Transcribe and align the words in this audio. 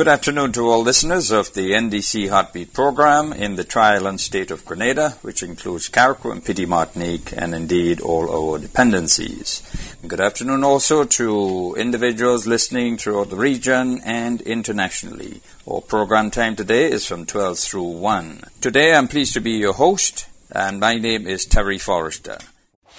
Good 0.00 0.08
afternoon 0.08 0.52
to 0.52 0.66
all 0.66 0.80
listeners 0.80 1.30
of 1.30 1.52
the 1.52 1.72
NDC 1.72 2.30
Heartbeat 2.30 2.72
program 2.72 3.34
in 3.34 3.56
the 3.56 3.64
tri-island 3.64 4.18
state 4.18 4.50
of 4.50 4.64
Grenada, 4.64 5.18
which 5.20 5.42
includes 5.42 5.90
and 5.90 6.42
Petite 6.42 6.66
Martinique, 6.66 7.34
and 7.36 7.54
indeed 7.54 8.00
all 8.00 8.30
our 8.34 8.58
dependencies. 8.58 9.62
Good 10.06 10.18
afternoon 10.18 10.64
also 10.64 11.04
to 11.04 11.74
individuals 11.78 12.46
listening 12.46 12.96
throughout 12.96 13.28
the 13.28 13.36
region 13.36 14.00
and 14.02 14.40
internationally. 14.40 15.42
Our 15.70 15.82
program 15.82 16.30
time 16.30 16.56
today 16.56 16.90
is 16.90 17.04
from 17.04 17.26
12 17.26 17.58
through 17.58 17.98
1. 18.00 18.44
Today 18.62 18.94
I'm 18.94 19.06
pleased 19.06 19.34
to 19.34 19.42
be 19.42 19.58
your 19.58 19.74
host, 19.74 20.26
and 20.50 20.80
my 20.80 20.96
name 20.96 21.26
is 21.26 21.44
Terry 21.44 21.76
Forrester. 21.76 22.38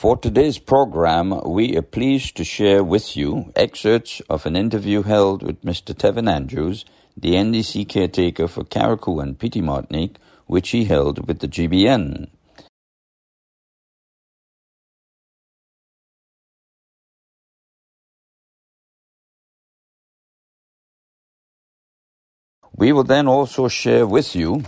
For 0.02 0.18
today's 0.18 0.58
program, 0.58 1.42
we 1.46 1.78
are 1.78 1.84
pleased 1.84 2.36
to 2.38 2.44
share 2.44 2.84
with 2.84 3.16
you 3.16 3.54
excerpts 3.56 4.20
of 4.32 4.48
an 4.48 4.56
interview 4.56 5.04
held 5.04 5.44
with 5.44 5.62
Mr. 5.62 5.94
Tevin 5.94 6.28
Andrews, 6.28 6.86
the 7.16 7.34
NDC 7.34 7.88
caretaker 7.88 8.48
for 8.48 8.64
Carriacou 8.64 9.22
and 9.22 9.38
Petite 9.38 9.64
Martinique, 9.64 10.16
which 10.48 10.72
he 10.72 10.86
held 10.86 11.28
with 11.28 11.38
the 11.38 11.48
GBN. 11.48 12.30
We 22.76 22.92
will 22.92 23.04
then 23.04 23.28
also 23.28 23.68
share 23.68 24.08
with 24.08 24.36
you 24.36 24.64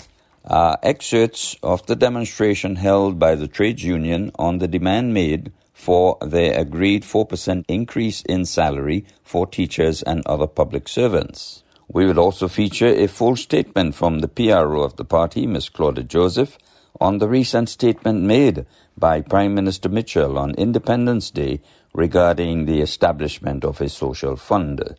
are 0.45 0.77
excerpts 0.83 1.55
of 1.63 1.85
the 1.85 1.95
demonstration 1.95 2.75
held 2.75 3.17
by 3.17 3.35
the 3.35 3.47
trades 3.47 3.83
union 3.83 4.31
on 4.35 4.57
the 4.57 4.67
demand 4.67 5.13
made 5.13 5.51
for 5.73 6.17
their 6.21 6.59
agreed 6.59 7.03
4% 7.03 7.65
increase 7.67 8.21
in 8.23 8.45
salary 8.45 9.05
for 9.23 9.47
teachers 9.47 10.03
and 10.03 10.25
other 10.25 10.47
public 10.47 10.87
servants. 10.87 11.63
We 11.87 12.05
will 12.05 12.19
also 12.19 12.47
feature 12.47 12.87
a 12.87 13.07
full 13.07 13.35
statement 13.35 13.95
from 13.95 14.19
the 14.19 14.27
PRO 14.27 14.83
of 14.83 14.95
the 14.95 15.05
party, 15.05 15.45
Ms. 15.45 15.69
Claudia 15.69 16.03
Joseph, 16.03 16.57
on 17.01 17.17
the 17.17 17.27
recent 17.27 17.69
statement 17.69 18.21
made 18.21 18.65
by 18.97 19.21
Prime 19.21 19.53
Minister 19.53 19.89
Mitchell 19.89 20.37
on 20.37 20.55
Independence 20.55 21.31
Day 21.31 21.61
regarding 21.93 22.65
the 22.65 22.81
establishment 22.81 23.65
of 23.65 23.81
a 23.81 23.89
social 23.89 24.35
fund. 24.35 24.95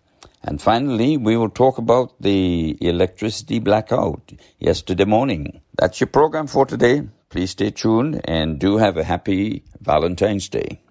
And 0.46 0.60
finally, 0.60 1.16
we 1.16 1.38
will 1.38 1.48
talk 1.48 1.78
about 1.78 2.20
the 2.20 2.76
electricity 2.80 3.58
blackout 3.60 4.32
yesterday 4.58 5.06
morning. 5.06 5.62
That's 5.74 6.00
your 6.00 6.08
program 6.08 6.46
for 6.48 6.66
today. 6.66 7.08
Please 7.30 7.52
stay 7.52 7.70
tuned 7.70 8.20
and 8.24 8.58
do 8.58 8.76
have 8.76 8.98
a 8.98 9.04
happy 9.04 9.64
Valentine's 9.80 10.50
Day. 10.50 10.82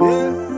Yeah. 0.00 0.49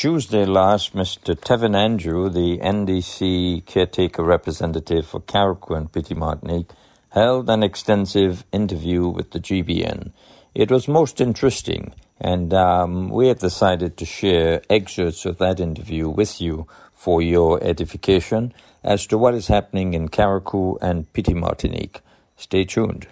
Tuesday 0.00 0.46
last, 0.46 0.94
Mr. 0.94 1.34
Tevin 1.34 1.76
Andrew, 1.76 2.30
the 2.30 2.56
NDC 2.56 3.66
caretaker 3.66 4.24
representative 4.24 5.06
for 5.06 5.20
Carriacou 5.20 5.76
and 5.76 5.92
Petite 5.92 6.16
Martinique, 6.16 6.70
held 7.10 7.50
an 7.50 7.62
extensive 7.62 8.46
interview 8.50 9.08
with 9.08 9.32
the 9.32 9.38
GBN. 9.38 10.12
It 10.54 10.70
was 10.70 10.88
most 10.88 11.20
interesting, 11.20 11.92
and 12.18 12.54
um, 12.54 13.10
we 13.10 13.28
have 13.28 13.40
decided 13.40 13.98
to 13.98 14.06
share 14.06 14.62
excerpts 14.70 15.26
of 15.26 15.36
that 15.36 15.60
interview 15.60 16.08
with 16.08 16.40
you 16.40 16.66
for 16.94 17.20
your 17.20 17.62
edification 17.62 18.54
as 18.82 19.06
to 19.08 19.18
what 19.18 19.34
is 19.34 19.48
happening 19.48 19.92
in 19.92 20.08
Carriacou 20.08 20.78
and 20.80 21.12
Petite 21.12 21.36
Martinique. 21.36 22.00
Stay 22.38 22.64
tuned. 22.64 23.06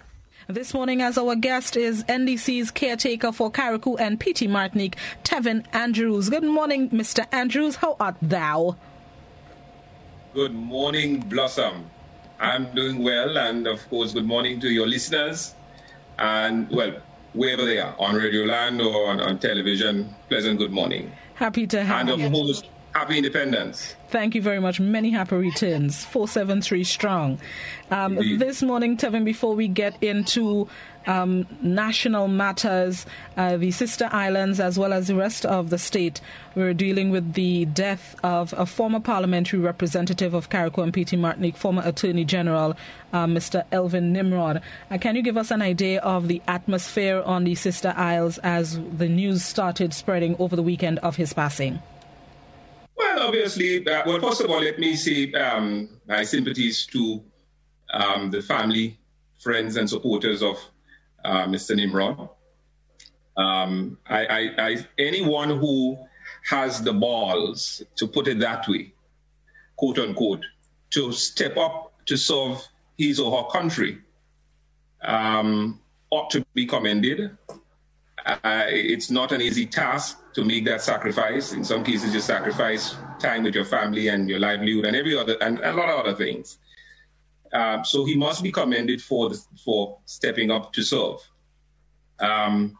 This 0.51 0.73
morning, 0.73 0.99
as 1.03 1.15
our 1.15 1.35
guest 1.35 1.77
is 1.77 2.03
NDC's 2.05 2.71
caretaker 2.71 3.31
for 3.31 3.51
Carriacou 3.51 3.99
and 3.99 4.19
PT 4.19 4.49
Martinique, 4.49 4.95
Tevin 5.23 5.63
Andrews. 5.73 6.27
Good 6.31 6.43
morning, 6.43 6.89
Mr. 6.89 7.27
Andrews. 7.31 7.75
How 7.75 7.95
art 7.99 8.15
thou? 8.19 8.75
Good 10.33 10.55
morning, 10.55 11.19
Blossom. 11.19 11.85
I'm 12.39 12.73
doing 12.73 13.03
well, 13.03 13.37
and 13.37 13.67
of 13.67 13.87
course, 13.89 14.13
good 14.13 14.25
morning 14.25 14.59
to 14.61 14.69
your 14.69 14.87
listeners. 14.87 15.53
And 16.17 16.67
well, 16.71 16.93
wherever 17.33 17.63
they 17.63 17.77
are, 17.77 17.93
on 17.99 18.15
Radio 18.15 18.45
Land 18.45 18.81
or 18.81 19.05
on, 19.11 19.19
on 19.21 19.37
television, 19.37 20.15
pleasant 20.29 20.57
good 20.57 20.71
morning. 20.71 21.11
Happy 21.35 21.67
to 21.67 21.83
have 21.83 21.99
And 22.01 22.09
of 22.09 22.19
you. 22.21 22.29
course, 22.31 22.63
happy 22.93 23.17
independence. 23.17 23.95
Thank 24.09 24.33
you 24.33 24.41
very 24.41 24.59
much. 24.59 24.79
Many 24.79 25.11
happy 25.11 25.35
returns. 25.35 26.03
473 26.05 26.83
strong. 26.83 27.39
Um, 27.91 28.15
this 28.15 28.63
morning, 28.63 28.97
Tevin, 28.97 29.23
before 29.23 29.55
we 29.55 29.67
get 29.67 30.01
into 30.01 30.67
um, 31.05 31.45
national 31.61 32.27
matters, 32.27 33.05
uh, 33.37 33.57
the 33.57 33.71
sister 33.71 34.09
islands, 34.11 34.59
as 34.59 34.79
well 34.79 34.93
as 34.93 35.07
the 35.07 35.15
rest 35.15 35.45
of 35.45 35.69
the 35.69 35.77
state, 35.77 36.21
we're 36.55 36.73
dealing 36.73 37.11
with 37.11 37.33
the 37.33 37.65
death 37.65 38.15
of 38.23 38.53
a 38.57 38.65
former 38.65 38.99
parliamentary 38.99 39.59
representative 39.59 40.33
of 40.33 40.49
Carriacou 40.49 40.83
and 40.83 40.93
Petite 40.93 41.19
Martinique, 41.19 41.57
former 41.57 41.83
Attorney 41.85 42.25
General, 42.25 42.75
uh, 43.13 43.25
Mr. 43.25 43.63
Elvin 43.71 44.11
Nimrod. 44.11 44.61
Uh, 44.89 44.97
can 44.97 45.15
you 45.15 45.21
give 45.21 45.37
us 45.37 45.51
an 45.51 45.61
idea 45.61 45.99
of 46.01 46.27
the 46.27 46.41
atmosphere 46.47 47.21
on 47.23 47.43
the 47.43 47.55
sister 47.55 47.93
isles 47.95 48.39
as 48.39 48.79
the 48.97 49.07
news 49.07 49.43
started 49.43 49.93
spreading 49.93 50.35
over 50.39 50.55
the 50.55 50.63
weekend 50.63 50.97
of 50.99 51.15
his 51.15 51.33
passing? 51.33 51.79
Well, 52.99 53.27
obviously, 53.27 53.87
uh, 53.87 54.03
well, 54.05 54.19
first 54.19 54.41
of 54.41 54.51
all, 54.51 54.59
let 54.59 54.77
me 54.77 54.93
say 54.97 55.31
um, 55.31 55.87
my 56.05 56.23
sympathies 56.23 56.85
to 56.87 57.23
um, 57.93 58.29
the 58.29 58.41
family, 58.41 58.99
friends, 59.37 59.77
and 59.77 59.89
supporters 59.89 60.43
of 60.43 60.57
uh, 61.23 61.45
Mr. 61.45 61.77
Nimrod. 61.77 62.27
Um, 63.37 63.97
I, 64.05 64.25
I, 64.25 64.39
I, 64.57 64.87
anyone 64.97 65.49
who 65.49 65.97
has 66.49 66.81
the 66.81 66.91
balls, 66.91 67.81
to 67.95 68.05
put 68.05 68.27
it 68.27 68.39
that 68.39 68.67
way, 68.67 68.93
quote 69.77 69.97
unquote, 69.97 70.43
to 70.89 71.13
step 71.13 71.55
up 71.55 71.93
to 72.05 72.17
serve 72.17 72.67
his 72.97 73.17
or 73.17 73.31
her 73.37 73.47
country 73.49 73.99
um, 75.03 75.79
ought 76.09 76.29
to 76.31 76.45
be 76.53 76.65
commended. 76.65 77.37
Uh, 78.25 78.65
it's 78.67 79.09
not 79.09 79.31
an 79.31 79.41
easy 79.41 79.65
task 79.65 80.18
to 80.33 80.43
make 80.45 80.65
that 80.65 80.81
sacrifice. 80.81 81.53
In 81.53 81.63
some 81.63 81.83
cases, 81.83 82.13
you 82.13 82.19
sacrifice 82.19 82.95
time 83.19 83.43
with 83.43 83.55
your 83.55 83.65
family 83.65 84.07
and 84.09 84.29
your 84.29 84.39
livelihood 84.39 84.85
and 84.85 84.95
every 84.95 85.17
other 85.17 85.35
and 85.41 85.59
a 85.59 85.73
lot 85.73 85.89
of 85.89 85.99
other 85.99 86.15
things. 86.15 86.59
Um, 87.51 87.83
so 87.83 88.05
he 88.05 88.15
must 88.15 88.43
be 88.43 88.51
commended 88.51 89.01
for 89.01 89.29
the, 89.29 89.41
for 89.63 89.97
stepping 90.05 90.51
up 90.51 90.71
to 90.73 90.83
serve. 90.83 91.17
Um, 92.19 92.77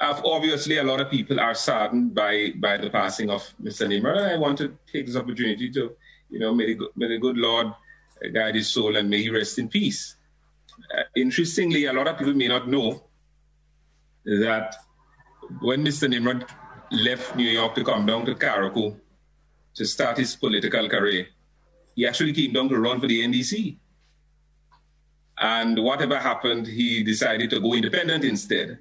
obviously, 0.00 0.78
a 0.78 0.84
lot 0.84 1.00
of 1.00 1.10
people 1.10 1.40
are 1.40 1.54
saddened 1.54 2.14
by 2.14 2.52
by 2.56 2.76
the 2.76 2.90
passing 2.90 3.30
of 3.30 3.42
Mr. 3.62 3.88
Nimrod. 3.88 4.18
I 4.18 4.36
want 4.36 4.58
to 4.58 4.76
take 4.92 5.06
this 5.06 5.16
opportunity 5.16 5.70
to, 5.70 5.96
you 6.30 6.38
know, 6.38 6.54
may 6.54 6.66
the, 6.66 6.74
go- 6.74 6.92
may 6.96 7.08
the 7.08 7.18
good 7.18 7.38
Lord 7.38 7.68
guide 8.34 8.54
his 8.54 8.68
soul 8.68 8.96
and 8.96 9.08
may 9.08 9.22
he 9.22 9.30
rest 9.30 9.58
in 9.58 9.68
peace. 9.68 10.16
Uh, 10.96 11.02
interestingly, 11.16 11.86
a 11.86 11.92
lot 11.92 12.06
of 12.06 12.18
people 12.18 12.34
may 12.34 12.48
not 12.48 12.68
know 12.68 13.02
that 14.24 14.76
when 15.60 15.84
Mr. 15.84 16.08
Nimrod 16.08 16.44
left 16.90 17.36
New 17.36 17.48
York 17.48 17.74
to 17.74 17.84
come 17.84 18.06
down 18.06 18.24
to 18.26 18.34
Carriacou 18.34 18.96
to 19.74 19.84
start 19.84 20.18
his 20.18 20.36
political 20.36 20.88
career, 20.88 21.26
he 21.94 22.06
actually 22.06 22.32
came 22.32 22.52
down 22.52 22.68
to 22.68 22.78
run 22.78 23.00
for 23.00 23.06
the 23.06 23.24
NDC. 23.24 23.76
And 25.40 25.82
whatever 25.82 26.18
happened, 26.18 26.66
he 26.66 27.02
decided 27.02 27.50
to 27.50 27.60
go 27.60 27.74
independent 27.74 28.24
instead. 28.24 28.78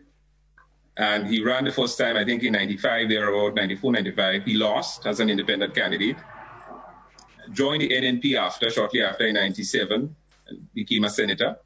And 0.98 1.28
he 1.28 1.44
ran 1.44 1.66
the 1.66 1.72
first 1.72 1.98
time, 1.98 2.18
I 2.18 2.26
think, 2.26 2.44
in 2.44 2.54
95, 2.54 3.10
there 3.10 3.30
about 3.30 3.56
94, 3.56 3.92
95. 3.92 4.44
He 4.44 4.56
lost 4.56 5.06
as 5.06 5.20
an 5.20 5.30
independent 5.30 5.76
candidate. 5.76 6.18
Joined 7.52 7.84
the 7.84 7.90
NNP 7.90 8.36
after, 8.36 8.70
shortly 8.72 9.04
after, 9.04 9.28
in 9.28 9.36
97, 9.36 10.16
and 10.48 10.74
became 10.74 11.04
a 11.04 11.10
senator. 11.10 11.58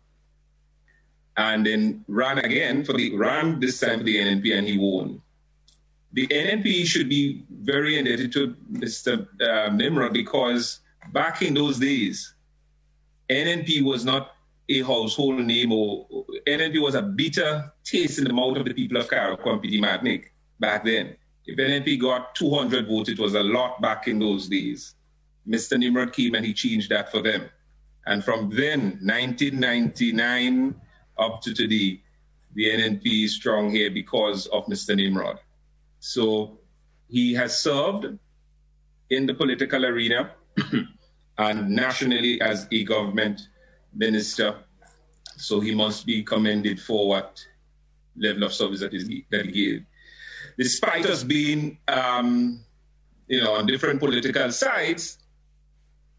And 1.38 1.66
then 1.66 2.04
ran 2.08 2.40
again 2.40 2.84
for 2.84 2.94
the, 2.94 3.16
ran 3.16 3.60
this 3.60 3.80
time 3.80 4.00
for 4.00 4.06
the 4.06 4.18
NNP 4.18 4.58
and 4.58 4.68
he 4.68 4.78
won. 4.78 5.22
The 6.14 6.28
NNP 6.28 6.86
should 6.86 7.08
be 7.08 7.46
very 7.50 7.98
indebted 7.98 8.34
to 8.34 8.56
Mr. 8.72 9.28
Uh, 9.42 9.70
Nimrod 9.74 10.14
because 10.14 10.80
back 11.14 11.42
in 11.42 11.54
those 11.54 11.80
days, 11.80 12.34
NNP 13.30 13.84
was 13.84 14.04
not 14.04 14.36
a 14.68 14.82
household 14.82 15.40
name 15.40 15.72
or 15.72 16.06
NNP 16.48 16.82
was 16.82 16.96
a 16.96 17.02
bitter 17.02 17.72
taste 17.84 18.18
in 18.18 18.26
the 18.26 18.34
mouth 18.34 18.58
of 18.58 18.66
the 18.66 18.74
people 18.74 18.98
of 18.98 19.10
and 19.12 19.62
Petite 19.62 19.82
Martinique 19.82 20.34
back 20.60 20.84
then. 20.84 21.16
If 21.46 21.58
NNP 21.58 22.00
got 22.00 22.36
200 22.36 22.88
votes, 22.88 23.10
it 23.10 23.20
was 23.20 23.34
a 23.34 23.44
lot 23.44 23.82
back 23.82 24.08
in 24.08 24.20
those 24.20 24.48
days. 24.48 24.96
Mr. 25.48 25.78
Nimrod 25.78 26.14
came 26.14 26.36
and 26.36 26.46
he 26.46 26.54
changed 26.54 26.90
that 26.90 27.12
for 27.12 27.22
them. 27.22 27.50
And 28.06 28.24
from 28.24 28.50
then, 28.50 29.00
1999 29.02 30.76
up 31.22 31.42
to 31.44 31.54
today, 31.54 32.02
the 32.56 32.66
NNP 32.66 33.26
is 33.26 33.36
strong 33.36 33.70
here 33.70 33.90
because 33.90 34.48
of 34.48 34.66
Mr. 34.66 34.96
Nimrod. 34.96 35.40
So 36.00 36.58
he 37.08 37.34
has 37.34 37.60
served 37.60 38.18
in 39.10 39.26
the 39.26 39.34
political 39.34 39.86
arena 39.86 40.32
and 41.38 41.70
nationally 41.70 42.42
as 42.42 42.68
a 42.72 42.84
government 42.84 43.42
minister. 43.94 44.56
So 45.38 45.60
he 45.60 45.76
must 45.76 46.06
be 46.06 46.24
commended 46.24 46.82
for 46.82 47.08
what 47.08 47.40
level 48.18 48.44
of 48.44 48.54
service 48.54 48.80
that, 48.82 48.94
is, 48.94 49.10
that 49.32 49.46
he 49.46 49.52
gave. 49.52 49.86
Despite 50.58 51.06
us 51.06 51.24
being, 51.24 51.78
um, 51.88 52.60
you 53.28 53.42
know, 53.42 53.54
on 53.54 53.66
different 53.66 54.00
political 54.00 54.52
sides, 54.52 55.18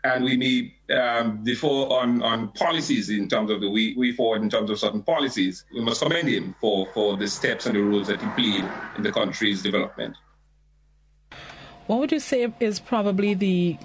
and 0.05 0.25
we 0.25 0.37
may 0.37 0.97
um, 0.97 1.45
differ 1.45 1.67
on, 1.67 2.23
on 2.23 2.51
policies 2.53 3.09
in 3.11 3.29
terms 3.29 3.51
of 3.51 3.61
the 3.61 3.71
way, 3.71 3.95
way 3.97 4.13
forward 4.13 4.43
in 4.43 4.51
terms 4.51 4.71
of 4.71 4.79
certain 4.79 5.03
policies, 5.03 5.65
we 5.73 5.81
must 5.81 6.03
commend 6.03 6.29
him 6.29 6.55
for, 6.61 6.91
for 6.93 7.17
the 7.17 7.29
steps 7.29 7.67
and 7.67 7.77
the 7.77 7.83
roles 7.83 8.09
that 8.09 8.21
he 8.21 8.31
played 8.31 8.73
in 8.97 9.03
the 9.03 9.13
country's 9.13 9.63
development. 9.63 10.17
What 11.93 12.01
would 12.01 12.13
you 12.13 12.21
say 12.21 12.51
is 12.59 12.81
probably 12.81 13.35
the 13.35 13.77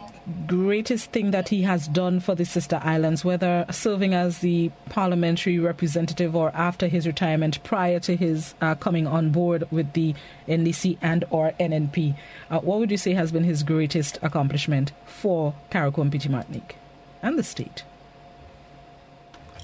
greatest 0.46 1.12
thing 1.12 1.32
that 1.32 1.50
he 1.50 1.64
has 1.64 1.90
done 1.90 2.22
for 2.22 2.36
the 2.36 2.46
sister 2.46 2.80
islands, 2.82 3.26
whether 3.26 3.66
serving 3.70 4.14
as 4.14 4.40
the 4.40 4.72
parliamentary 4.90 5.60
representative 5.60 6.34
or 6.34 6.52
after 6.56 6.88
his 6.88 7.06
retirement, 7.06 7.62
prior 7.66 8.00
to 8.00 8.16
his 8.16 8.56
uh, 8.62 8.76
coming 8.76 9.08
on 9.08 9.32
board 9.32 9.70
with 9.72 9.92
the 9.92 10.16
NDC 10.48 10.98
and 11.02 11.26
or 11.32 11.52
NNP? 11.60 12.16
Uh, 12.50 12.60
what 12.62 12.80
would 12.80 12.92
you 12.92 12.98
say 12.98 13.12
has 13.12 13.34
been 13.34 13.44
his 13.44 13.62
greatest 13.62 14.20
accomplishment 14.22 14.94
for 15.06 15.54
Petite 15.70 16.30
Martinique 16.30 16.78
and 17.22 17.38
the 17.38 17.44
state? 17.44 17.84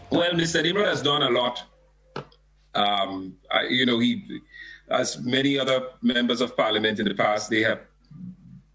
Well, 0.10 0.31
Mr. 0.31 0.62
Nimrod 0.62 0.88
has 0.88 1.01
done 1.01 1.24
a 1.24 1.30
lot. 1.30 1.63
Um, 2.75 3.38
I, 3.50 3.68
you 3.69 3.86
know, 3.86 4.00
he, 4.00 4.42
as 4.89 5.22
many 5.22 5.57
other 5.57 5.92
members 6.01 6.42
of 6.42 6.57
parliament 6.57 7.00
in 7.00 7.07
the 7.07 7.16
past, 7.16 7.50
they 7.50 7.62
have 7.62 7.80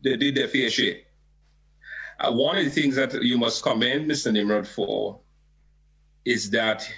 they 0.08 0.16
did 0.16 0.34
their 0.34 0.48
fair 0.48 0.70
share. 0.70 0.96
Uh, 2.20 2.32
one 2.32 2.58
of 2.58 2.64
the 2.64 2.70
things 2.70 2.96
that 2.96 3.12
you 3.22 3.38
must 3.38 3.62
commend 3.62 4.10
Mr. 4.10 4.32
Nimrod 4.32 4.66
for 4.66 5.20
is 6.24 6.50
that 6.50 6.88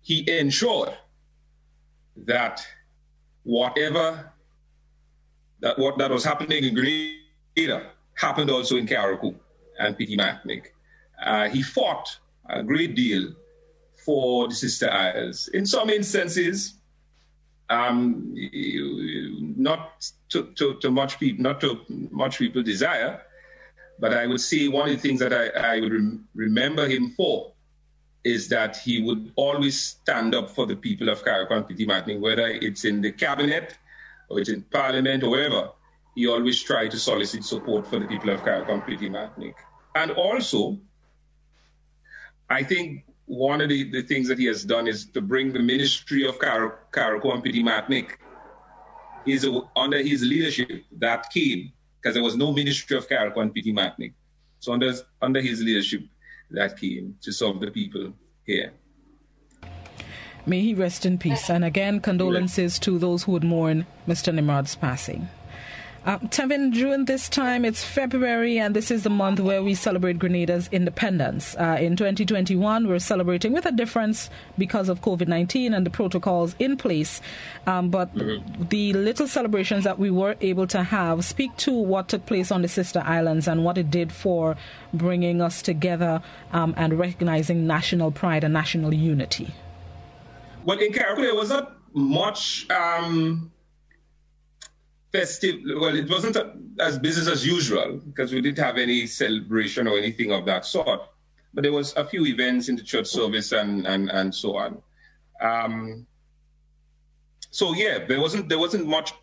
he 0.00 0.28
ensured 0.30 0.96
that 2.16 2.66
whatever 3.44 4.32
that 5.60 5.78
what 5.78 5.96
that 5.98 6.10
was 6.10 6.24
happening 6.24 6.64
in 6.64 6.74
Grenada 6.74 7.90
happened 8.14 8.50
also 8.50 8.76
in 8.76 8.86
Carriacou 8.86 9.34
and 9.78 9.96
Petite 9.96 10.18
Martinique. 10.18 10.72
Uh, 11.24 11.48
he 11.48 11.62
fought 11.62 12.18
a 12.50 12.62
great 12.62 12.94
deal 12.94 13.32
for 14.04 14.48
the 14.48 14.54
sister 14.54 14.90
isles. 14.90 15.48
In 15.54 15.64
some 15.64 15.88
instances, 15.88 16.74
um, 17.70 18.34
not 19.56 20.06
to, 20.30 20.44
to, 20.56 20.74
to, 20.80 20.90
much 20.90 21.18
people, 21.18 21.42
not 21.42 21.60
to 21.60 21.80
much 22.10 22.38
people 22.38 22.62
desire, 22.62 23.22
but 23.98 24.12
I 24.12 24.26
would 24.26 24.40
say 24.40 24.68
one 24.68 24.88
of 24.88 24.94
the 24.94 25.00
things 25.00 25.20
that 25.20 25.32
I, 25.32 25.76
I 25.76 25.80
would 25.80 25.92
rem- 25.92 26.28
remember 26.34 26.86
him 26.86 27.10
for 27.16 27.52
is 28.24 28.48
that 28.48 28.76
he 28.76 29.02
would 29.02 29.32
always 29.36 29.80
stand 29.80 30.34
up 30.34 30.50
for 30.50 30.66
the 30.66 30.76
people 30.76 31.08
of 31.08 31.22
Carriacou 31.24 31.52
and 31.52 31.68
Petite 31.68 32.20
whether 32.20 32.46
it's 32.46 32.84
in 32.84 33.00
the 33.00 33.12
cabinet 33.12 33.76
or 34.28 34.40
it's 34.40 34.48
in 34.48 34.62
parliament 34.62 35.22
or 35.22 35.30
wherever. 35.30 35.70
He 36.14 36.26
always 36.26 36.62
tried 36.62 36.90
to 36.92 36.98
solicit 36.98 37.44
support 37.44 37.86
for 37.86 37.98
the 37.98 38.06
people 38.06 38.30
of 38.30 38.42
Petite 38.42 39.10
Martinique. 39.10 39.56
And 39.94 40.10
also, 40.12 40.78
I 42.48 42.62
think 42.62 43.03
one 43.26 43.60
of 43.60 43.68
the, 43.68 43.90
the 43.90 44.02
things 44.02 44.28
that 44.28 44.38
he 44.38 44.44
has 44.46 44.64
done 44.64 44.86
is 44.86 45.06
to 45.06 45.20
bring 45.20 45.52
the 45.52 45.58
ministry 45.58 46.26
of 46.26 46.38
Carriacou 46.38 47.32
and 47.32 47.42
Petite 47.42 47.64
Martinique 47.64 48.18
is 49.26 49.48
under 49.76 49.98
his 49.98 50.22
leadership 50.22 50.84
that 50.98 51.30
came 51.30 51.72
because 52.00 52.14
there 52.14 52.22
was 52.22 52.36
no 52.36 52.52
ministry 52.52 52.96
of 52.96 53.08
Carriacou 53.08 53.38
and 53.38 53.54
Petite 53.54 53.74
Martinique. 53.74 54.12
So 54.60 54.72
under, 54.72 54.92
under 55.22 55.40
his 55.40 55.62
leadership, 55.62 56.02
that 56.50 56.78
came 56.78 57.16
to 57.22 57.32
serve 57.32 57.60
the 57.60 57.70
people 57.70 58.12
here. 58.44 58.72
May 60.46 60.60
he 60.60 60.74
rest 60.74 61.06
in 61.06 61.16
peace. 61.16 61.48
And 61.48 61.64
again, 61.64 62.00
condolences 62.00 62.78
to 62.80 62.98
those 62.98 63.22
who 63.22 63.32
would 63.32 63.44
mourn 63.44 63.86
Mr. 64.06 64.32
Nimrod's 64.34 64.76
passing. 64.76 65.28
Uh, 66.04 66.18
Tevin, 66.18 66.70
during 66.70 67.06
this 67.06 67.30
time, 67.30 67.64
it's 67.64 67.82
February, 67.82 68.58
and 68.58 68.76
this 68.76 68.90
is 68.90 69.04
the 69.04 69.10
month 69.10 69.40
where 69.40 69.62
we 69.62 69.74
celebrate 69.74 70.18
Grenada's 70.18 70.68
independence. 70.70 71.56
Uh, 71.56 71.78
in 71.80 71.96
2021, 71.96 72.86
we're 72.86 72.98
celebrating 72.98 73.54
with 73.54 73.64
a 73.64 73.72
difference 73.72 74.28
because 74.58 74.90
of 74.90 75.00
COVID 75.00 75.28
19 75.28 75.72
and 75.72 75.86
the 75.86 75.90
protocols 75.90 76.56
in 76.58 76.76
place. 76.76 77.22
Um, 77.66 77.88
but 77.88 78.14
mm-hmm. 78.14 78.64
the 78.68 78.92
little 78.92 79.26
celebrations 79.26 79.84
that 79.84 79.98
we 79.98 80.10
were 80.10 80.36
able 80.42 80.66
to 80.66 80.82
have 80.82 81.24
speak 81.24 81.56
to 81.58 81.72
what 81.72 82.08
took 82.08 82.26
place 82.26 82.50
on 82.50 82.60
the 82.60 82.68
sister 82.68 83.02
islands 83.02 83.48
and 83.48 83.64
what 83.64 83.78
it 83.78 83.90
did 83.90 84.12
for 84.12 84.58
bringing 84.92 85.40
us 85.40 85.62
together 85.62 86.22
um, 86.52 86.74
and 86.76 86.98
recognizing 86.98 87.66
national 87.66 88.10
pride 88.10 88.44
and 88.44 88.52
national 88.52 88.92
unity. 88.92 89.54
Well, 90.66 90.78
in 90.78 90.92
Carriacou, 90.92 91.22
there 91.22 91.34
was 91.34 91.48
not 91.48 91.72
much. 91.94 92.68
Um 92.68 93.53
festive. 95.14 95.60
Well, 95.64 95.94
it 95.94 96.10
wasn't 96.10 96.36
as 96.80 96.98
business 96.98 97.28
as 97.28 97.46
usual 97.46 98.00
because 98.08 98.32
we 98.32 98.40
didn't 98.40 98.58
have 98.58 98.78
any 98.78 99.06
celebration 99.06 99.86
or 99.86 99.96
anything 99.96 100.32
of 100.32 100.44
that 100.46 100.66
sort. 100.66 101.02
But 101.54 101.62
there 101.62 101.72
was 101.72 101.94
a 101.96 102.04
few 102.04 102.26
events 102.26 102.68
in 102.68 102.74
the 102.74 102.82
church 102.82 103.06
service 103.06 103.52
and 103.52 103.86
and, 103.86 104.10
and 104.10 104.34
so 104.34 104.56
on. 104.56 104.82
Um, 105.40 106.06
so 107.50 107.74
yeah, 107.74 108.04
there 108.08 108.20
wasn't 108.20 108.48
there 108.48 108.58
wasn't 108.58 108.86
much 108.88 109.14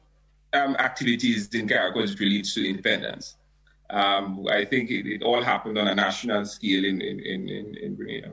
um, 0.54 0.76
activities 0.78 1.54
in 1.54 1.68
Carriacou 1.68 2.04
as 2.04 2.12
it 2.14 2.20
relates 2.22 2.54
to 2.54 2.68
independence. 2.68 3.36
Um, 3.90 4.48
I 4.50 4.64
think 4.64 4.90
it, 4.90 5.06
it, 5.06 5.22
all 5.22 5.44
happened 5.44 5.78
on 5.78 5.90
a 5.90 5.96
national 5.96 6.46
scale 6.46 6.86
in 6.86 7.02
in 7.02 7.20
in, 7.20 7.50
in, 7.50 7.66
in 7.76 7.96
Grenada. 7.96 8.32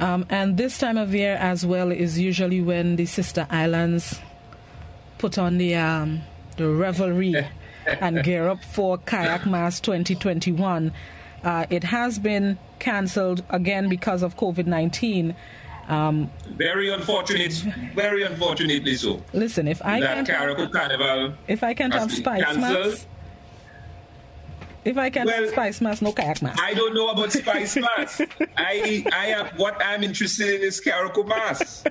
Um, 0.00 0.24
and 0.30 0.56
this 0.56 0.78
time 0.78 0.96
of 0.96 1.14
year 1.14 1.36
as 1.36 1.64
well 1.66 1.92
is 1.92 2.18
usually 2.18 2.60
when 2.62 2.96
the 2.96 3.06
sister 3.06 3.46
islands 3.50 4.18
put 5.18 5.38
on 5.38 5.58
the 5.58 5.74
um, 5.74 6.22
the 6.56 6.68
revelry 6.68 7.34
and 7.86 8.22
gear 8.22 8.48
up 8.48 8.62
for 8.64 8.98
Kayak 8.98 9.46
Mass 9.46 9.80
2021. 9.80 10.92
Uh, 11.42 11.66
it 11.68 11.84
has 11.84 12.18
been 12.18 12.58
cancelled 12.78 13.44
again 13.50 13.88
because 13.88 14.22
of 14.22 14.36
COVID 14.36 14.66
19. 14.66 15.34
Um, 15.88 16.30
very 16.56 16.90
unfortunate, 16.90 17.52
very 17.94 18.22
unfortunately 18.22 18.96
so. 18.96 19.22
Listen, 19.34 19.68
if 19.68 19.84
I 19.84 20.00
can 20.00 20.24
Carnival, 20.24 20.68
Carnival 20.68 21.34
if 21.46 21.62
I 21.62 21.74
can't 21.74 21.92
have 21.92 22.10
spice 22.10 22.56
mass, 22.56 23.06
if 24.84 24.96
I 24.98 25.10
can't 25.10 25.26
well, 25.26 25.48
spice 25.48 25.80
mass, 25.80 26.02
no 26.02 26.12
kayak 26.12 26.42
mass. 26.42 26.58
I 26.60 26.74
don't 26.74 26.94
know 26.94 27.10
about 27.10 27.32
spice 27.32 27.76
mass. 27.76 28.20
I, 28.56 29.04
I 29.12 29.26
am, 29.26 29.46
what 29.56 29.80
I'm 29.82 30.02
interested 30.02 30.54
in 30.54 30.62
is 30.62 30.80
Carriacou 30.80 31.26
mass. 31.26 31.84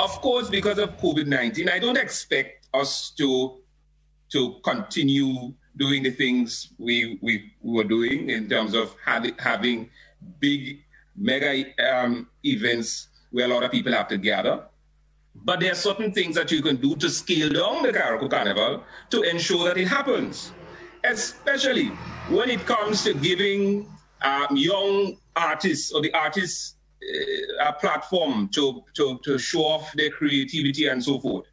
of 0.00 0.10
course, 0.20 0.48
because 0.48 0.78
of 0.78 0.96
COVID 0.98 1.26
19, 1.26 1.68
I 1.68 1.78
don't 1.78 1.96
expect 1.96 2.66
us 2.74 3.10
to, 3.18 3.58
to 4.32 4.56
continue 4.64 5.54
doing 5.76 6.02
the 6.02 6.10
things 6.10 6.74
we, 6.78 7.18
we 7.22 7.52
were 7.62 7.84
doing 7.84 8.30
in 8.30 8.48
terms 8.48 8.74
of 8.74 8.94
having, 9.04 9.34
having 9.38 9.90
big 10.40 10.82
mega 11.16 11.64
um, 11.78 12.28
events 12.44 13.08
where 13.30 13.46
a 13.46 13.48
lot 13.48 13.62
of 13.62 13.70
people 13.70 13.92
have 13.92 14.08
to 14.08 14.18
gather. 14.18 14.64
But 15.44 15.60
there 15.60 15.70
are 15.70 15.76
certain 15.76 16.12
things 16.12 16.34
that 16.34 16.50
you 16.50 16.62
can 16.62 16.76
do 16.76 16.96
to 16.96 17.08
scale 17.08 17.50
down 17.50 17.82
the 17.82 17.92
Carriacou 17.92 18.28
Carnival 18.28 18.82
to 19.10 19.22
ensure 19.22 19.68
that 19.68 19.78
it 19.78 19.86
happens, 19.86 20.52
especially 21.10 21.88
when 22.30 22.50
it 22.50 22.64
comes 22.66 23.04
to 23.04 23.14
giving 23.14 23.90
um, 24.22 24.48
young 24.56 25.16
artists 25.36 25.92
or 25.92 26.00
the 26.02 26.12
artists 26.12 26.74
a 27.60 27.72
platform 27.72 28.48
to, 28.48 28.82
to, 28.94 29.18
to 29.24 29.38
show 29.38 29.64
off 29.64 29.92
their 29.94 30.10
creativity 30.10 30.88
and 30.88 31.02
so 31.02 31.18
forth. 31.20 31.46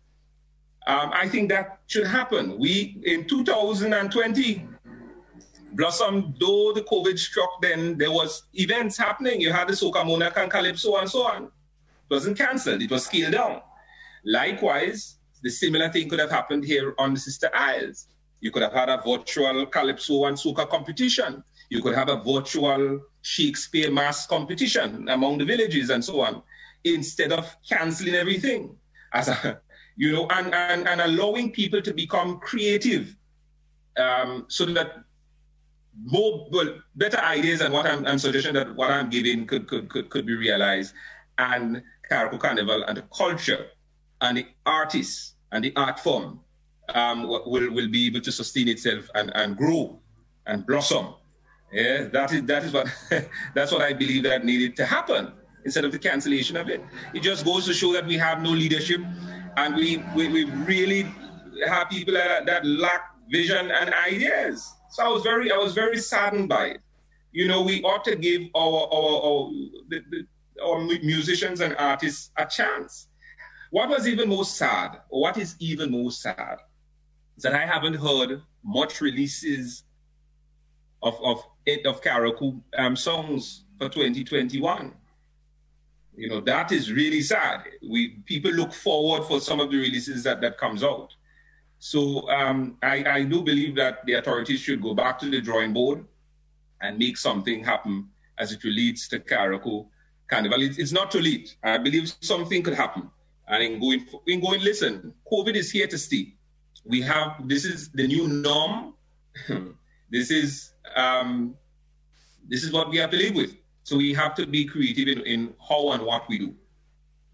Um, 0.87 1.11
I 1.13 1.27
think 1.27 1.49
that 1.49 1.79
should 1.87 2.05
happen. 2.05 2.59
We, 2.59 3.01
in 3.05 3.27
2020, 3.27 4.67
Blossom, 5.73 6.35
though 6.39 6.73
the 6.73 6.81
COVID 6.81 7.17
struck 7.17 7.61
then, 7.61 7.97
there 7.97 8.11
was 8.11 8.43
events 8.53 8.97
happening. 8.97 9.41
You 9.41 9.51
had 9.51 9.67
the 9.67 9.73
Soca 9.73 10.05
Monarch 10.05 10.37
and 10.37 10.49
Calypso 10.49 10.97
and 10.97 11.09
so 11.09 11.23
on. 11.23 11.45
It 11.45 12.13
wasn't 12.13 12.37
cancelled, 12.37 12.81
it 12.81 12.91
was 12.91 13.05
scaled 13.05 13.33
down. 13.33 13.61
Likewise, 14.23 15.17
the 15.43 15.49
similar 15.49 15.89
thing 15.89 16.07
could 16.07 16.19
have 16.19 16.31
happened 16.31 16.63
here 16.63 16.93
on 16.97 17.13
the 17.13 17.19
Sister 17.19 17.49
Isles. 17.53 18.07
You 18.45 18.51
could 18.51 18.61
have 18.61 18.73
had 18.73 18.89
a 18.89 19.01
virtual 19.03 19.65
Calypso 19.65 20.25
and 20.25 20.37
Soca 20.37 20.69
competition. 20.69 21.43
You 21.71 21.81
could 21.81 21.95
have 21.95 22.09
a 22.09 22.17
virtual 22.17 23.01
Shakespeare 23.23 23.89
mass 23.91 24.27
competition 24.27 25.09
among 25.09 25.39
the 25.39 25.45
villages 25.45 25.89
and 25.89 26.05
so 26.05 26.21
on, 26.21 26.43
instead 26.83 27.31
of 27.31 27.43
canceling 27.67 28.13
everything. 28.13 28.77
As 29.13 29.29
a, 29.29 29.59
you 29.95 30.11
know, 30.11 30.27
and, 30.29 30.53
and, 30.53 30.87
and 30.87 31.01
allowing 31.01 31.53
people 31.53 31.81
to 31.81 31.91
become 31.91 32.37
creative 32.37 33.15
um, 33.97 34.45
so 34.47 34.65
that 34.65 35.03
more 36.03 36.47
well, 36.51 36.77
better 36.97 37.17
ideas 37.17 37.61
and 37.61 37.73
what 37.73 37.87
I'm, 37.87 38.05
I'm 38.05 38.19
suggesting 38.19 38.53
that 38.53 38.75
what 38.75 38.91
I'm 38.91 39.09
giving 39.09 39.47
could, 39.47 39.67
could, 39.67 39.89
could, 39.89 40.11
could 40.11 40.27
be 40.27 40.35
realized 40.35 40.93
and 41.39 41.81
Carriacou 42.11 42.39
Carnival 42.39 42.83
and 42.83 42.95
the 42.95 43.05
culture 43.11 43.69
and 44.21 44.37
the 44.37 44.45
artists 44.67 45.33
and 45.51 45.63
the 45.63 45.73
art 45.75 45.99
form 45.99 46.41
um, 46.93 47.27
will, 47.27 47.71
will 47.71 47.89
be 47.89 48.07
able 48.07 48.21
to 48.21 48.31
sustain 48.31 48.67
itself 48.67 49.09
and, 49.15 49.31
and 49.35 49.57
grow 49.57 49.99
and 50.45 50.65
blossom 50.65 51.15
yeah, 51.75 52.07
that 52.13 52.31
is 52.31 52.43
that 52.43 52.63
is 52.63 52.71
what 52.71 52.87
that's 53.53 53.71
what 53.71 53.81
I 53.81 53.91
believe 53.93 54.23
that 54.23 54.45
needed 54.45 54.75
to 54.77 54.85
happen 54.85 55.33
instead 55.65 55.83
of 55.83 55.91
the 55.91 55.99
cancellation 55.99 56.55
of 56.55 56.69
it. 56.69 56.81
It 57.13 57.21
just 57.21 57.43
goes 57.43 57.65
to 57.65 57.73
show 57.73 57.91
that 57.93 58.05
we 58.05 58.15
have 58.15 58.41
no 58.41 58.51
leadership, 58.51 59.01
and 59.57 59.75
we 59.75 60.01
we, 60.15 60.29
we 60.29 60.45
really 60.45 61.03
have 61.67 61.89
people 61.89 62.13
that, 62.13 62.45
that 62.45 62.65
lack 62.65 63.11
vision 63.29 63.71
and 63.71 63.93
ideas. 63.93 64.73
So 64.91 65.03
I 65.03 65.09
was 65.09 65.23
very 65.23 65.51
I 65.51 65.57
was 65.57 65.73
very 65.73 65.97
saddened 65.97 66.47
by 66.47 66.67
it. 66.67 66.81
You 67.33 67.49
know, 67.49 67.61
we 67.61 67.83
ought 67.83 68.05
to 68.05 68.15
give 68.15 68.43
our 68.55 68.87
our 68.93 69.15
our, 69.27 69.51
the, 69.89 69.99
the, 70.11 70.63
our 70.63 70.79
musicians 70.81 71.59
and 71.59 71.75
artists 71.77 72.31
a 72.37 72.45
chance. 72.45 73.09
What 73.71 73.89
was 73.89 74.07
even 74.07 74.29
more 74.29 74.45
sad, 74.45 75.01
what 75.09 75.37
is 75.37 75.55
even 75.59 75.91
more 75.91 76.11
sad, 76.11 76.59
that 77.39 77.53
I 77.53 77.65
haven't 77.65 77.95
heard 77.95 78.41
much 78.63 79.01
releases 79.01 79.83
of 81.03 81.15
of 81.23 81.43
of 81.85 82.01
Carriacou 82.01 82.61
um, 82.77 82.95
songs 82.95 83.65
for 83.77 83.89
2021. 83.89 84.93
You 86.17 86.29
know, 86.29 86.41
that 86.41 86.71
is 86.71 86.91
really 86.91 87.21
sad. 87.21 87.63
We 87.87 88.09
people 88.25 88.51
look 88.51 88.73
forward 88.73 89.25
for 89.25 89.39
some 89.39 89.59
of 89.59 89.69
the 89.71 89.77
releases 89.77 90.23
that, 90.23 90.41
that 90.41 90.57
comes 90.57 90.83
out. 90.83 91.13
So 91.79 92.29
um, 92.29 92.77
I, 92.81 93.03
I 93.05 93.23
do 93.23 93.41
believe 93.41 93.75
that 93.75 94.05
the 94.05 94.13
authorities 94.13 94.61
should 94.61 94.81
go 94.81 94.93
back 94.93 95.19
to 95.19 95.29
the 95.29 95.41
drawing 95.41 95.73
board 95.73 96.05
and 96.81 96.97
make 96.97 97.17
something 97.17 97.63
happen 97.63 98.09
as 98.37 98.51
it 98.51 98.63
relates 98.63 99.07
to 99.09 99.19
Carriacou 99.19 99.87
Carnival. 100.27 100.61
It, 100.61 100.79
it's 100.79 100.91
not 100.91 101.11
too 101.11 101.19
late. 101.19 101.55
I 101.63 101.77
believe 101.77 102.13
something 102.21 102.63
could 102.63 102.73
happen. 102.73 103.09
And 103.47 103.61
in 103.61 103.79
going, 103.79 104.05
in 104.25 104.39
going, 104.41 104.61
listen, 104.61 105.13
COVID 105.31 105.55
is 105.55 105.71
here 105.71 105.87
to 105.87 105.97
stay. 105.97 106.34
We 106.85 107.01
have, 107.01 107.47
this 107.47 107.65
is 107.65 107.89
the 107.89 108.07
new 108.07 108.27
norm. 108.27 108.93
this 110.09 110.31
is 110.31 110.73
um, 110.95 111.55
this 112.47 112.63
is 112.63 112.71
what 112.71 112.89
we 112.89 112.97
have 112.97 113.11
to 113.11 113.17
live 113.17 113.35
with. 113.35 113.55
So 113.83 113.97
we 113.97 114.13
have 114.13 114.35
to 114.35 114.45
be 114.45 114.65
creative 114.65 115.07
in, 115.07 115.21
in 115.25 115.53
how 115.67 115.91
and 115.91 116.03
what 116.03 116.27
we 116.29 116.39
do. 116.39 116.53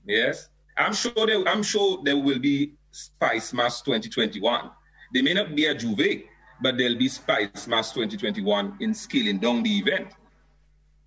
Yes, 0.06 0.50
I'm 0.78 0.94
sure 0.94 1.26
there, 1.26 1.48
I'm 1.48 1.64
sure 1.64 2.02
there 2.04 2.18
will 2.18 2.40
be 2.40 2.74
Spice 2.92 3.54
Mass 3.54 3.82
2021. 3.82 4.72
They 5.14 5.22
may 5.22 5.34
not 5.34 5.56
be 5.56 5.66
a 5.66 5.76
J'ouvert, 5.76 6.24
but 6.62 6.78
there'll 6.78 6.98
be 6.98 7.08
Spice 7.08 7.68
Mass 7.68 7.92
2021 7.92 8.78
in 8.80 8.94
scaling 8.94 9.38
down 9.38 9.64
the 9.64 9.78
event. 9.78 10.14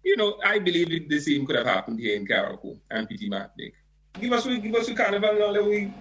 You 0.04 0.16
know, 0.16 0.38
I 0.44 0.58
believe 0.58 1.08
the 1.08 1.18
same 1.18 1.46
could 1.46 1.56
have 1.56 1.66
happened 1.66 1.98
here 1.98 2.16
in 2.16 2.26
Carriacou 2.26 2.78
and 2.90 3.08
Martinique. 3.28 3.74
Give 4.20 4.32
us, 4.32 4.46
give 4.46 4.74
us 4.74 4.88
a 4.88 4.94
carnival 4.94 5.34
now 5.38 5.52
that 5.52 5.64
we 5.64 5.92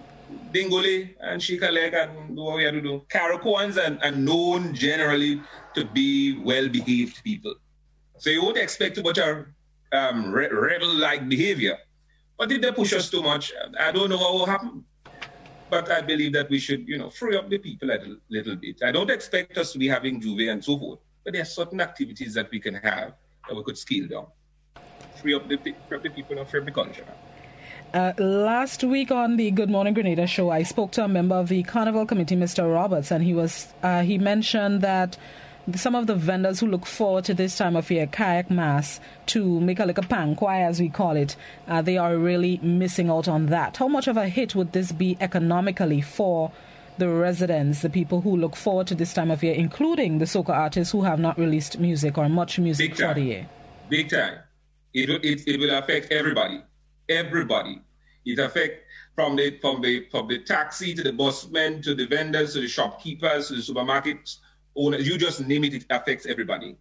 dingole 0.52 1.14
and 1.20 1.42
shake 1.42 1.62
a 1.62 1.68
and 1.68 2.36
do 2.36 2.42
what 2.42 2.56
we 2.56 2.64
have 2.64 2.74
to 2.74 2.80
do. 2.80 3.02
Carriacouans 3.08 3.76
are, 3.76 3.98
are 4.04 4.12
known 4.12 4.74
generally 4.74 5.40
to 5.74 5.84
be 5.84 6.40
well-behaved 6.44 7.22
people. 7.24 7.54
So 8.18 8.30
you 8.30 8.44
would 8.44 8.56
expect 8.56 8.96
too 8.96 9.02
much 9.02 9.18
of 9.18 9.46
um, 9.92 10.32
re- 10.32 10.48
rebel-like 10.48 11.28
behavior. 11.28 11.76
But 12.38 12.50
if 12.50 12.62
they 12.62 12.72
push 12.72 12.92
us 12.92 13.10
too 13.10 13.22
much, 13.22 13.52
I 13.78 13.92
don't 13.92 14.08
know 14.08 14.18
what 14.18 14.34
will 14.34 14.46
happen. 14.46 14.84
But 15.70 15.90
I 15.90 16.00
believe 16.00 16.32
that 16.34 16.50
we 16.50 16.58
should, 16.58 16.86
you 16.86 16.98
know, 16.98 17.10
free 17.10 17.36
up 17.36 17.48
the 17.48 17.58
people 17.58 17.90
a 17.90 17.98
little, 17.98 18.16
little 18.28 18.56
bit. 18.56 18.82
I 18.82 18.92
don't 18.92 19.10
expect 19.10 19.56
us 19.58 19.72
to 19.72 19.78
be 19.78 19.88
having 19.88 20.20
J'ouvert 20.20 20.52
and 20.52 20.64
so 20.64 20.78
forth, 20.78 21.00
but 21.24 21.32
there 21.32 21.42
are 21.42 21.46
certain 21.46 21.80
activities 21.80 22.34
that 22.34 22.50
we 22.50 22.60
can 22.60 22.74
have 22.74 23.14
that 23.48 23.54
we 23.56 23.62
could 23.62 23.78
scale 23.78 24.06
down. 24.06 24.26
Free 25.20 25.34
up 25.34 25.48
the, 25.48 25.56
free 25.56 25.96
up 25.96 26.02
the 26.02 26.10
people 26.10 26.38
and 26.38 26.48
free 26.48 26.60
up 26.60 26.66
the 26.66 26.72
culture. 26.72 27.06
Uh, 27.94 28.12
last 28.18 28.82
week 28.82 29.12
on 29.12 29.36
the 29.36 29.52
Good 29.52 29.70
Morning 29.70 29.94
Grenada 29.94 30.26
show, 30.26 30.50
I 30.50 30.64
spoke 30.64 30.90
to 30.92 31.04
a 31.04 31.06
member 31.06 31.36
of 31.36 31.48
the 31.48 31.62
Carnival 31.62 32.04
Committee, 32.06 32.34
Mr. 32.34 32.74
Roberts, 32.74 33.12
and 33.12 33.22
he 33.22 33.32
was 33.32 33.68
uh, 33.84 34.02
he 34.02 34.18
mentioned 34.18 34.80
that 34.80 35.16
some 35.76 35.94
of 35.94 36.08
the 36.08 36.16
vendors 36.16 36.58
who 36.58 36.66
look 36.66 36.86
forward 36.86 37.24
to 37.26 37.34
this 37.34 37.56
time 37.56 37.76
of 37.76 37.88
year, 37.92 38.08
kayak 38.08 38.50
mass, 38.50 38.98
to 39.26 39.60
make 39.60 39.78
a 39.78 39.84
little 39.84 40.02
pankwai 40.02 40.66
as 40.66 40.80
we 40.80 40.88
call 40.88 41.14
it, 41.14 41.36
uh, 41.68 41.82
they 41.82 41.96
are 41.96 42.18
really 42.18 42.58
missing 42.64 43.10
out 43.10 43.28
on 43.28 43.46
that. 43.46 43.76
How 43.76 43.86
much 43.86 44.08
of 44.08 44.16
a 44.16 44.28
hit 44.28 44.56
would 44.56 44.72
this 44.72 44.90
be 44.90 45.16
economically 45.20 46.00
for 46.00 46.50
the 46.98 47.08
residents, 47.08 47.82
the 47.82 47.90
people 47.90 48.22
who 48.22 48.36
look 48.36 48.56
forward 48.56 48.88
to 48.88 48.96
this 48.96 49.14
time 49.14 49.30
of 49.30 49.44
year, 49.44 49.54
including 49.54 50.18
the 50.18 50.24
soca 50.24 50.50
artists 50.50 50.90
who 50.90 51.02
have 51.02 51.20
not 51.20 51.38
released 51.38 51.78
music 51.78 52.18
or 52.18 52.28
much 52.28 52.58
music 52.58 52.96
for 52.96 53.14
the 53.14 53.20
year? 53.20 53.48
Big 53.88 54.10
time. 54.10 54.40
It, 54.92 55.10
it, 55.10 55.46
it 55.46 55.60
will 55.60 55.78
affect 55.78 56.10
everybody 56.10 56.60
everybody. 57.08 57.80
It 58.24 58.38
affects 58.38 58.80
from 59.14 59.36
the 59.36 59.58
from 59.60 59.80
the 59.80 60.06
from 60.10 60.28
the 60.28 60.38
taxi 60.40 60.94
to 60.94 61.02
the 61.02 61.12
busmen 61.12 61.82
to 61.82 61.94
the 61.94 62.06
vendors 62.06 62.54
to 62.54 62.60
the 62.60 62.68
shopkeepers 62.68 63.48
to 63.48 63.56
the 63.56 63.62
supermarket 63.62 64.36
owners. 64.76 65.06
You 65.06 65.18
just 65.18 65.46
name 65.46 65.64
it. 65.64 65.74
It 65.74 65.86
affects 65.90 66.26
everybody. 66.26 66.76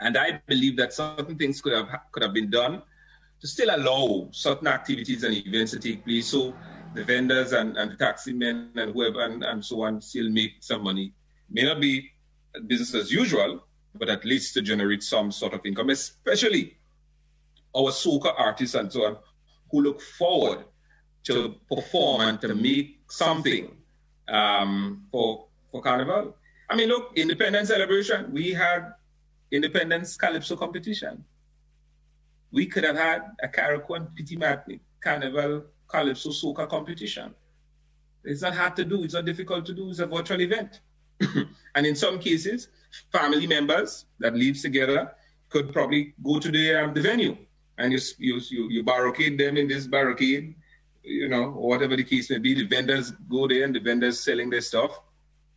And 0.00 0.16
I 0.16 0.40
believe 0.46 0.76
that 0.78 0.92
certain 0.92 1.36
things 1.36 1.60
could 1.60 1.72
have 1.72 1.88
could 2.12 2.22
have 2.22 2.34
been 2.34 2.50
done 2.50 2.82
to 3.40 3.46
still 3.46 3.74
allow 3.74 4.28
certain 4.32 4.68
activities 4.68 5.22
and 5.22 5.34
events 5.34 5.72
to 5.72 5.78
take 5.78 6.04
place, 6.04 6.28
so 6.28 6.54
the 6.94 7.04
vendors 7.04 7.52
and, 7.52 7.76
and 7.76 7.90
the 7.90 7.96
taxi 7.96 8.32
men 8.32 8.70
and 8.76 8.92
whoever 8.92 9.24
and, 9.24 9.44
and 9.44 9.64
so 9.64 9.82
on 9.82 10.00
still 10.00 10.30
make 10.30 10.52
some 10.60 10.82
money. 10.82 11.12
May 11.50 11.64
not 11.64 11.80
be 11.80 12.10
business 12.66 12.94
as 12.94 13.12
usual, 13.12 13.66
but 13.96 14.08
at 14.08 14.24
least 14.24 14.54
to 14.54 14.62
generate 14.62 15.02
some 15.02 15.30
sort 15.30 15.54
of 15.54 15.60
income, 15.66 15.90
especially 15.90 16.78
our 17.76 17.90
soca 17.90 18.32
artists 18.38 18.76
and 18.76 18.92
so 18.92 19.04
on 19.04 19.16
who 19.74 19.82
look 19.82 20.00
forward 20.00 20.64
to 21.24 21.56
perform 21.68 22.20
and 22.20 22.40
to 22.40 22.54
make 22.54 23.00
something 23.10 23.76
um, 24.28 25.02
for 25.10 25.46
for 25.72 25.82
Carnival. 25.82 26.36
I 26.70 26.76
mean, 26.76 26.88
look, 26.88 27.10
Independence 27.16 27.68
celebration, 27.68 28.32
we 28.32 28.52
had 28.52 28.92
Independence 29.50 30.16
Calypso 30.16 30.54
competition. 30.56 31.24
We 32.52 32.66
could 32.66 32.84
have 32.84 32.96
had 32.96 33.22
a 33.42 33.48
Carriacou 33.48 33.96
and 33.96 34.14
Petit 34.14 34.36
Martinique 34.36 34.82
Carnival 35.00 35.64
Calypso 35.88 36.30
Soca 36.30 36.68
competition. 36.68 37.34
It's 38.22 38.42
not 38.42 38.54
hard 38.54 38.76
to 38.76 38.84
do, 38.84 39.02
it's 39.02 39.14
not 39.14 39.24
difficult 39.24 39.66
to 39.66 39.74
do, 39.74 39.90
it's 39.90 39.98
a 39.98 40.06
virtual 40.06 40.40
event. 40.40 40.80
and 41.74 41.84
in 41.84 41.96
some 41.96 42.20
cases, 42.20 42.68
family 43.10 43.48
members 43.48 44.06
that 44.20 44.34
live 44.34 44.60
together 44.60 45.12
could 45.48 45.72
probably 45.72 46.14
go 46.22 46.38
to 46.38 46.50
the, 46.50 46.64
um, 46.80 46.94
the 46.94 47.02
venue 47.02 47.36
and 47.78 47.92
you, 47.92 47.98
you, 48.18 48.40
you, 48.50 48.70
you 48.70 48.82
barricade 48.82 49.38
them 49.38 49.56
in 49.56 49.68
this 49.68 49.86
barricade, 49.86 50.54
you 51.02 51.28
know, 51.28 51.50
whatever 51.50 51.96
the 51.96 52.04
case 52.04 52.30
may 52.30 52.38
be. 52.38 52.54
The 52.54 52.64
vendors 52.64 53.12
go 53.28 53.48
there 53.48 53.64
and 53.64 53.74
the 53.74 53.80
vendors 53.80 54.20
selling 54.20 54.50
their 54.50 54.60
stuff. 54.60 55.00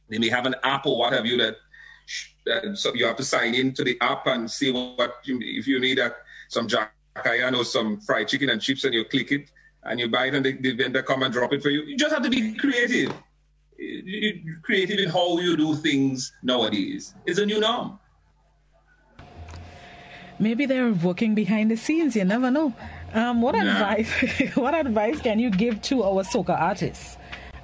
They 0.10 0.18
may 0.18 0.30
have 0.30 0.46
an 0.46 0.56
app 0.64 0.86
or 0.86 0.98
what 0.98 1.14
have 1.14 1.26
you 1.26 1.38
that 1.38 1.56
uh, 2.50 2.74
so 2.74 2.94
you 2.94 3.06
have 3.06 3.18
to 3.18 3.24
sign 3.24 3.54
into 3.54 3.84
the 3.84 3.98
app 4.02 4.28
and 4.28 4.50
see 4.50 4.72
what 4.72 5.16
you, 5.26 5.40
if 5.42 5.68
you 5.68 5.80
need 5.80 6.00
a, 6.00 6.16
some 6.48 6.68
jack 6.68 6.94
or 7.26 7.66
some 7.66 8.00
fried 8.00 8.28
chicken 8.28 8.50
and 8.50 8.62
chips 8.62 8.84
and 8.84 8.94
you 8.94 9.04
click 9.04 9.32
it 9.32 9.52
and 9.84 10.00
you 10.00 10.08
buy 10.08 10.28
it 10.28 10.36
and 10.36 10.46
the, 10.46 10.54
the 10.54 10.74
vendor 10.74 11.04
come 11.04 11.24
and 11.24 11.34
drop 11.34 11.52
it 11.54 11.62
for 11.62 11.70
you. 11.70 11.84
You 11.84 11.98
just 11.98 12.14
have 12.14 12.24
to 12.24 12.30
be 12.30 12.54
creative. 12.54 13.14
Creative 14.64 15.00
in 15.00 15.10
how 15.10 15.38
you 15.40 15.58
do 15.58 15.76
things 15.76 16.34
nowadays. 16.42 17.14
It's 17.26 17.40
a 17.40 17.46
new 17.46 17.60
norm. 17.60 18.00
Maybe 20.40 20.66
they're 20.66 20.92
working 20.92 21.36
behind 21.36 21.72
the 21.72 21.78
scenes. 21.78 22.16
You 22.16 22.26
never 22.26 22.52
know. 22.52 22.74
Um, 23.14 23.42
what 23.42 23.56
advice? 23.56 24.12
what 24.56 24.74
advice 24.76 25.20
can 25.22 25.40
you 25.40 25.50
give 25.50 25.82
to 25.84 26.04
our 26.04 26.24
soca 26.24 26.60
artists? 26.60 27.18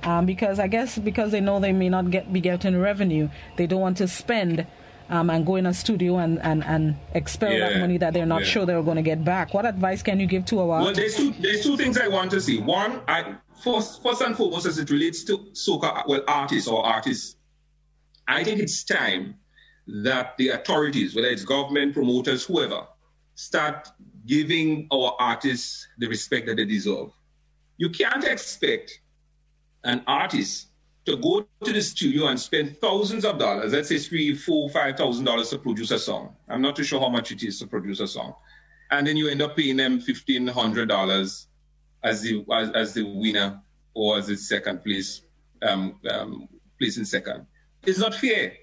Um, 0.03 0.25
because 0.25 0.59
I 0.59 0.67
guess 0.67 0.97
because 0.97 1.31
they 1.31 1.39
know 1.39 1.59
they 1.59 1.71
may 1.71 1.89
not 1.89 2.11
get 2.11 2.31
be 2.33 2.41
getting 2.41 2.79
revenue, 2.79 3.29
they 3.57 3.67
don't 3.67 3.79
want 3.79 3.97
to 3.97 4.07
spend 4.07 4.67
um, 5.09 5.29
and 5.29 5.45
go 5.45 5.55
in 5.55 5.65
a 5.65 5.73
studio 5.73 6.17
and, 6.17 6.39
and, 6.41 6.63
and 6.63 6.95
expel 7.13 7.51
yeah. 7.51 7.69
that 7.69 7.79
money 7.79 7.97
that 7.97 8.13
they're 8.13 8.25
not 8.25 8.41
yeah. 8.41 8.47
sure 8.47 8.65
they're 8.65 8.81
going 8.81 8.97
to 8.97 9.03
get 9.03 9.23
back. 9.23 9.53
What 9.53 9.65
advice 9.65 10.01
can 10.01 10.19
you 10.19 10.25
give 10.25 10.45
to 10.45 10.59
our? 10.59 10.81
Well, 10.81 10.93
there's 10.93 11.15
two, 11.15 11.33
there's 11.39 11.63
two 11.63 11.77
things 11.77 11.97
I 11.97 12.07
want 12.07 12.31
to 12.31 12.41
see. 12.41 12.59
One, 12.59 13.01
I 13.07 13.35
first, 13.63 14.01
first 14.01 14.21
and 14.21 14.35
foremost, 14.35 14.65
as 14.65 14.77
it 14.77 14.89
relates 14.89 15.23
to 15.25 15.37
soca, 15.53 16.07
well, 16.07 16.23
artists 16.27 16.67
or 16.67 16.85
artists, 16.85 17.35
I 18.27 18.43
think 18.43 18.59
it's 18.59 18.83
time 18.83 19.35
that 19.87 20.37
the 20.37 20.49
authorities, 20.49 21.15
whether 21.15 21.27
it's 21.27 21.43
government, 21.43 21.93
promoters, 21.93 22.45
whoever, 22.45 22.87
start 23.35 23.89
giving 24.25 24.87
our 24.91 25.15
artists 25.19 25.87
the 25.97 26.07
respect 26.07 26.47
that 26.47 26.55
they 26.55 26.65
deserve. 26.65 27.09
You 27.77 27.89
can't 27.89 28.23
expect 28.23 29.01
an 29.83 30.03
artist 30.07 30.67
to 31.05 31.17
go 31.17 31.45
to 31.63 31.73
the 31.73 31.81
studio 31.81 32.27
and 32.27 32.39
spend 32.39 32.77
thousands 32.79 33.25
of 33.25 33.37
dollars, 33.37 33.73
let's 33.73 33.89
say 33.89 33.97
three, 33.97 34.33
four, 34.35 34.69
five 34.69 34.95
thousand 34.95 35.25
dollars 35.25 35.49
to 35.49 35.57
produce 35.57 35.91
a 35.91 35.99
song. 35.99 36.35
I'm 36.47 36.61
not 36.61 36.75
too 36.75 36.83
sure 36.83 36.99
how 36.99 37.09
much 37.09 37.31
it 37.31 37.43
is 37.43 37.59
to 37.59 37.67
produce 37.67 37.99
a 37.99 38.07
song. 38.07 38.33
And 38.91 39.05
then 39.05 39.17
you 39.17 39.27
end 39.27 39.41
up 39.41 39.57
paying 39.57 39.77
them 39.77 39.99
fifteen 39.99 40.47
hundred 40.47 40.87
dollars 40.87 41.47
as 42.03 42.21
the 42.21 42.45
as, 42.53 42.69
as, 42.71 42.93
the 42.93 43.03
winner 43.03 43.61
or 43.93 44.17
as 44.17 44.27
the 44.27 44.37
second 44.37 44.83
place 44.83 45.23
um, 45.61 45.99
um, 46.09 46.47
place 46.79 46.97
in 46.97 47.05
second. 47.05 47.45
It's 47.85 47.99
not 47.99 48.15
fair. 48.15 48.53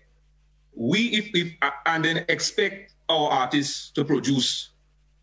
We 0.75 1.09
if, 1.09 1.31
if 1.35 1.55
uh, 1.63 1.71
and 1.87 2.05
then 2.05 2.25
expect 2.29 2.95
our 3.09 3.29
artists 3.31 3.91
to 3.93 4.05
produce 4.05 4.71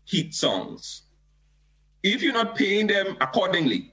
hit 0.06 0.34
songs. 0.34 1.02
If 2.02 2.22
you're 2.22 2.32
not 2.32 2.54
paying 2.54 2.86
them 2.86 3.16
accordingly, 3.20 3.92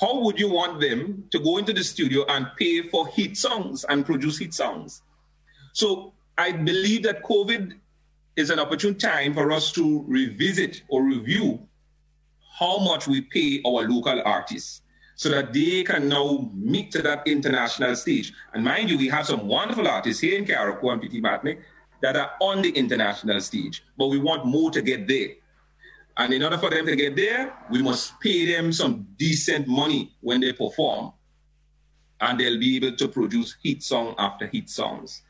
how 0.00 0.20
would 0.20 0.38
you 0.38 0.48
want 0.48 0.80
them 0.80 1.24
to 1.30 1.38
go 1.38 1.58
into 1.58 1.72
the 1.72 1.84
studio 1.84 2.24
and 2.28 2.46
pay 2.58 2.88
for 2.88 3.06
hit 3.08 3.36
songs 3.36 3.84
and 3.88 4.04
produce 4.04 4.38
hit 4.38 4.54
songs? 4.54 5.02
So 5.72 6.12
I 6.36 6.52
believe 6.52 7.02
that 7.04 7.22
COVID 7.22 7.74
is 8.36 8.50
an 8.50 8.58
opportune 8.58 8.96
time 8.96 9.34
for 9.34 9.52
us 9.52 9.72
to 9.72 10.04
revisit 10.08 10.82
or 10.88 11.02
review 11.02 11.60
how 12.58 12.78
much 12.78 13.06
we 13.06 13.22
pay 13.22 13.62
our 13.66 13.88
local 13.88 14.22
artists 14.24 14.82
so 15.20 15.28
that 15.28 15.52
they 15.52 15.82
can 15.82 16.08
now 16.08 16.50
meet 16.54 16.90
to 16.90 17.02
that 17.02 17.22
international 17.26 17.94
stage. 17.94 18.32
And 18.54 18.64
mind 18.64 18.88
you, 18.88 18.96
we 18.96 19.06
have 19.08 19.26
some 19.26 19.46
wonderful 19.46 19.86
artists 19.86 20.22
here 20.22 20.38
in 20.38 20.46
Carriacou 20.46 20.90
and 20.90 21.02
Petit 21.02 21.20
Martinique 21.20 21.58
that 22.00 22.16
are 22.16 22.30
on 22.40 22.62
the 22.62 22.70
international 22.70 23.38
stage, 23.42 23.84
but 23.98 24.06
we 24.06 24.18
want 24.18 24.46
more 24.46 24.70
to 24.70 24.80
get 24.80 25.06
there. 25.06 25.32
And 26.16 26.32
in 26.32 26.42
order 26.42 26.56
for 26.56 26.70
them 26.70 26.86
to 26.86 26.96
get 26.96 27.16
there, 27.16 27.52
we 27.70 27.82
must 27.82 28.18
pay 28.20 28.50
them 28.50 28.72
some 28.72 29.08
decent 29.18 29.68
money 29.68 30.10
when 30.22 30.40
they 30.40 30.54
perform. 30.54 31.12
And 32.22 32.40
they'll 32.40 32.58
be 32.58 32.76
able 32.76 32.96
to 32.96 33.06
produce 33.06 33.58
hit 33.62 33.82
song 33.82 34.14
after 34.16 34.46
hit 34.46 34.70
songs. 34.70 35.20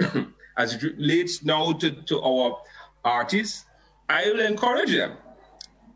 As 0.58 0.74
it 0.74 0.82
relates 0.82 1.44
now 1.44 1.72
to, 1.74 1.92
to 1.92 2.20
our 2.20 2.62
artists, 3.04 3.64
I 4.08 4.28
will 4.28 4.40
encourage 4.40 4.90
them 4.90 5.18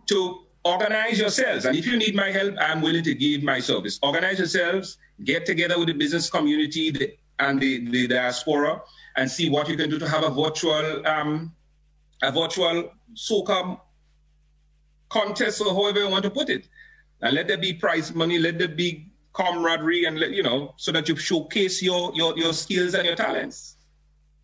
to 0.07 0.45
organize 0.65 1.19
yourselves. 1.19 1.65
And 1.65 1.77
if 1.77 1.87
you 1.87 1.97
need 1.97 2.15
my 2.15 2.31
help, 2.31 2.55
I'm 2.61 2.81
willing 2.81 3.05
to 3.05 3.15
give 3.15 3.43
my 3.43 3.61
service. 3.61 3.99
Organize 4.03 4.39
yourselves, 4.39 4.99
get 5.25 5.47
together 5.47 5.79
with 5.79 5.89
the 5.89 5.95
business 5.95 6.29
community 6.29 7.19
and 7.39 7.61
the, 7.61 7.89
the 7.91 8.07
diaspora, 8.07 8.83
and 9.17 9.31
see 9.31 9.51
what 9.51 9.69
you 9.69 9.77
can 9.77 9.91
do 9.91 9.99
to 9.99 10.09
have 10.09 10.25
a 10.25 10.31
virtual 10.31 11.07
um, 11.07 11.53
a 12.23 12.31
virtual 12.31 12.93
soca 13.15 13.81
contest 15.09 15.61
or 15.61 15.73
however 15.73 16.01
you 16.01 16.09
want 16.09 16.25
to 16.25 16.31
put 16.31 16.49
it. 16.49 16.69
And 17.23 17.35
let 17.35 17.49
there 17.49 17.59
be 17.59 17.75
prize 17.75 18.15
money, 18.15 18.39
let 18.39 18.59
there 18.59 18.69
be 18.69 19.11
camaraderie, 19.33 20.05
and 20.05 20.19
let, 20.19 20.31
you 20.31 20.43
know, 20.43 20.75
so 20.77 20.93
that 20.93 21.09
you 21.09 21.17
showcase 21.17 21.83
your, 21.83 22.13
your, 22.15 22.37
your 22.39 22.53
skills 22.53 22.95
and 22.95 23.07
your 23.07 23.17
talents. 23.17 23.77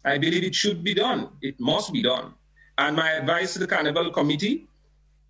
I 0.05 0.19
believe 0.19 0.45
it 0.45 0.55
should 0.55 0.85
be 0.85 0.95
done. 0.95 1.31
It 1.43 1.59
must 1.59 1.93
be 1.93 2.03
done. 2.03 2.35
And 2.79 2.97
my 2.97 3.13
advice 3.13 3.55
to 3.55 3.59
the 3.59 3.67
Carnival 3.67 4.11
Committee, 4.11 4.69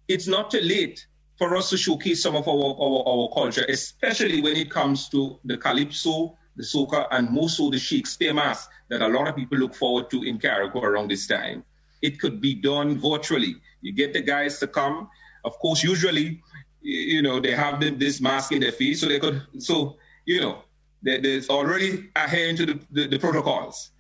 it's 0.09 0.27
not 0.27 0.51
too 0.51 0.61
late 0.61 1.07
for 1.39 1.57
us 1.57 1.71
to 1.71 1.77
showcase 1.77 2.23
some 2.23 2.35
of 2.35 2.49
our, 2.49 2.77
our, 2.79 3.09
our 3.09 3.29
culture, 3.35 3.65
especially 3.69 4.41
when 4.41 4.57
it 4.57 4.71
comes 4.71 5.09
to 5.11 5.39
the 5.45 5.57
calypso, 5.57 6.37
the 6.57 6.63
soca, 6.63 7.07
and 7.11 7.31
most 7.31 7.59
so 7.59 7.71
the 7.71 7.79
Shakespeare 7.79 8.33
Mass 8.33 8.69
that 8.89 9.03
a 9.03 9.09
lot 9.09 9.29
of 9.29 9.37
people 9.37 9.59
look 9.59 9.75
forward 9.75 10.11
to 10.11 10.23
in 10.23 10.39
Carriacou 10.39 10.83
around 10.83 11.11
this 11.11 11.27
time. 11.27 11.65
It 12.01 12.19
could 12.21 12.41
be 12.41 12.55
done 12.55 12.99
virtually. 12.99 13.57
You 13.83 13.93
get 13.93 14.13
the 14.13 14.23
guys 14.23 14.59
to 14.61 14.67
come, 14.67 15.09
of 15.45 15.59
course, 15.59 15.83
usually, 15.83 16.43
you 16.81 17.21
know, 17.21 17.41
they 17.41 17.53
have 17.53 17.81
this 17.99 18.21
mask 18.21 18.53
in 18.53 18.61
their 18.61 18.73
face, 18.73 19.01
so 19.01 19.09
they 19.09 19.19
could, 19.19 19.43
so, 19.59 19.97
you 20.25 20.41
know, 20.41 20.63
there's 21.03 21.51
already 21.51 22.09
adhering 22.17 22.57
to 22.57 22.67
the, 22.67 22.81
the, 22.91 23.07
the, 23.09 23.19
protocols. 23.19 23.91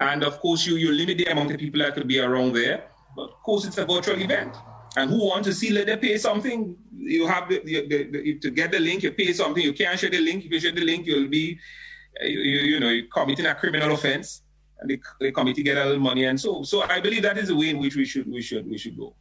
And 0.00 0.22
of 0.22 0.38
course, 0.38 0.66
you, 0.66 0.76
you 0.76 0.92
limit 0.92 1.18
the 1.18 1.24
amount 1.26 1.50
of 1.50 1.58
people 1.58 1.80
that 1.80 1.94
could 1.94 2.06
be 2.06 2.20
around 2.20 2.52
there. 2.54 2.84
But 3.16 3.30
of 3.30 3.42
course, 3.42 3.64
it's 3.64 3.78
a 3.78 3.84
virtual 3.84 4.20
event. 4.20 4.54
And 4.98 5.08
who 5.10 5.28
want 5.28 5.44
to 5.44 5.54
see, 5.54 5.70
let 5.70 5.86
them 5.86 6.00
pay 6.00 6.18
something. 6.18 6.76
You 6.96 7.26
have 7.28 7.48
the, 7.48 7.62
the, 7.64 7.86
the, 7.86 8.38
to 8.40 8.50
get 8.50 8.72
the 8.72 8.80
link, 8.80 9.04
you 9.04 9.12
pay 9.12 9.32
something. 9.32 9.62
You 9.62 9.72
can't 9.72 9.98
share 9.98 10.10
the 10.10 10.18
link. 10.18 10.44
If 10.44 10.50
you 10.50 10.58
share 10.58 10.72
the 10.72 10.84
link, 10.84 11.06
you'll 11.06 11.28
be, 11.28 11.58
you, 12.20 12.38
you 12.72 12.80
know, 12.80 12.88
you're 12.88 13.06
committing 13.06 13.46
a 13.46 13.54
criminal 13.54 13.92
offense. 13.92 14.42
And 14.80 14.90
the, 14.90 15.00
the 15.20 15.30
committee 15.30 15.62
get 15.62 15.76
a 15.76 15.84
little 15.84 16.00
money. 16.00 16.24
And 16.24 16.40
so, 16.40 16.64
so 16.64 16.82
I 16.82 17.00
believe 17.00 17.22
that 17.22 17.38
is 17.38 17.46
the 17.46 17.56
way 17.56 17.70
in 17.70 17.78
which 17.78 17.94
we 17.94 18.04
should, 18.04 18.28
we 18.28 18.42
should, 18.42 18.68
we 18.68 18.76
should 18.76 18.96
go. 18.98 19.14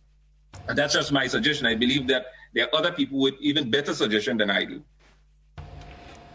And 0.68 0.76
that's 0.76 0.96
just 0.96 1.12
my 1.12 1.28
suggestion. 1.28 1.68
I 1.68 1.76
believe 1.76 2.08
that 2.08 2.26
there 2.54 2.66
are 2.66 2.76
other 2.76 2.92
people 2.92 3.20
with 3.20 3.36
even 3.40 3.70
better 3.70 3.94
suggestion 3.94 4.38
than 4.38 4.50
I 4.50 4.66
do. 4.66 4.84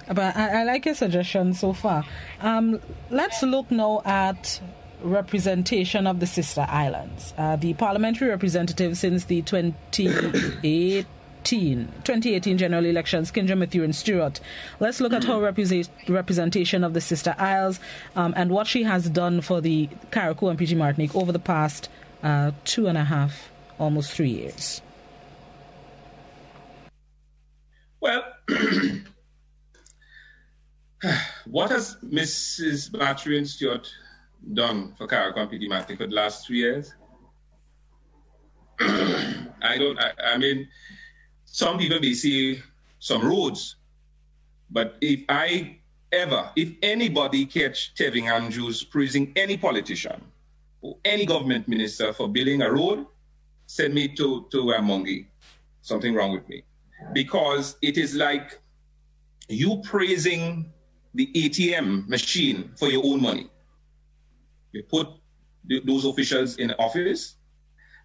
But 0.07 0.37
I, 0.37 0.61
I 0.61 0.65
like 0.65 0.87
your 0.87 0.95
suggestion 0.95 1.53
so 1.55 1.73
far. 1.73 2.05
Um, 2.41 2.81
let's 3.11 3.43
look 3.43 3.71
now 3.71 4.03
at 4.05 4.61
representation 5.03 6.07
of 6.07 6.21
the 6.21 6.27
sister 6.27 6.67
islands. 6.69 7.35
Uh, 7.37 7.57
the 7.57 7.75
parliamentary 7.75 8.29
representative 8.29 8.97
since 8.97 9.25
the 9.27 9.43
2018 9.43 11.07
2018 11.45 12.57
general 12.57 12.85
elections, 12.85 13.33
Kendra 13.33 13.57
Kindra 13.57 13.85
and 13.85 13.95
Stewart. 13.95 14.41
Let's 14.81 15.01
look 15.01 15.13
at 15.13 15.25
her 15.25 15.41
represent, 15.41 15.89
representation 16.09 16.85
of 16.85 16.95
the 16.95 17.01
Sister 17.01 17.35
Isles 17.39 17.81
um, 18.15 18.33
and 18.37 18.51
what 18.51 18.67
she 18.67 18.85
has 18.85 19.11
done 19.11 19.41
for 19.41 19.61
the 19.61 19.89
Carriacou 20.11 20.51
and 20.51 20.59
Petit 20.59 20.77
Martinique 20.77 21.15
over 21.17 21.33
the 21.33 21.39
past 21.39 21.89
uh, 22.23 22.53
two 22.65 22.87
and 22.87 22.97
a 22.97 23.05
half 23.05 23.51
almost 23.79 24.13
three 24.13 24.31
years? 24.31 24.81
Well, 28.01 28.25
what 31.47 31.71
has 31.71 31.97
Mrs. 32.05 32.91
Mathurine 32.93 33.47
Stewart 33.47 33.93
done 34.55 34.95
for 34.97 35.07
Petit 35.07 35.69
Martinique 35.69 35.99
for 35.99 36.07
the 36.07 36.15
last 36.15 36.47
three 36.47 36.59
years? 36.59 36.95
I 38.81 39.79
don't, 39.79 39.99
I, 39.99 40.13
I, 40.35 40.39
mean, 40.39 40.69
some 41.45 41.79
people 41.79 42.01
may 42.01 42.15
see 42.15 42.61
some 42.99 43.25
roads, 43.25 43.77
but 44.71 44.97
if 45.01 45.21
I 45.29 45.79
ever, 46.11 46.51
if 46.57 46.73
anybody 46.83 47.47
catch 47.47 47.95
Tevin 47.95 48.31
Andrews 48.31 48.83
praising 48.83 49.33
any 49.37 49.57
politician 49.57 50.21
or 50.81 50.97
any 51.05 51.27
government 51.27 51.69
minister 51.69 52.13
for 52.13 52.29
building 52.29 52.63
a 52.63 52.71
road, 52.71 53.07
send 53.67 53.95
me 53.95 54.09
to, 54.09 54.47
to 54.51 54.59
Mongi. 54.59 55.27
Something 55.83 56.15
wrong 56.15 56.33
with 56.33 56.49
me. 56.49 56.65
Because 57.13 57.77
it 57.83 57.99
is 57.99 58.15
like 58.15 58.61
you 59.49 59.81
praising 59.85 60.73
the 61.15 61.27
ATM 61.35 62.09
machine 62.09 62.73
for 62.77 62.89
your 62.89 63.05
own 63.05 63.21
money. 63.21 63.51
You 64.73 64.83
put 64.85 65.09
those 65.85 66.05
officials 66.05 66.57
in 66.57 66.73
office 66.73 67.37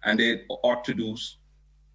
and 0.04 0.18
they 0.18 0.42
ought 0.48 0.84
to 0.84 0.94
do 0.94 1.16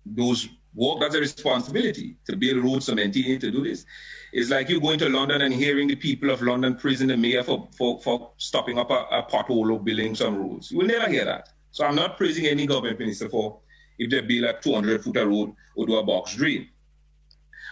those 0.05 0.49
work. 0.75 0.99
That's 0.99 1.15
a 1.15 1.19
responsibility 1.19 2.17
to 2.27 2.35
build 2.35 2.63
roads, 2.63 2.87
to 2.87 2.95
maintain, 2.95 3.39
to 3.39 3.51
do 3.51 3.63
this. 3.63 3.85
It's 4.31 4.49
like 4.49 4.69
you 4.69 4.81
going 4.81 4.99
to 4.99 5.09
London 5.09 5.41
and 5.41 5.53
hearing 5.53 5.87
the 5.87 5.95
people 5.95 6.29
of 6.31 6.41
London 6.41 6.75
praising 6.75 7.07
the 7.07 7.17
mayor 7.17 7.43
for, 7.43 7.69
for, 7.77 8.01
for 8.01 8.31
stopping 8.37 8.79
up 8.79 8.89
a, 8.89 9.05
a 9.11 9.27
pothole 9.29 9.71
or 9.71 9.79
building 9.79 10.15
some 10.15 10.37
roads. 10.37 10.71
You 10.71 10.79
will 10.79 10.87
never 10.87 11.09
hear 11.09 11.25
that. 11.25 11.49
So 11.71 11.85
I'm 11.85 11.95
not 11.95 12.17
praising 12.17 12.45
any 12.47 12.65
government 12.65 12.99
minister 12.99 13.29
for 13.29 13.59
if 13.97 14.09
they 14.09 14.21
build 14.21 14.45
a 14.45 14.59
200 14.59 15.03
foot 15.03 15.15
road 15.17 15.53
or 15.75 15.85
do 15.85 15.95
a 15.97 16.03
box 16.03 16.35
drain. 16.35 16.69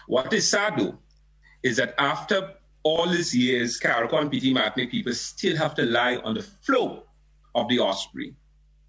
What 0.08 0.32
is 0.34 0.48
sad 0.48 0.78
though 0.78 0.98
is 1.64 1.78
that 1.78 1.96
after 1.98 2.56
all 2.84 3.08
these 3.08 3.36
years, 3.36 3.80
and 3.84 4.32
Petit 4.32 4.54
Martinique 4.54 4.92
people 4.92 5.14
still 5.14 5.56
have 5.58 5.76
to 5.76 5.86
lie 5.86 6.18
on 6.18 6.34
the 6.34 6.42
floor 6.42 7.04
of 7.56 7.68
the 7.70 7.80
Osprey 7.80 8.34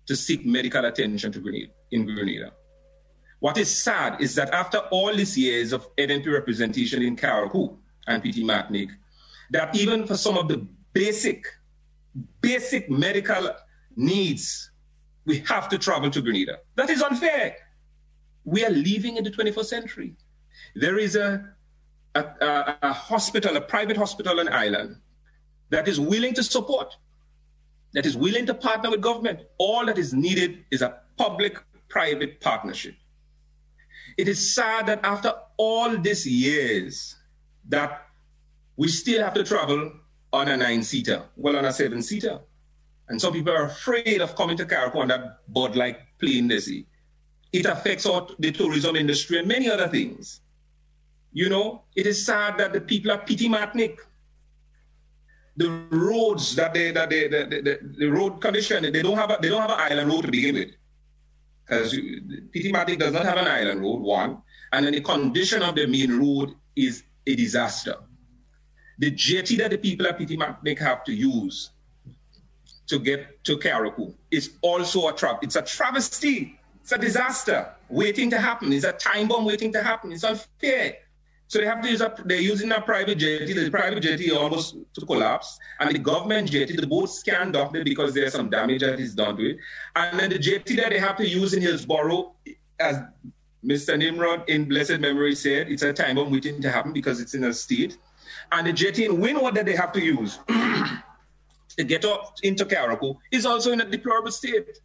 to 0.07 0.17
seek 0.17 0.45
medical 0.47 0.85
attention 0.85 1.31
to 1.33 1.41
Grenada, 1.41 1.73
in 1.91 2.05
Grenada. 2.07 2.53
What 3.41 3.59
is 3.59 3.69
sad 3.69 4.21
is 4.21 4.35
that 4.37 4.53
after 4.55 4.79
all 4.91 5.15
these 5.15 5.37
years 5.37 5.73
of 5.73 5.95
NNP 5.97 6.33
representation 6.33 7.03
in 7.03 7.17
Carriacou 7.17 7.77
and 8.07 8.23
PT 8.23 8.39
Martinique, 8.39 8.93
that 9.51 9.77
even 9.77 10.07
for 10.07 10.17
some 10.17 10.39
of 10.39 10.49
the 10.49 10.67
basic, 10.93 11.45
basic 12.41 12.89
medical 12.89 13.51
needs 13.97 14.73
we 15.25 15.39
have 15.41 15.69
to 15.69 15.79
travel 15.79 16.11
to 16.11 16.21
Grenada. 16.21 16.59
That 16.75 16.91
is 16.91 17.03
unfair. 17.03 17.57
We 18.45 18.65
are 18.65 18.71
living 18.71 19.17
in 19.17 19.25
the 19.25 19.31
21st 19.31 19.65
century. 19.65 20.17
There 20.75 20.99
is 20.99 21.17
a, 21.17 21.49
a, 22.15 22.21
a, 22.21 22.79
a 22.83 22.93
hospital, 22.93 23.57
a 23.57 23.61
private 23.61 23.97
hospital 23.97 24.41
on 24.41 24.49
Island 24.49 24.97
that 25.71 25.89
is 25.89 25.99
willing 25.99 26.35
to 26.35 26.43
support 26.43 26.95
that 27.93 28.07
is 28.07 28.17
willing 28.17 28.47
to 28.47 28.55
partner 28.55 28.91
with 28.91 29.01
government. 29.01 29.41
All 29.59 29.87
that 29.87 29.99
is 29.99 30.13
needed 30.13 30.65
is 30.71 30.83
a 30.83 30.99
public 31.17 31.59
private 31.89 32.41
partnership. 32.41 32.95
It 34.17 34.29
is 34.29 34.55
sad 34.55 34.87
that 34.87 35.01
after 35.05 35.33
all 35.57 35.97
these 35.99 36.27
years 36.27 37.17
that 37.69 38.07
we 38.77 38.89
still 38.89 39.23
have 39.23 39.35
to 39.35 39.45
travel 39.45 39.93
on 40.33 40.49
a 40.49 40.57
nine 40.57 40.83
seater, 40.83 41.23
well, 41.37 41.57
on 41.57 41.65
a 41.65 41.73
seven 41.73 42.03
seater. 42.03 42.41
And 43.09 43.21
some 43.21 43.33
people 43.33 43.53
are 43.53 43.65
afraid 43.65 44.23
of 44.23 44.35
coming 44.35 44.57
to 44.57 44.65
Carriacou 44.65 44.97
on 44.97 45.09
that 45.09 45.47
boat 45.49 45.77
like 45.77 46.01
plane 46.19 46.49
they 46.49 46.61
see. 46.61 46.87
It 47.53 47.67
affects 47.67 48.05
the 48.05 48.53
tourism 48.53 48.97
industry 48.97 49.39
and 49.39 49.47
many 49.47 49.71
other 49.71 49.89
things. 49.89 50.41
You 51.33 51.49
know, 51.49 51.83
it 51.97 52.07
is 52.07 52.25
sad 52.25 52.59
that 52.59 52.73
the 52.73 52.81
people 52.81 53.11
of 53.11 53.25
Petite 53.25 53.51
Martinique, 53.51 54.01
the 55.57 55.69
roads 55.91 56.55
that 56.57 56.75
they, 56.75 56.93
that 56.93 57.09
they, 57.11 57.29
the, 57.29 57.47
the, 57.47 57.79
the 57.99 58.07
road 58.07 58.41
condition, 58.41 58.83
they 58.83 59.03
don't 59.03 59.17
have 59.17 59.31
a, 59.31 59.39
they 59.41 59.49
don't 59.49 59.61
have 59.61 59.71
an 59.71 59.81
island 59.81 60.11
road 60.11 60.23
to 60.23 60.31
begin 60.31 60.55
with. 60.55 60.71
Because 61.69 61.97
Martinique 62.71 62.99
does 62.99 63.13
not 63.13 63.25
have 63.25 63.39
an 63.39 63.47
island 63.47 63.81
road, 63.81 64.01
one. 64.01 64.43
And 64.73 64.87
then 64.87 64.93
the 64.93 65.01
condition 65.01 65.63
of 65.63 65.75
the 65.75 65.87
main 65.87 66.19
road 66.19 66.55
is 66.77 67.05
a 67.27 67.35
disaster. 67.35 67.97
The 68.99 69.11
jetty 69.11 69.57
that 69.57 69.71
the 69.71 69.79
people 69.79 70.07
of 70.07 70.19
Petite 70.19 70.39
Martinique 70.39 70.81
have 70.81 71.05
to 71.05 71.13
use 71.13 71.71
to 72.87 72.99
get 72.99 73.43
to 73.45 73.57
Carriacou 73.57 74.15
is 74.31 74.51
also 74.61 75.09
a 75.09 75.13
trap. 75.13 75.43
It's 75.43 75.57
a 75.57 75.63
travesty. 75.63 76.59
It's 76.83 76.93
a 76.93 76.99
disaster 76.99 77.69
waiting 77.89 78.29
to 78.31 78.39
happen. 78.39 78.73
It's 78.73 78.85
a 78.85 78.93
time 78.93 79.29
bomb 79.29 79.45
waiting 79.45 79.73
to 79.73 79.83
happen. 79.83 80.13
It's 80.13 80.25
unfair. 80.25 80.97
So 81.53 81.59
they 81.59 81.67
have 81.67 81.83
to 81.83 81.91
use 81.91 82.01
a, 82.01 82.15
they're 82.25 82.41
using 82.41 82.73
a 82.73 82.81
private 82.81 83.19
jetty. 83.19 83.53
The 83.53 83.71
private 83.71 84.01
jetty 84.01 84.31
almost 84.31 84.75
to 84.95 85.05
collapse, 85.05 85.59
and 85.81 85.95
the 85.95 85.99
government 85.99 86.51
jetty, 86.51 86.77
the 86.77 86.87
boat 86.87 87.11
scanned 87.11 87.57
off 87.57 87.75
there 87.75 87.85
because 87.85 88.15
there's 88.15 88.33
some 88.33 88.49
damage 88.49 88.81
that 88.81 88.99
is 88.99 89.15
done 89.15 89.37
to 89.37 89.51
it. 89.51 89.59
And 89.95 90.19
then 90.19 90.31
the 90.31 90.39
jetty 90.39 90.77
that 90.77 90.89
they 90.89 90.99
have 90.99 91.19
to 91.19 91.29
use 91.29 91.53
in 91.53 91.61
Hillsborough, 91.61 92.33
as 92.81 93.03
Mr. 93.63 93.99
Nimrod 93.99 94.49
in 94.49 94.67
blessed 94.67 95.01
memory 95.01 95.35
said, 95.35 95.71
it's 95.71 95.83
a 95.83 95.93
time 95.93 96.17
bomb 96.17 96.33
waiting 96.33 96.63
to 96.63 96.71
happen 96.71 96.95
because 96.95 97.21
it's 97.21 97.35
in 97.35 97.45
a 97.45 97.53
state. 97.53 97.99
And 98.51 98.67
the 98.67 98.73
jetty 98.73 99.05
in 99.05 99.21
Windward 99.21 99.55
that 99.57 99.67
they 99.67 99.77
have 99.77 99.93
to 99.93 100.01
use 100.01 100.39
to 100.49 101.85
get 101.85 102.07
up 102.07 102.37
into 102.43 102.65
Carriacou 102.65 103.19
is 103.31 103.45
also 103.45 103.73
in 103.73 103.83
a 103.83 103.85
deplorable 103.85 104.33
state. 104.33 104.81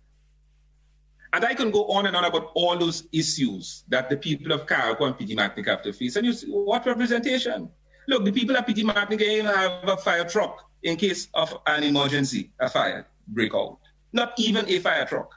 And 1.33 1.43
I 1.43 1.53
can 1.53 1.71
go 1.71 1.85
on 1.87 2.05
and 2.05 2.15
on 2.15 2.25
about 2.25 2.51
all 2.55 2.77
those 2.77 3.07
issues 3.11 3.83
that 3.89 4.09
the 4.09 4.17
people 4.17 4.51
of 4.51 4.65
Carriacou 4.65 5.19
and 5.19 5.35
Martinique 5.35 5.67
have 5.67 5.81
to 5.83 5.93
face. 5.93 6.15
And 6.15 6.25
you 6.25 6.33
see, 6.33 6.47
what 6.47 6.85
representation? 6.85 7.69
Look, 8.07 8.23
the 8.23 8.31
people 8.31 8.55
of 8.55 8.65
Petite 8.65 8.85
Martinique 8.85 9.43
have 9.43 9.87
a 9.87 9.97
fire 9.97 10.23
truck 10.23 10.69
in 10.83 10.95
case 10.95 11.27
of 11.33 11.57
an 11.67 11.83
emergency, 11.83 12.51
a 12.59 12.69
fire 12.69 13.07
break 13.27 13.53
out. 13.53 13.79
Not 14.13 14.33
even 14.37 14.67
a 14.69 14.79
fire 14.79 15.05
truck. 15.05 15.33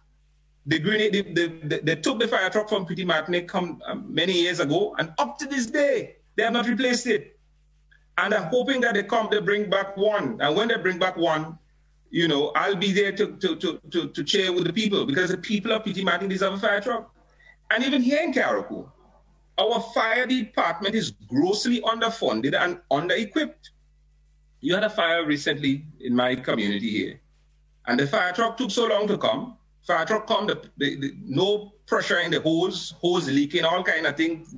The 0.66 0.78
grenade, 0.78 1.12
they, 1.12 1.22
they, 1.22 1.46
they, 1.64 1.78
they 1.80 1.96
took 1.96 2.20
the 2.20 2.28
fire 2.28 2.48
truck 2.50 2.68
from 2.68 2.86
Petite 2.86 3.06
Martinique 3.06 3.48
come, 3.48 3.82
um, 3.86 4.06
many 4.08 4.32
years 4.32 4.60
ago, 4.60 4.94
and 4.98 5.12
up 5.18 5.38
to 5.38 5.46
this 5.46 5.66
day, 5.66 6.16
they 6.36 6.44
have 6.44 6.52
not 6.52 6.68
replaced 6.68 7.06
it. 7.06 7.38
And 8.18 8.34
I'm 8.34 8.44
hoping 8.44 8.80
that 8.82 8.94
they 8.94 9.02
come, 9.02 9.28
they 9.30 9.40
bring 9.40 9.70
back 9.70 9.96
one. 9.96 10.40
And 10.40 10.54
when 10.54 10.68
they 10.68 10.76
bring 10.76 10.98
back 10.98 11.16
one, 11.16 11.58
you 12.10 12.26
know, 12.26 12.52
I'll 12.56 12.76
be 12.76 12.92
there 12.92 13.12
to, 13.12 13.36
to, 13.36 13.56
to, 13.56 13.80
to, 13.90 14.08
to 14.08 14.24
cheer 14.24 14.52
with 14.52 14.64
the 14.64 14.72
people 14.72 15.06
because 15.06 15.30
the 15.30 15.38
people 15.38 15.72
of 15.72 15.84
Petite 15.84 16.04
Martin 16.04 16.28
deserve 16.28 16.54
a 16.54 16.58
fire 16.58 16.80
truck. 16.80 17.14
And 17.70 17.84
even 17.84 18.02
here 18.02 18.20
in 18.22 18.32
Carriacou, 18.32 18.88
our 19.58 19.80
fire 19.94 20.26
department 20.26 20.94
is 20.94 21.12
grossly 21.28 21.80
underfunded 21.82 22.54
and 22.60 22.80
under-equipped. 22.90 23.70
You 24.60 24.74
had 24.74 24.84
a 24.84 24.90
fire 24.90 25.24
recently 25.24 25.84
in 26.00 26.14
my 26.14 26.34
community 26.34 26.90
here, 26.90 27.20
and 27.86 27.98
the 27.98 28.06
fire 28.06 28.32
truck 28.32 28.56
took 28.56 28.70
so 28.70 28.86
long 28.86 29.06
to 29.08 29.16
come. 29.16 29.56
Fire 29.86 30.04
truck 30.04 30.26
come, 30.26 30.46
the, 30.46 30.60
the, 30.76 30.96
the, 30.96 31.12
no 31.24 31.72
pressure 31.86 32.18
in 32.18 32.30
the 32.30 32.40
hose, 32.40 32.94
hose 33.00 33.28
leaking, 33.28 33.64
all 33.64 33.82
kind 33.82 34.06
of 34.06 34.16
things. 34.16 34.54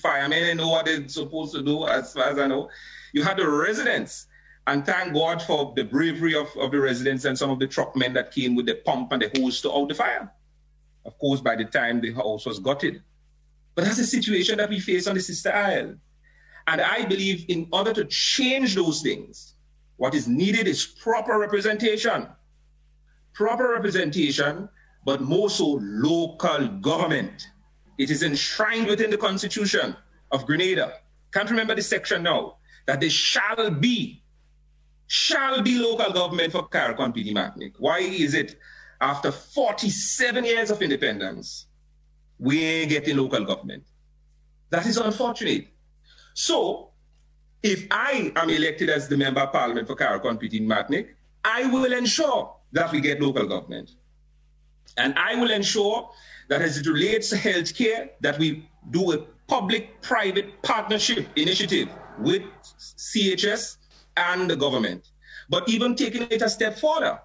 Firemen 0.00 0.56
know 0.56 0.68
what 0.68 0.86
they're 0.86 1.06
supposed 1.08 1.54
to 1.54 1.62
do, 1.62 1.86
as 1.86 2.12
far 2.14 2.24
as 2.24 2.38
I 2.38 2.46
know. 2.46 2.70
You 3.12 3.22
had 3.22 3.36
the 3.36 3.48
residents 3.48 4.28
and 4.66 4.86
thank 4.86 5.12
God 5.12 5.42
for 5.42 5.72
the 5.74 5.84
bravery 5.84 6.34
of, 6.34 6.48
of 6.56 6.70
the 6.70 6.80
residents 6.80 7.24
and 7.24 7.36
some 7.36 7.50
of 7.50 7.58
the 7.58 7.66
truckmen 7.66 8.12
that 8.14 8.32
came 8.32 8.54
with 8.54 8.66
the 8.66 8.76
pump 8.76 9.12
and 9.12 9.22
the 9.22 9.40
hose 9.40 9.60
to 9.62 9.72
out 9.72 9.88
the 9.88 9.94
fire. 9.94 10.32
Of 11.04 11.18
course, 11.18 11.40
by 11.40 11.56
the 11.56 11.64
time 11.64 12.00
the 12.00 12.12
house 12.12 12.46
was 12.46 12.60
gutted. 12.60 13.02
But 13.74 13.84
that's 13.84 13.96
the 13.96 14.04
situation 14.04 14.58
that 14.58 14.68
we 14.70 14.78
face 14.78 15.08
on 15.08 15.14
the 15.14 15.20
Sister 15.20 15.52
Isle. 15.52 15.94
And 16.68 16.80
I 16.80 17.04
believe 17.04 17.46
in 17.48 17.66
order 17.72 17.92
to 17.92 18.04
change 18.04 18.76
those 18.76 19.02
things, 19.02 19.54
what 19.96 20.14
is 20.14 20.28
needed 20.28 20.68
is 20.68 20.86
proper 20.86 21.38
representation. 21.38 22.28
Proper 23.34 23.70
representation, 23.70 24.68
but 25.04 25.22
more 25.22 25.50
so 25.50 25.80
local 25.82 26.68
government. 26.68 27.48
It 27.98 28.10
is 28.10 28.22
enshrined 28.22 28.86
within 28.86 29.10
the 29.10 29.16
Constitution 29.16 29.96
of 30.30 30.46
Grenada. 30.46 30.94
Can't 31.32 31.50
remember 31.50 31.74
the 31.74 31.82
section 31.82 32.22
now. 32.22 32.58
That 32.86 33.00
there 33.00 33.10
shall 33.10 33.70
be 33.70 34.21
shall 35.12 35.60
be 35.60 35.76
local 35.76 36.10
government 36.10 36.50
for 36.50 36.66
and 36.72 37.12
Petite 37.12 37.34
Martinique. 37.34 37.74
Why 37.78 37.98
is 37.98 38.32
it 38.32 38.56
after 38.98 39.30
47 39.30 40.42
years 40.42 40.70
of 40.70 40.80
independence, 40.80 41.66
we 42.38 42.64
ain't 42.64 42.88
getting 42.88 43.18
local 43.18 43.44
government? 43.44 43.84
That 44.70 44.86
is 44.86 44.96
unfortunate. 44.96 45.66
So, 46.32 46.92
if 47.62 47.86
I 47.90 48.32
am 48.36 48.48
elected 48.48 48.88
as 48.88 49.06
the 49.06 49.18
member 49.18 49.42
of 49.42 49.52
parliament 49.52 49.86
for 49.86 49.96
and 50.30 50.40
Petite 50.40 50.62
Martinique, 50.62 51.14
I 51.44 51.66
will 51.66 51.92
ensure 51.92 52.56
that 52.72 52.90
we 52.90 53.02
get 53.02 53.20
local 53.20 53.46
government. 53.46 53.90
And 54.96 55.12
I 55.18 55.34
will 55.34 55.50
ensure 55.50 56.08
that 56.48 56.62
as 56.62 56.78
it 56.78 56.86
relates 56.86 57.28
to 57.30 57.36
healthcare, 57.36 58.08
that 58.22 58.38
we 58.38 58.66
do 58.90 59.12
a 59.12 59.18
public-private 59.46 60.62
partnership 60.62 61.26
initiative 61.36 61.90
with 62.18 62.42
CHS 62.78 63.76
and 64.16 64.50
the 64.50 64.56
government, 64.56 65.08
but 65.48 65.68
even 65.68 65.94
taking 65.94 66.22
it 66.30 66.42
a 66.42 66.48
step 66.48 66.78
further 66.78 67.20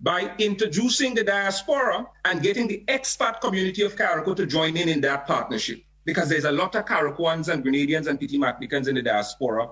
by 0.00 0.32
introducing 0.38 1.14
the 1.14 1.24
diaspora 1.24 2.06
and 2.24 2.42
getting 2.42 2.68
the 2.68 2.84
expat 2.88 3.40
community 3.40 3.82
of 3.82 3.96
Carriacou 3.96 4.36
to 4.36 4.46
join 4.46 4.76
in 4.76 4.88
in 4.88 5.00
that 5.00 5.26
partnership. 5.26 5.82
Because 6.04 6.28
there's 6.28 6.44
a 6.44 6.52
lot 6.52 6.74
of 6.74 6.86
Carriacouans 6.86 7.52
and 7.52 7.62
Grenadians 7.62 8.06
and 8.06 8.18
Martinicans 8.18 8.88
in 8.88 8.94
the 8.94 9.02
diaspora 9.02 9.68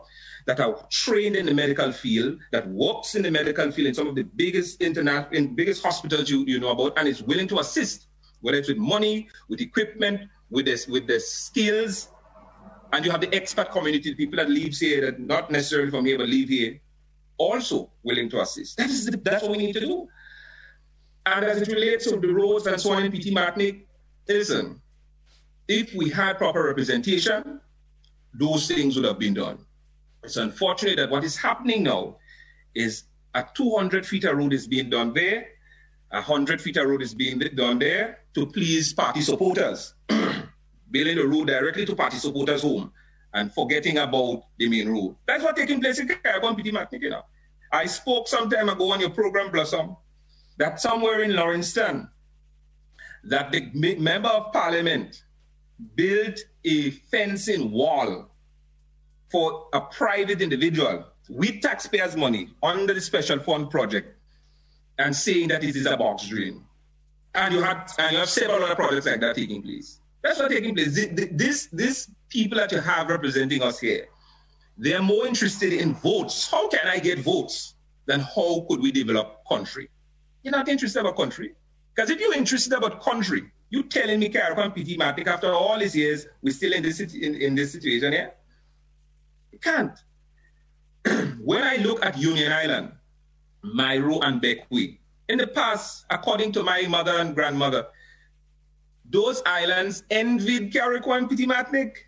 that 0.47 0.61
are 0.61 0.87
trained 0.91 1.35
in 1.35 1.47
the 1.47 1.55
medical 1.55 1.93
field, 1.93 2.39
that 2.53 2.69
works 2.69 3.15
in 3.15 3.23
the 3.23 3.31
medical 3.31 3.71
field 3.71 3.89
in 3.89 3.95
some 3.95 4.07
of 4.07 4.15
the 4.15 4.23
biggest 4.23 4.83
internet, 4.83 5.33
in 5.33 5.55
biggest 5.55 5.83
hospitals 5.83 6.29
you, 6.29 6.45
you 6.47 6.61
know 6.61 6.71
about, 6.71 6.99
and 6.99 7.09
is 7.09 7.23
willing 7.23 7.49
to 7.49 7.59
assist, 7.61 8.09
whether 8.43 8.59
it's 8.59 8.69
with 8.69 8.77
money, 8.77 9.29
with 9.49 9.61
equipment, 9.61 10.29
with 10.51 10.67
with 10.89 11.07
the 11.07 11.19
skills 11.19 12.09
and 12.93 13.05
you 13.05 13.11
have 13.11 13.21
the 13.21 13.29
expat 13.29 13.71
community, 13.71 14.11
the 14.11 14.17
people 14.17 14.37
that 14.37 14.51
live 14.51 14.75
here, 14.75 15.01
that 15.03 15.21
not 15.21 15.51
necessarily 15.51 15.91
from 15.91 16.05
here, 16.05 16.19
but 16.19 16.29
live 16.29 16.49
here, 16.49 16.81
also 17.39 17.91
willing 18.03 18.29
to 18.31 18.41
assist. 18.41 18.77
That 18.77 18.91
is 18.91 19.07
the, 19.07 19.17
that's 19.17 19.43
what 19.43 19.53
we 19.53 19.59
need 19.59 19.73
to 19.75 19.81
do. 19.81 20.09
And 21.27 21.45
as 21.45 21.63
it 21.63 21.69
relates 21.69 22.09
to 22.09 22.17
the 22.17 22.29
roads 22.29 22.67
and 22.67 22.81
so 22.81 22.93
on 22.93 23.05
in 23.05 23.11
Petite 23.11 23.35
Martinique, 23.35 23.87
listen, 24.29 24.81
if 25.69 25.95
we 25.95 26.09
had 26.09 26.39
proper 26.39 26.63
representation, 26.63 27.61
those 28.35 28.69
things 28.69 28.97
would 28.97 29.05
have 29.05 29.19
been 29.19 29.35
done. 29.35 29.59
It's 30.23 30.37
unfortunate 30.37 30.97
that 30.97 31.11
what 31.11 31.25
is 31.25 31.37
happening 31.37 31.83
now 31.83 32.17
is 32.75 33.05
a 33.35 33.45
200 33.55 34.07
feet 34.07 34.25
of 34.25 34.37
road 34.37 34.53
is 34.53 34.67
being 34.67 34.91
done 34.91 35.13
there, 35.13 35.49
a 36.13 36.17
100 36.17 36.61
feet 36.61 36.77
of 36.77 36.89
road 36.89 37.03
is 37.03 37.15
being 37.15 37.39
done 37.55 37.79
there 37.79 38.21
to 38.35 38.47
please 38.47 38.93
party 38.93 39.21
supporters 39.21 39.95
building 40.91 41.17
the 41.17 41.27
road 41.27 41.49
directly 41.49 41.85
to 41.87 41.95
party 41.95 42.17
supporters' 42.17 42.63
home 42.63 42.93
and 43.35 43.53
forgetting 43.53 43.99
about 43.99 44.45
the 44.59 44.69
main 44.69 44.89
road. 44.89 45.17
That's 45.27 45.43
what's 45.45 45.61
taking 45.61 45.81
place 45.81 45.99
in 45.99 46.09
Martinique, 46.09 47.03
you. 47.03 47.17
I 47.73 47.87
spoke 47.87 48.29
some 48.29 48.49
time 48.49 48.69
ago 48.69 48.93
on 48.93 49.01
your 49.01 49.11
program, 49.11 49.51
Blossom, 49.51 49.97
that 50.59 50.81
somewhere 50.81 51.23
in 51.23 51.33
Lauriston, 51.33 52.09
that 53.25 53.53
the 53.53 53.71
member 53.99 54.29
of 54.29 54.53
parliament 54.53 55.23
built 55.95 56.39
a 56.65 56.91
fencing 56.91 57.71
wall 57.71 58.31
for 59.31 59.69
a 59.73 59.81
private 59.81 60.41
individual 60.41 61.05
with 61.29 61.61
taxpayers' 61.61 62.17
money 62.17 62.51
under 62.63 62.95
the 62.95 63.01
special 63.01 63.39
fund 63.41 63.71
project 63.71 64.17
and 64.99 65.15
saying 65.15 65.49
that 65.49 65.65
it 65.65 65.77
is 65.77 65.87
a 65.87 65.97
box 65.97 66.29
drain. 66.29 66.63
And 67.35 67.53
you 67.53 67.63
and 67.63 68.13
you 68.13 68.19
have 68.19 68.29
several 68.31 68.65
other 68.65 68.75
projects 68.75 69.07
like 69.07 69.21
that 69.21 69.37
taking 69.37 69.63
place. 69.63 70.01
That's 70.27 70.41
not 70.41 70.51
taking 70.51 70.75
place. 70.75 71.07
This, 71.33 71.69
this 71.73 72.11
people 72.29 72.59
that 72.59 72.73
you 72.73 72.81
have 72.81 73.09
representing 73.09 73.63
us 73.63 73.79
here, 73.79 74.09
they 74.77 74.93
are 74.93 75.03
more 75.03 75.25
interested 75.27 75.73
in 75.73 75.95
votes. 75.95 76.51
How 76.51 76.69
can 76.69 76.87
I 76.87 76.99
get 76.99 77.21
votes? 77.21 77.75
Than 78.07 78.21
how 78.21 78.65
could 78.69 78.81
we 78.81 78.93
develop 78.93 79.41
country? 79.49 79.89
You're 80.43 80.53
not 80.53 80.69
interested 80.69 81.01
about 81.01 81.17
country. 81.17 81.55
Because 81.95 82.11
if 82.11 82.21
you're 82.21 82.35
interested 82.35 82.73
about 82.73 83.03
country, 83.03 83.51
you 83.71 83.83
telling 83.83 84.21
me 84.21 84.33
and 84.33 84.75
Petite 84.75 84.99
Martinique 84.99 85.27
after 85.27 85.53
all 85.53 85.79
these 85.79 85.97
years, 85.97 86.29
we're 86.41 86.55
still 86.55 86.73
in 86.73 86.83
this, 86.85 87.01
in, 87.01 87.35
in 87.35 87.55
this 87.57 87.73
situation 87.73 88.13
here? 88.13 88.33
You 89.51 89.59
can't. 89.59 89.99
when 91.41 91.65
I 91.65 91.77
look 91.77 92.05
at 92.05 92.17
Union 92.17 92.53
Island, 92.53 92.93
Mayreau 93.65 94.21
and 94.23 94.41
Bequia. 94.41 94.99
In 95.29 95.39
the 95.39 95.49
past, 95.49 96.05
according 96.11 96.53
to 96.53 96.63
my 96.63 96.83
mother 96.83 97.19
and 97.19 97.35
grandmother, 97.35 97.87
those 99.11 99.43
islands 99.47 100.03
envied 100.11 100.73
Carriacou 100.73 101.17
and 101.17 101.29
Petit 101.29 101.47
Martinique. 101.47 102.07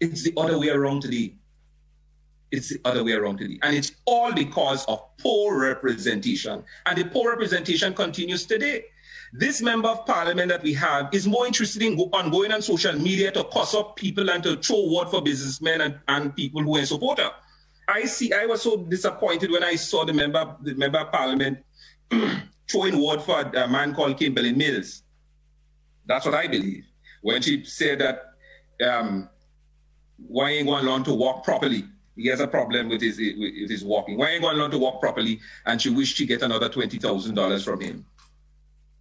It's 0.00 0.22
the 0.22 0.32
other 0.36 0.58
way 0.58 0.70
around 0.70 1.02
today. 1.02 1.34
It's 2.50 2.70
the 2.70 2.80
other 2.84 3.04
way 3.04 3.12
around 3.12 3.38
today. 3.38 3.58
And 3.62 3.76
it's 3.76 3.92
all 4.06 4.32
because 4.32 4.84
of 4.86 5.16
poor 5.18 5.60
representation. 5.60 6.64
And 6.86 6.98
the 6.98 7.04
poor 7.04 7.30
representation 7.30 7.94
continues 7.94 8.46
today. 8.46 8.84
This 9.32 9.62
member 9.62 9.88
of 9.88 10.04
parliament 10.06 10.48
that 10.48 10.62
we 10.62 10.74
have 10.74 11.14
is 11.14 11.28
more 11.28 11.46
interested 11.46 11.82
in 11.82 11.96
go- 11.96 12.10
on 12.12 12.30
going 12.30 12.50
on 12.50 12.62
social 12.62 12.92
media 12.94 13.30
to 13.32 13.44
cuss 13.44 13.74
up 13.74 13.94
people 13.94 14.28
and 14.30 14.42
to 14.42 14.56
throw 14.56 14.92
word 14.92 15.08
for 15.08 15.22
businessmen 15.22 15.82
and, 15.82 16.00
and 16.08 16.34
people 16.34 16.62
who 16.62 16.76
are 16.76 16.80
in 16.80 16.86
support 16.86 17.20
her. 17.20 17.30
I 17.86 18.06
see. 18.06 18.32
I 18.32 18.46
was 18.46 18.62
so 18.62 18.78
disappointed 18.78 19.50
when 19.50 19.62
I 19.62 19.76
saw 19.76 20.04
the 20.04 20.12
member, 20.12 20.56
the 20.62 20.74
member 20.74 20.98
of 20.98 21.12
parliament, 21.12 21.58
throwing 22.68 23.00
word 23.00 23.22
for 23.22 23.40
a 23.40 23.68
man 23.68 23.94
called 23.94 24.18
Kimberly 24.18 24.52
Mills. 24.52 25.02
That's 26.10 26.26
what 26.26 26.34
I 26.34 26.48
believe. 26.48 26.84
When 27.22 27.42
she 27.42 27.64
said 27.64 28.00
that, 28.00 28.34
um, 28.86 29.30
why 30.18 30.50
ain't 30.50 30.68
going 30.68 30.84
to 30.84 30.90
learn 30.90 31.04
to 31.04 31.14
walk 31.14 31.44
properly? 31.44 31.84
He 32.16 32.28
has 32.28 32.40
a 32.40 32.48
problem 32.48 32.90
with 32.90 33.02
his 33.02 33.18
with 33.18 33.70
his 33.70 33.84
walking. 33.84 34.18
Why 34.18 34.30
ain't 34.30 34.42
going 34.42 34.56
to 34.56 34.62
learn 34.62 34.72
to 34.72 34.78
walk 34.78 35.00
properly? 35.00 35.40
And 35.66 35.80
she 35.82 35.90
wished 35.90 36.16
she 36.18 36.26
get 36.26 36.42
another 36.42 36.68
twenty 36.68 36.98
thousand 36.98 37.36
dollars 37.36 37.64
from 37.64 37.80
him 37.80 38.06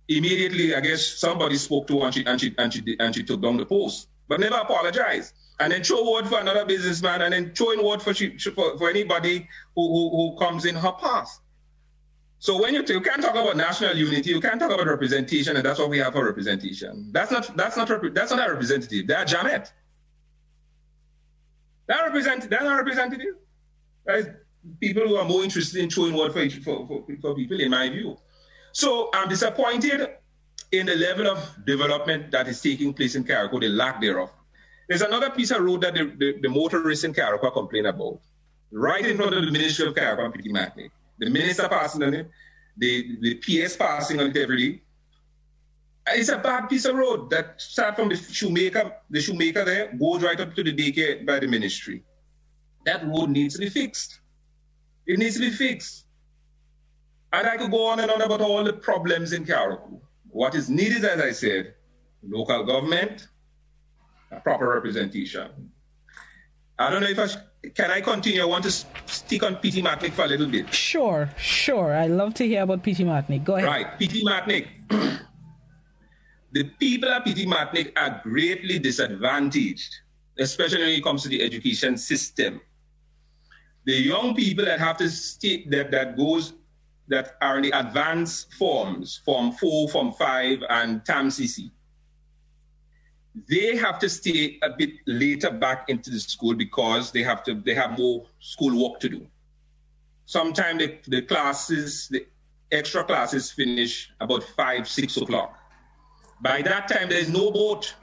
immediately, 0.09 0.75
I 0.75 0.81
guess 0.81 1.05
somebody 1.05 1.57
spoke 1.57 1.87
to 1.87 1.99
her 2.01 2.05
and 2.07 2.13
she, 2.13 2.25
and 2.25 2.41
she, 2.41 2.55
and 2.57 2.73
she, 2.73 2.97
and 2.99 3.15
she 3.15 3.23
took 3.23 3.41
down 3.41 3.57
the 3.57 3.65
post, 3.65 4.09
but 4.27 4.39
never 4.39 4.57
apologized. 4.57 5.33
And 5.59 5.71
then 5.73 5.83
throw 5.83 6.11
word 6.11 6.27
for 6.27 6.39
another 6.39 6.65
businessman 6.65 7.21
and 7.23 7.33
then 7.33 7.53
throwing 7.55 7.83
word 7.85 8.01
for, 8.01 8.13
she, 8.13 8.37
for, 8.37 8.77
for 8.77 8.89
anybody 8.89 9.47
who, 9.75 9.87
who, 9.87 10.09
who 10.31 10.37
comes 10.39 10.65
in 10.65 10.75
her 10.75 10.93
path. 10.93 11.39
So 12.39 12.61
when 12.61 12.73
you, 12.73 12.83
you 12.87 13.01
can't 13.01 13.21
talk 13.21 13.35
about 13.35 13.57
national 13.57 13.97
unity, 13.97 14.29
you 14.29 14.39
can't 14.39 14.59
talk 14.59 14.71
about 14.71 14.87
representation, 14.87 15.57
and 15.57 15.65
that's 15.65 15.77
what 15.77 15.89
we 15.89 15.99
have 15.99 16.13
for 16.13 16.25
representation. 16.25 17.09
That's 17.11 17.31
not 17.31 17.55
that's 17.57 17.75
not 17.75 17.89
that's 18.13 18.31
not 18.31 18.47
a 18.47 18.53
representative. 18.53 19.07
They're 19.07 19.25
Jamet. 19.25 19.71
They're 21.87 22.05
represent 22.05 22.49
they're 22.49 22.63
not 22.63 22.77
representative. 22.77 23.35
That 24.05 24.19
is 24.19 24.27
people 24.79 25.07
who 25.07 25.15
are 25.17 25.25
more 25.25 25.43
interested 25.43 25.83
in 25.83 25.89
showing 25.89 26.13
what 26.13 26.31
for, 26.31 26.49
for, 26.49 26.87
for, 26.87 27.03
for 27.21 27.35
people, 27.35 27.59
in 27.59 27.71
my 27.71 27.89
view. 27.89 28.17
So 28.71 29.09
I'm 29.13 29.27
disappointed 29.27 30.09
in 30.71 30.85
the 30.85 30.95
level 30.95 31.27
of 31.27 31.39
development 31.65 32.31
that 32.31 32.47
is 32.47 32.61
taking 32.61 32.93
place 32.93 33.15
in 33.15 33.23
Carriacou, 33.23 33.59
the 33.59 33.69
lack 33.69 33.99
thereof. 33.99 34.31
There's 34.87 35.01
another 35.01 35.29
piece 35.29 35.51
of 35.51 35.61
road 35.61 35.81
that 35.81 35.93
the, 35.93 36.05
the, 36.17 36.39
the 36.41 36.49
motorists 36.49 37.03
in 37.03 37.13
Carriacou 37.13 37.51
complain 37.53 37.87
about, 37.87 38.19
right 38.71 39.05
in 39.05 39.17
front 39.17 39.33
of 39.33 39.43
the 39.43 39.51
Ministry 39.51 39.87
of 39.87 39.95
Carriacou 39.95 40.25
and 40.25 40.53
Martinique. 40.53 40.91
The 41.19 41.29
minister 41.29 41.67
passing 41.67 42.03
on 42.03 42.13
it, 42.13 42.29
the, 42.77 43.17
the 43.21 43.35
PS 43.35 43.75
passing 43.75 44.19
on 44.19 44.27
it 44.27 44.37
every 44.37 44.71
day. 44.71 44.81
Uh, 46.07 46.13
it's 46.15 46.29
a 46.29 46.37
bad 46.37 46.69
piece 46.69 46.85
of 46.85 46.95
road 46.95 47.29
that 47.29 47.61
start 47.61 47.95
from 47.95 48.09
the 48.09 48.15
shoemaker, 48.15 48.93
the 49.09 49.21
shoemaker 49.21 49.65
there, 49.65 49.93
goes 49.93 50.23
right 50.23 50.39
up 50.39 50.55
to 50.55 50.63
the 50.63 50.73
daycare 50.73 51.25
by 51.25 51.39
the 51.39 51.47
ministry. 51.47 52.03
That 52.85 53.05
road 53.05 53.29
needs 53.29 53.55
to 53.55 53.59
be 53.59 53.69
fixed. 53.69 54.21
It 55.05 55.19
needs 55.19 55.35
to 55.35 55.41
be 55.41 55.51
fixed. 55.51 56.05
And 57.33 57.47
I 57.47 57.57
could 57.57 57.69
go 57.69 57.87
on 57.87 57.99
and 57.99 58.09
on 58.09 58.21
about 58.21 58.41
all 58.41 58.63
the 58.63 58.73
problems 58.73 59.33
in 59.33 59.45
Carriacou. 59.45 59.99
What 60.29 60.55
is 60.55 60.69
needed, 60.69 61.03
as 61.05 61.21
I 61.21 61.31
said, 61.31 61.73
local 62.23 62.63
government, 62.63 63.27
proper 64.43 64.69
representation. 64.69 65.71
I 66.77 66.89
don't 66.89 67.01
know 67.01 67.09
if 67.09 67.19
I 67.19 67.27
can 67.75 67.91
I 67.91 68.01
continue. 68.01 68.41
I 68.41 68.45
want 68.45 68.63
to 68.63 68.71
stick 68.71 69.43
on 69.43 69.57
P.T. 69.57 69.81
Martinique 69.81 70.13
for 70.13 70.25
a 70.25 70.27
little 70.27 70.47
bit. 70.47 70.73
Sure, 70.73 71.29
sure. 71.37 71.93
I 71.93 72.07
love 72.07 72.33
to 72.35 72.47
hear 72.47 72.63
about 72.63 72.83
P.T. 72.83 73.03
Martinique. 73.03 73.43
Go 73.43 73.55
ahead. 73.55 73.67
Right, 73.67 73.99
Petit 73.99 74.23
Martinique. 74.23 74.67
the 76.51 76.63
people 76.79 77.09
at 77.09 77.25
P.T. 77.25 77.45
Martinique 77.45 77.93
are 77.99 78.21
greatly 78.23 78.79
disadvantaged, 78.79 79.93
especially 80.37 80.79
when 80.79 80.89
it 80.89 81.03
comes 81.03 81.23
to 81.23 81.29
the 81.29 81.41
education 81.41 81.97
system. 81.97 82.61
The 83.85 83.93
young 83.93 84.35
people 84.35 84.65
that 84.65 84.79
have 84.79 84.97
to 84.97 85.09
stay 85.09 85.65
that, 85.69 85.91
that 85.91 86.17
goes 86.17 86.53
that 87.09 87.35
are 87.41 87.57
in 87.57 87.63
the 87.63 87.71
advanced 87.71 88.53
forms, 88.53 89.21
Form 89.25 89.51
4, 89.51 89.89
Form 89.89 90.11
5, 90.13 90.59
and 90.69 91.03
TAMCC. 91.03 91.71
They 93.47 93.75
have 93.75 93.99
to 93.99 94.09
stay 94.09 94.59
a 94.63 94.69
bit 94.71 94.91
later 95.05 95.51
back 95.51 95.89
into 95.89 96.09
the 96.09 96.19
school 96.19 96.55
because 96.55 97.11
they 97.11 97.23
have 97.23 97.43
to 97.43 97.55
they 97.55 97.73
have 97.73 97.97
more 97.97 98.25
school 98.39 98.83
work 98.83 98.99
to 99.01 99.09
do. 99.09 99.27
Sometimes 100.25 100.79
the, 100.79 100.99
the 101.07 101.21
classes, 101.21 102.07
the 102.09 102.25
extra 102.71 103.03
classes 103.03 103.51
finish 103.51 104.11
about 104.19 104.43
five, 104.43 104.87
six 104.87 105.17
o'clock. 105.17 105.57
By 106.41 106.61
that 106.63 106.87
time, 106.87 107.09
there's 107.09 107.29
no 107.29 107.51
boat 107.51 107.93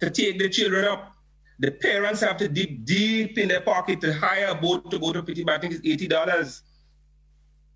to 0.00 0.10
take 0.10 0.38
the 0.38 0.48
children 0.48 0.84
up. 0.84 1.12
The 1.58 1.70
parents 1.70 2.20
have 2.20 2.36
to 2.38 2.48
dig 2.48 2.84
deep 2.84 3.38
in 3.38 3.48
their 3.48 3.60
pocket 3.60 4.00
to 4.00 4.12
hire 4.12 4.48
a 4.48 4.54
boat 4.54 4.90
to 4.90 4.98
go 4.98 5.12
to 5.12 5.22
Petit 5.22 5.44
I 5.48 5.58
think 5.58 5.74
it's 5.74 5.86
eighty 5.86 6.08
dollars 6.08 6.62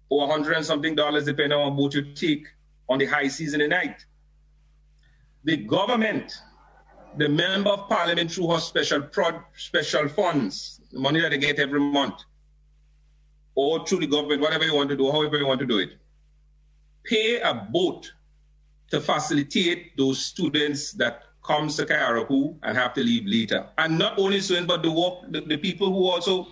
or 0.08 0.26
hundred 0.28 0.56
and 0.56 0.66
something 0.66 0.94
dollars, 0.94 1.24
depending 1.24 1.58
on 1.58 1.76
what 1.76 1.76
boat 1.76 1.94
you 1.94 2.14
take 2.14 2.46
on 2.88 2.98
the 2.98 3.06
high 3.06 3.28
season 3.28 3.60
at 3.60 3.68
night. 3.68 4.04
The 5.46 5.56
government, 5.56 6.32
the 7.16 7.28
member 7.28 7.70
of 7.70 7.88
parliament 7.88 8.32
through 8.32 8.50
her 8.50 8.58
special 8.58 9.00
prod, 9.00 9.36
special 9.56 10.08
funds, 10.08 10.80
the 10.90 10.98
money 10.98 11.20
that 11.20 11.30
they 11.30 11.38
get 11.38 11.60
every 11.60 11.78
month, 11.80 12.24
or 13.54 13.86
through 13.86 14.00
the 14.00 14.08
government, 14.08 14.42
whatever 14.42 14.64
you 14.64 14.74
want 14.74 14.90
to 14.90 14.96
do, 14.96 15.10
however 15.10 15.38
you 15.38 15.46
want 15.46 15.60
to 15.60 15.66
do 15.66 15.78
it, 15.78 15.90
pay 17.04 17.40
a 17.40 17.54
boat 17.54 18.12
to 18.90 19.00
facilitate 19.00 19.96
those 19.96 20.18
students 20.18 20.92
that 20.92 21.22
comes 21.44 21.76
to 21.76 21.86
Carriacou 21.86 22.58
and 22.64 22.76
have 22.76 22.92
to 22.94 23.04
leave 23.04 23.24
later. 23.24 23.68
And 23.78 23.96
not 23.96 24.18
only 24.18 24.40
students, 24.40 24.66
but 24.66 24.82
the 24.82 24.90
work, 24.90 25.30
the, 25.30 25.42
the 25.42 25.56
people 25.56 25.92
who 25.92 26.10
also 26.10 26.48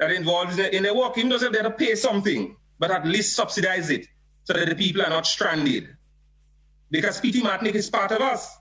are 0.00 0.12
involved 0.12 0.56
in 0.58 0.84
their 0.84 0.94
work, 0.94 1.18
even 1.18 1.30
though 1.30 1.38
they 1.38 1.58
have 1.58 1.66
to 1.66 1.70
pay 1.70 1.96
something 1.96 2.56
but 2.78 2.90
at 2.90 3.06
least 3.06 3.34
subsidize 3.34 3.90
it 3.90 4.06
so 4.44 4.52
that 4.52 4.68
the 4.68 4.74
people 4.74 5.02
are 5.02 5.10
not 5.10 5.26
stranded. 5.26 5.88
Because 6.94 7.20
Petit 7.20 7.42
Martinique 7.42 7.74
is 7.74 7.90
part 7.90 8.12
of 8.12 8.20
us. 8.20 8.56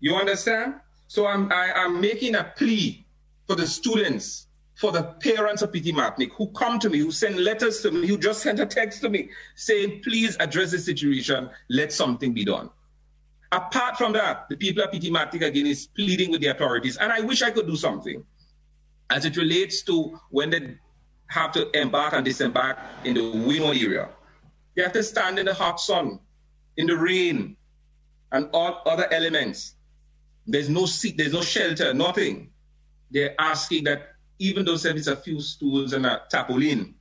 You 0.00 0.14
understand? 0.14 0.76
So 1.08 1.26
I'm, 1.26 1.52
I, 1.52 1.72
i 1.76 1.84
am 1.84 2.00
making 2.00 2.34
a 2.34 2.44
plea 2.56 3.06
for 3.46 3.54
the 3.54 3.66
students, 3.66 4.46
for 4.76 4.92
the 4.92 5.02
parents 5.02 5.60
of 5.60 5.70
Petit 5.70 5.92
Martinique 5.92 6.32
who 6.38 6.46
come 6.52 6.78
to 6.78 6.88
me, 6.88 7.00
who 7.00 7.12
send 7.12 7.38
letters 7.38 7.82
to 7.82 7.90
me, 7.90 8.06
who 8.06 8.16
just 8.16 8.40
sent 8.40 8.60
a 8.60 8.64
text 8.64 9.02
to 9.02 9.10
me 9.10 9.28
saying, 9.56 10.00
please 10.02 10.38
address 10.40 10.70
the 10.70 10.78
situation, 10.78 11.50
let 11.68 11.92
something 11.92 12.32
be 12.32 12.46
done. 12.46 12.70
Apart 13.52 13.98
from 13.98 14.14
that, 14.14 14.48
the 14.48 14.56
people 14.56 14.82
of 14.82 14.90
Petit 14.90 15.10
Martinique 15.10 15.48
again 15.48 15.66
is 15.66 15.86
pleading 15.86 16.30
with 16.30 16.40
the 16.40 16.46
authorities, 16.46 16.96
and 16.96 17.12
I 17.12 17.20
wish 17.20 17.42
I 17.42 17.50
could 17.50 17.66
do 17.66 17.76
something 17.76 18.24
as 19.10 19.26
it 19.26 19.36
relates 19.36 19.82
to 19.82 20.18
when 20.30 20.48
they 20.48 20.78
have 21.26 21.52
to 21.52 21.68
embark 21.78 22.14
and 22.14 22.24
disembark 22.24 22.78
in 23.04 23.12
the 23.12 23.20
Wino 23.20 23.78
area. 23.78 24.08
They 24.74 24.82
have 24.82 24.92
to 24.92 25.02
stand 25.02 25.38
in 25.38 25.44
the 25.44 25.52
hot 25.52 25.78
sun, 25.78 26.20
in 26.78 26.86
the 26.86 26.96
rain, 26.96 27.56
and 28.32 28.48
all 28.52 28.82
other 28.86 29.12
elements. 29.12 29.74
There's 30.46 30.70
no 30.70 30.86
seat, 30.86 31.18
there's 31.18 31.34
no 31.34 31.42
shelter, 31.42 31.92
nothing. 31.92 32.50
They're 33.10 33.34
asking 33.38 33.84
that 33.84 34.14
even 34.38 34.64
though 34.64 34.76
there's 34.76 35.08
a 35.08 35.16
few 35.16 35.40
stools 35.40 35.92
and 35.92 36.06
a 36.06 36.22
tarpaulin, 36.30 36.94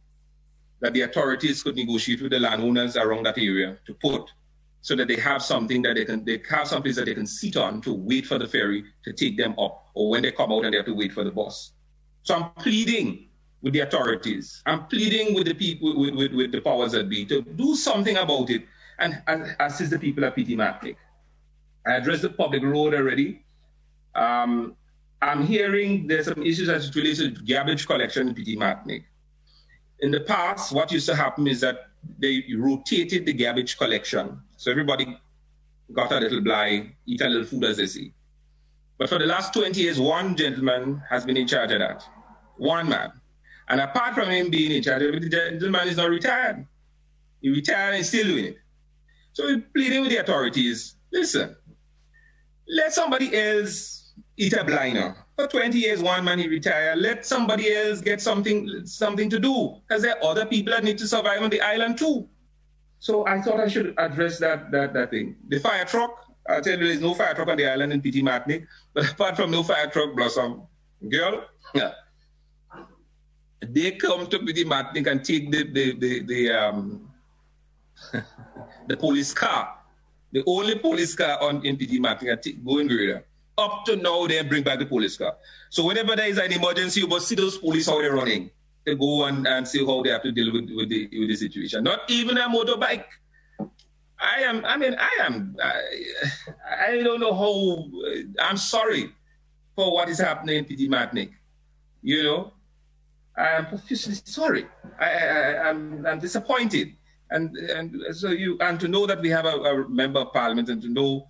that 0.82 0.94
the 0.94 1.02
authorities 1.02 1.64
could 1.64 1.76
negotiate 1.76 2.22
with 2.22 2.32
the 2.32 2.40
landowners 2.40 2.98
around 2.98 3.26
that 3.26 3.38
area 3.38 3.78
to 3.86 3.94
put 3.94 4.30
so 4.82 4.96
that 4.96 5.08
they 5.08 5.16
have 5.16 5.42
something 5.42 5.82
that 5.82 5.96
they 5.96 6.06
can 6.06 6.24
they 6.24 6.42
have 6.50 6.68
something 6.68 6.94
that 6.94 7.06
they 7.06 7.16
can 7.16 7.26
sit 7.26 7.58
on 7.58 7.82
to 7.82 7.94
wait 7.94 8.26
for 8.26 8.38
the 8.38 8.48
ferry 8.48 8.84
to 9.04 9.12
take 9.12 9.38
them 9.38 9.58
up 9.58 9.88
or 9.96 10.10
when 10.10 10.22
they 10.22 10.32
come 10.32 10.52
out 10.52 10.66
and 10.66 10.74
they 10.74 10.78
have 10.78 10.86
to 10.86 10.96
wait 10.96 11.12
for 11.12 11.24
the 11.24 11.32
bus. 11.32 11.74
So 12.24 12.36
I'm 12.36 12.52
pleading 12.52 13.30
with 13.62 13.74
the 13.74 13.80
authorities. 13.82 14.62
I'm 14.66 14.86
pleading 14.88 15.34
with 15.34 15.46
the 15.46 15.56
people, 15.56 16.00
with, 16.00 16.14
with, 16.14 16.34
with 16.34 16.52
the 16.52 16.62
powers 16.62 16.92
that 16.92 17.10
be, 17.10 17.26
to 17.26 17.42
do 17.42 17.76
something 17.76 18.18
about 18.18 18.50
it 18.50 18.64
and, 19.00 19.22
and 19.28 19.56
assist 19.60 19.92
the 19.92 20.00
people 20.00 20.30
Petit 20.32 20.56
Martinique. 20.56 20.98
I 21.86 21.96
addressed 21.96 22.22
the 22.22 22.30
public 22.30 22.64
road 22.64 22.94
already. 22.94 23.44
Um, 24.16 24.76
I'm 25.22 25.46
hearing 25.46 26.08
there's 26.08 26.26
some 26.26 26.44
issues 26.44 26.70
as 26.70 26.90
it 26.90 26.96
relates 26.96 27.20
to 27.20 27.30
garbage 27.30 27.88
collection 27.88 28.36
in 28.38 28.60
Martinique. 28.60 29.06
In 30.00 30.12
the 30.12 30.22
past, 30.22 30.74
what 30.74 30.92
used 30.92 31.08
to 31.08 31.16
happen 31.16 31.48
is 31.48 31.62
that 31.62 31.90
they 32.20 32.44
rotated 32.56 33.26
the 33.26 33.34
garbage 33.34 33.78
collection. 33.78 34.40
So 34.58 34.70
everybody 34.70 35.18
got 35.94 36.12
a 36.12 36.20
little 36.20 36.42
blind, 36.42 36.94
eat 37.06 37.22
a 37.22 37.28
little 37.28 37.46
food 37.46 37.64
as 37.64 37.78
they 37.78 37.88
see. 37.88 38.14
But 38.98 39.10
for 39.10 39.18
the 39.18 39.26
last 39.26 39.54
20 39.54 39.80
years, 39.80 40.00
one 40.00 40.36
gentleman 40.36 41.02
has 41.10 41.26
been 41.26 41.38
in 41.38 41.48
charge 41.48 41.72
of 41.72 41.80
that. 41.80 42.04
One 42.58 42.90
man. 42.90 43.12
And 43.70 43.82
apart 43.82 44.16
from 44.16 44.30
him 44.30 44.50
being 44.50 44.72
in 44.72 44.84
charge, 44.84 45.02
the 45.02 45.30
gentleman 45.30 45.88
is 45.88 45.98
not 45.98 46.10
retired. 46.10 46.66
He 47.42 47.50
retired 47.50 47.96
and 47.96 48.06
still 48.06 48.26
doing 48.26 48.46
it. 48.46 48.58
So 49.38 49.46
we're 49.46 49.62
pleading 49.76 50.02
with 50.02 50.10
the 50.10 50.18
authorities, 50.18 50.96
listen, 51.14 51.56
let 52.68 52.92
somebody 52.92 53.38
else 53.38 54.14
eat 54.36 54.54
a 54.54 54.64
blinder. 54.64 55.16
For 55.36 55.46
20 55.46 55.78
years, 55.78 56.02
one 56.02 56.26
man 56.26 56.40
he 56.40 56.48
retired. 56.48 56.98
Let 56.98 57.24
somebody 57.24 57.72
else 57.72 58.02
get 58.02 58.20
something 58.20 58.82
something 58.86 59.30
to 59.30 59.38
do. 59.40 59.76
Because 59.88 60.02
there 60.02 60.18
are 60.18 60.24
other 60.24 60.48
people 60.48 60.74
that 60.74 60.84
need 60.84 60.98
to 60.98 61.08
survive 61.08 61.44
on 61.44 61.52
the 61.52 61.62
island 61.62 62.00
too. 62.00 62.28
So 62.98 63.28
I 63.28 63.40
thought 63.40 63.60
I 63.60 63.68
should 63.68 63.94
address 64.00 64.40
that 64.40 64.72
that, 64.72 64.96
that 64.96 65.12
thing. 65.12 65.36
The 65.50 65.60
fire 65.60 65.86
truck, 65.86 66.18
I 66.50 66.60
tell 66.60 66.80
you, 66.80 66.88
there's 66.88 67.02
no 67.02 67.14
fire 67.14 67.36
truck 67.36 67.50
on 67.50 67.58
the 67.58 67.68
island 67.68 67.94
in 67.94 68.02
PT 68.02 68.24
Martinique. 68.24 68.66
But 68.96 69.12
apart 69.12 69.36
from 69.36 69.52
no 69.52 69.62
fire 69.62 69.86
truck, 69.86 70.16
Blossom, 70.16 70.64
girl, 71.10 71.46
yeah. 71.76 71.92
They 73.62 73.92
come 73.92 74.26
to 74.26 74.40
PT 74.40 74.66
Martinique 74.66 75.06
and 75.06 75.24
take 75.24 75.52
the 75.52 75.62
the 75.72 75.94
the, 75.94 76.24
the 76.24 76.50
um 76.50 77.08
the 78.88 78.98
police 78.98 79.34
car. 79.34 79.76
The 80.32 80.44
only 80.46 80.76
police 80.76 81.16
car 81.16 81.42
on 81.42 81.66
in 81.66 81.78
Petite 81.78 82.66
going 82.66 82.88
greater. 82.88 83.26
Up 83.58 83.86
to 83.86 83.96
now, 83.96 84.28
they 84.28 84.42
bring 84.44 84.64
back 84.64 84.80
the 84.80 84.86
police 84.86 85.18
car. 85.18 85.36
So 85.70 85.86
whenever 85.86 86.16
there 86.16 86.28
is 86.28 86.38
an 86.38 86.52
emergency, 86.52 87.02
you 87.02 87.08
must 87.08 87.28
see 87.28 87.36
those 87.36 87.58
police 87.58 87.88
how 87.88 88.00
they're 88.00 88.14
running. 88.14 88.52
They 88.86 88.96
go 88.96 89.26
and, 89.26 89.48
and 89.48 89.68
see 89.68 89.84
how 89.86 90.04
they 90.04 90.12
have 90.12 90.24
to 90.24 90.32
deal 90.32 90.54
with, 90.54 90.70
with 90.70 90.90
the 90.90 91.10
with 91.12 91.30
the 91.30 91.36
situation. 91.36 91.84
Not 91.84 92.02
even 92.10 92.38
a 92.38 92.48
motorbike. 92.48 93.06
I 94.20 94.42
am. 94.42 94.64
I 94.66 94.78
mean, 94.78 94.96
I 94.98 95.10
am. 95.22 95.56
I, 95.62 96.92
I 96.92 97.04
don't 97.04 97.20
know 97.20 97.34
how. 97.34 97.90
I'm 98.40 98.58
sorry 98.58 99.12
for 99.76 99.94
what 99.94 100.10
is 100.10 100.20
happening 100.20 100.58
in 100.58 100.66
Petite 100.66 100.90
Martinique. 100.90 101.34
You 102.02 102.24
know, 102.24 102.54
I 103.36 103.50
am 103.58 103.66
profusely 103.68 104.16
sorry. 104.24 104.66
I, 105.00 105.06
I, 105.06 105.70
I'm, 105.70 106.06
I'm 106.06 106.20
disappointed 106.20 106.97
and 107.32 107.56
and 107.58 108.16
so 108.16 108.30
you 108.30 108.58
and 108.62 108.80
to 108.80 108.88
know 108.88 109.06
that 109.06 109.22
we 109.22 109.30
have 109.30 109.46
a, 109.46 109.50
a, 109.50 109.90
member 109.90 110.22
of 110.22 110.34
parliament 110.34 110.70
and 110.70 110.82
to 110.82 110.90
know 110.90 111.28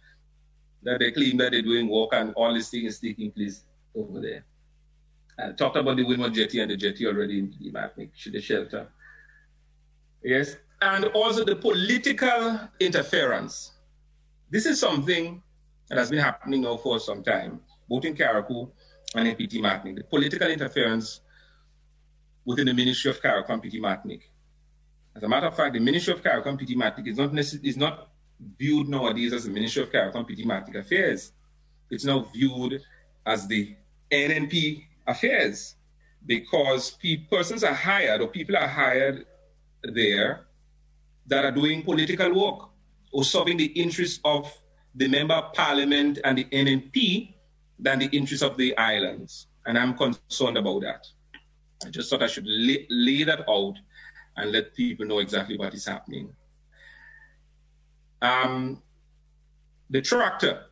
that 0.84 1.00
they 1.00 1.12
claim 1.12 1.38
that 1.38 1.52
they're 1.52 1.62
doing 1.62 1.90
work 1.90 2.10
and 2.14 2.34
all 2.36 2.54
this 2.54 2.70
thing 2.70 2.86
is 2.86 3.00
taking 3.00 3.32
place 3.32 3.64
over 3.96 4.22
there. 4.22 4.46
I 5.40 5.52
talked 5.52 5.76
about 5.76 5.98
the 5.98 6.04
Windward 6.04 6.34
jetty 6.34 6.60
and 6.60 6.72
the 6.72 6.78
jetty 6.78 7.06
already 7.06 7.40
in 7.40 7.54
the 7.60 7.72
Martinique, 7.72 8.12
the 8.32 8.42
shelter. 8.42 8.88
Yes, 10.24 10.58
and 10.82 11.06
also 11.06 11.44
the 11.44 11.56
political 11.56 12.60
interference. 12.80 13.72
This 14.50 14.66
is 14.66 14.80
something 14.80 15.42
that 15.90 15.98
has 15.98 16.10
been 16.10 16.20
happening 16.20 16.62
now 16.62 16.78
for 16.78 17.00
some 17.00 17.24
time, 17.24 17.62
both 17.90 18.06
in 18.06 18.16
Carriacou 18.16 18.70
and 19.16 19.28
in 19.28 19.36
Petite 19.36 19.62
Martinique. 19.62 19.98
The 19.98 20.04
political 20.04 20.50
interference 20.50 21.22
within 22.46 22.66
the 22.68 22.74
Ministry 22.74 23.12
of 23.12 23.22
Carriacou 23.22 23.50
and 23.50 23.62
Petite 23.62 23.82
Martinique. 23.82 24.30
As 25.18 25.24
a 25.24 25.28
matter 25.28 25.48
of 25.48 25.56
fact, 25.56 25.74
the 25.74 25.80
Ministry 25.80 26.14
of 26.14 26.22
Petite 26.22 26.78
Martinique 26.78 27.12
is 27.12 27.18
not, 27.18 27.36
is 27.40 27.76
not 27.76 28.10
viewed 28.60 28.88
nowadays 28.88 29.34
as 29.34 29.46
the 29.46 29.50
Ministry 29.50 29.82
of 29.82 29.92
Petite 29.92 30.46
Martinique 30.46 30.80
Affairs. 30.84 31.32
It's 31.90 32.06
now 32.06 32.28
viewed 32.32 32.80
as 33.26 33.48
the 33.48 33.76
NNP 34.12 34.84
affairs 35.08 35.76
because 36.24 36.92
pe- 37.02 37.26
persons 37.32 37.64
are 37.64 37.74
hired 37.74 38.22
or 38.22 38.28
people 38.28 38.56
are 38.58 38.68
hired 38.68 39.26
there 39.82 40.46
that 41.26 41.46
are 41.46 41.52
doing 41.52 41.82
political 41.82 42.40
work 42.40 42.70
or 43.12 43.24
serving 43.24 43.58
the 43.58 43.66
interests 43.66 44.20
of 44.24 44.54
the 44.94 45.08
member 45.08 45.34
of 45.34 45.52
parliament 45.54 46.20
and 46.24 46.38
the 46.38 46.44
NNP 46.44 47.34
than 47.80 47.98
the 47.98 48.10
interests 48.16 48.44
of 48.44 48.56
the 48.56 48.78
islands. 48.78 49.48
And 49.66 49.80
I'm 49.80 49.98
concerned 49.98 50.58
about 50.58 50.82
that. 50.82 51.08
I 51.84 51.90
just 51.90 52.12
thought 52.12 52.22
I 52.22 52.28
should 52.28 52.46
lay, 52.46 52.86
lay 52.92 53.24
that 53.24 53.50
out 53.50 53.78
and 54.38 54.52
let 54.52 54.74
people 54.76 55.06
know 55.06 55.20
exactly 55.20 55.58
what 55.58 55.74
is 55.74 55.86
happening. 55.86 56.30
Um, 58.22 58.82
the 59.90 60.02
tractor. 60.02 60.64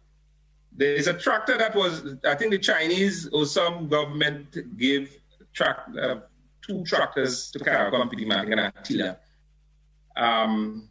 There 0.77 0.93
is 0.93 1.07
a 1.07 1.13
tractor 1.13 1.57
that 1.57 1.73
was, 1.73 2.15
I 2.27 2.35
think 2.35 2.51
the 2.51 2.59
Chinese 2.59 3.29
or 3.31 3.45
some 3.45 3.87
government 3.87 4.77
gave 4.77 5.17
track, 5.53 5.79
uh, 6.01 6.15
two 6.61 6.83
tractors 6.83 7.49
to 7.51 7.59
car 7.59 7.89
company 7.91 8.25
making 8.25 8.59
a 8.59 8.73
tiller. 8.83 9.17
Um, 10.17 10.89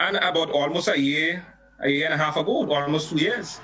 and 0.00 0.16
about 0.16 0.50
almost 0.50 0.88
a 0.88 0.98
year, 0.98 1.44
a 1.80 1.88
year 1.88 2.04
and 2.06 2.14
a 2.14 2.18
half 2.18 2.36
ago, 2.36 2.70
almost 2.70 3.10
two 3.10 3.16
years. 3.16 3.60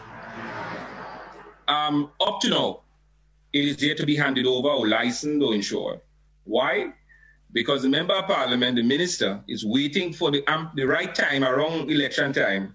Um, 1.69 2.11
up 2.21 2.41
to 2.41 2.49
now, 2.49 2.81
it 3.53 3.65
is 3.65 3.83
yet 3.83 3.97
to 3.99 4.07
be 4.07 4.17
handed 4.17 4.47
over 4.47 4.69
or 4.69 4.89
licensed 4.89 5.45
or 5.45 5.55
insured. 5.55 6.01
Why? 6.45 6.93
Because 7.53 7.83
the 7.83 7.89
member 7.89 8.15
of 8.15 8.27
parliament, 8.27 8.77
the 8.77 8.83
minister, 8.83 9.43
is 9.49 9.65
waiting 9.65 10.13
for 10.13 10.31
the, 10.31 10.47
um, 10.47 10.71
the 10.75 10.85
right 10.85 11.15
time 11.15 11.45
around 11.45 11.91
election 11.91 12.33
time 12.33 12.75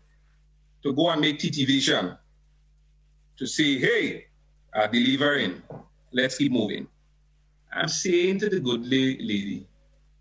to 0.83 0.93
go 0.93 1.09
and 1.09 1.21
make 1.21 1.39
TT 1.39 1.65
vision 1.65 2.17
to 3.37 3.47
say, 3.47 3.79
hey, 3.79 4.25
uh, 4.73 4.87
delivering, 4.87 5.61
let's 6.11 6.37
keep 6.37 6.51
moving. 6.51 6.87
I'm 7.73 7.87
saying 7.87 8.39
to 8.39 8.49
the 8.49 8.59
good 8.59 8.85
lady, 8.85 9.67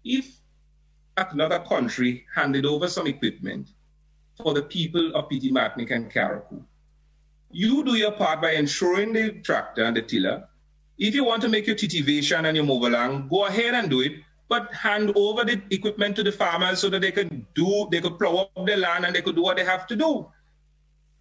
if 0.04 0.36
another 1.16 1.60
country 1.60 2.24
handed 2.34 2.66
over 2.66 2.88
some 2.88 3.06
equipment 3.06 3.68
for 4.36 4.54
the 4.54 4.62
people 4.62 5.14
of 5.14 5.26
Martinique 5.30 5.90
and 5.90 6.10
Carriacou, 6.10 6.62
you 7.50 7.84
do 7.84 7.94
your 7.94 8.12
part 8.12 8.40
by 8.42 8.52
ensuring 8.52 9.12
the 9.12 9.30
tractor 9.42 9.84
and 9.84 9.96
the 9.96 10.02
tiller. 10.02 10.48
If 10.98 11.14
you 11.14 11.24
want 11.24 11.42
to 11.42 11.48
make 11.48 11.66
your 11.66 11.76
titivation 11.76 12.46
and 12.46 12.56
your 12.56 12.66
move 12.66 12.82
along, 12.82 13.28
go 13.28 13.46
ahead 13.46 13.74
and 13.74 13.88
do 13.88 14.00
it 14.00 14.12
but 14.48 14.72
hand 14.74 15.12
over 15.16 15.44
the 15.44 15.60
equipment 15.70 16.16
to 16.16 16.22
the 16.22 16.32
farmers 16.32 16.78
so 16.78 16.88
that 16.90 17.00
they 17.00 17.12
can 17.12 17.46
do, 17.54 17.88
they 17.90 18.00
could 18.00 18.18
plow 18.18 18.36
up 18.36 18.66
the 18.66 18.76
land 18.76 19.04
and 19.04 19.14
they 19.14 19.22
could 19.22 19.36
do 19.36 19.42
what 19.42 19.56
they 19.56 19.64
have 19.64 19.86
to 19.86 19.96
do. 19.96 20.26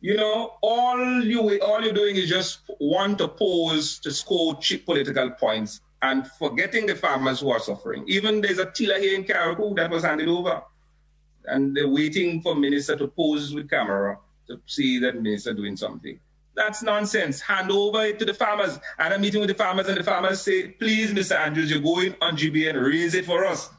You 0.02 0.18
know, 0.18 0.58
all 0.62 1.24
you 1.24 1.62
all 1.62 1.82
you're 1.82 1.94
doing 1.94 2.18
is 2.18 2.28
just 2.28 2.60
want 2.80 3.18
to 3.20 3.28
pose 3.30 4.00
to 4.00 4.12
score 4.12 4.60
cheap 4.60 4.86
political 4.86 5.30
points 5.32 5.80
and 6.02 6.28
forgetting 6.28 6.86
the 6.86 6.96
farmers 6.96 7.40
who 7.40 7.52
are 7.52 7.60
suffering. 7.60 8.04
Even 8.08 8.42
there's 8.42 8.60
a 8.60 8.70
tiller 8.72 9.00
here 9.00 9.16
in 9.16 9.24
Carriacou 9.24 9.76
that 9.78 9.90
was 9.90 10.04
handed 10.04 10.28
over, 10.28 10.62
and 11.46 11.74
they're 11.74 11.88
waiting 11.88 12.42
for 12.42 12.54
minister 12.54 12.98
to 12.98 13.08
pose 13.08 13.54
with 13.56 13.70
camera 13.70 14.20
to 14.48 14.60
see 14.66 15.00
that 15.00 15.22
minister 15.22 15.54
doing 15.54 15.78
something. 15.78 16.20
That's 16.56 16.84
nonsense. 16.84 17.42
Hand 17.42 17.72
over 17.72 18.04
it 18.04 18.20
to 18.20 18.26
the 18.26 18.34
farmers. 18.34 18.80
I 19.00 19.04
had 19.04 19.14
a 19.14 19.20
meeting 19.20 19.40
with 19.40 19.50
the 19.50 19.56
farmers, 19.56 19.88
and 19.88 19.98
the 19.98 20.04
farmers 20.04 20.42
say, 20.42 20.70
please, 20.70 21.12
Mr. 21.12 21.36
Andrews, 21.36 21.72
you're 21.72 21.82
going 21.82 22.16
on 22.22 22.38
GBN, 22.38 22.82
raise 22.84 23.16
it 23.16 23.26
for 23.26 23.46
us. 23.46 23.70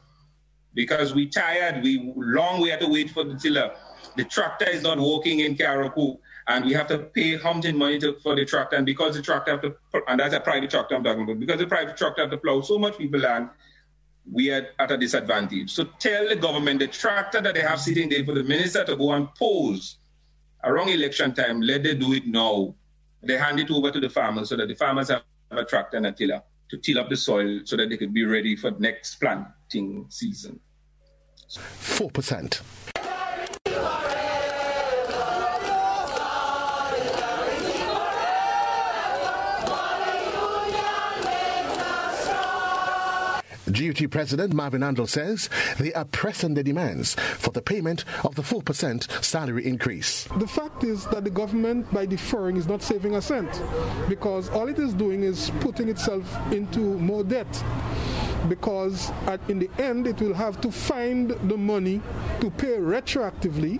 Because 0.73 1.13
we 1.13 1.27
tired, 1.27 1.81
we 1.83 2.11
long 2.17 2.59
we 2.59 2.69
had 2.69 2.81
to 2.81 2.87
wait 2.87 3.09
for 3.09 3.23
the 3.23 3.35
tiller. 3.35 3.71
The 4.17 4.25
tractor 4.25 4.69
is 4.69 4.83
not 4.83 4.99
working 4.99 5.39
in 5.39 5.55
Carriacou, 5.55 6.17
and 6.47 6.65
we 6.65 6.73
have 6.73 6.87
to 6.87 6.97
pay 6.99 7.37
hunting 7.37 7.77
money 7.77 7.97
to, 7.99 8.17
for 8.21 8.35
the 8.35 8.43
tractor. 8.43 8.75
And 8.75 8.85
because 8.85 9.15
the 9.15 9.21
tractor 9.21 9.51
have 9.51 9.61
to, 9.61 9.75
and 10.09 10.19
that's 10.19 10.33
a 10.33 10.41
private 10.41 10.69
tractor 10.69 10.95
I'm 10.95 11.03
talking 11.03 11.23
about, 11.23 11.39
because 11.39 11.59
the 11.59 11.67
private 11.67 11.95
tractor 11.95 12.23
have 12.23 12.31
to 12.31 12.37
plow 12.37 12.59
so 12.59 12.77
much 12.77 12.97
people 12.97 13.21
land, 13.21 13.49
we 14.29 14.51
are 14.51 14.67
at 14.79 14.91
a 14.91 14.97
disadvantage. 14.97 15.71
So 15.71 15.85
tell 15.99 16.27
the 16.27 16.35
government 16.35 16.79
the 16.79 16.87
tractor 16.87 17.39
that 17.39 17.55
they 17.55 17.61
have 17.61 17.79
sitting 17.79 18.09
there 18.09 18.25
for 18.25 18.33
the 18.33 18.43
minister 18.43 18.83
to 18.83 18.97
go 18.97 19.13
and 19.13 19.33
pose 19.35 19.97
around 20.65 20.89
election 20.89 21.33
time, 21.33 21.61
let 21.61 21.83
them 21.83 21.99
do 21.99 22.13
it 22.13 22.27
now. 22.27 22.75
They 23.23 23.37
hand 23.37 23.59
it 23.59 23.71
over 23.71 23.91
to 23.91 23.99
the 23.99 24.09
farmers 24.09 24.49
so 24.49 24.57
that 24.57 24.67
the 24.67 24.75
farmers 24.75 25.09
have 25.09 25.23
a 25.51 25.63
tractor 25.63 25.97
and 25.97 26.07
a 26.07 26.11
tiller 26.11 26.41
to 26.69 26.77
till 26.77 26.99
up 26.99 27.09
the 27.09 27.15
soil 27.15 27.61
so 27.63 27.77
that 27.77 27.89
they 27.89 27.97
could 27.97 28.13
be 28.13 28.25
ready 28.25 28.55
for 28.55 28.71
the 28.71 28.79
next 28.79 29.15
planting 29.15 30.05
season. 30.09 30.59
4%. 31.49 32.94
GUT 43.71 44.11
President 44.11 44.53
Marvin 44.53 44.81
Andall 44.81 45.09
says 45.09 45.49
they 45.79 45.93
are 45.93 46.05
pressing 46.05 46.53
the 46.53 46.63
demands 46.63 47.15
for 47.15 47.51
the 47.51 47.61
payment 47.61 48.05
of 48.23 48.35
the 48.35 48.41
4% 48.41 49.23
salary 49.23 49.65
increase. 49.65 50.25
The 50.37 50.47
fact 50.47 50.83
is 50.83 51.05
that 51.07 51.23
the 51.23 51.31
government, 51.31 51.91
by 51.91 52.05
deferring, 52.05 52.57
is 52.57 52.67
not 52.67 52.83
saving 52.83 53.15
a 53.15 53.21
cent 53.21 53.61
because 54.07 54.49
all 54.49 54.67
it 54.67 54.77
is 54.77 54.93
doing 54.93 55.23
is 55.23 55.51
putting 55.61 55.89
itself 55.89 56.25
into 56.51 56.79
more 56.79 57.23
debt 57.23 57.47
because 58.47 59.11
at, 59.25 59.39
in 59.49 59.57
the 59.57 59.69
end 59.79 60.05
it 60.05 60.21
will 60.21 60.33
have 60.33 60.61
to 60.61 60.71
find 60.71 61.31
the 61.49 61.57
money 61.57 62.01
to 62.41 62.51
pay 62.51 62.77
retroactively 62.77 63.79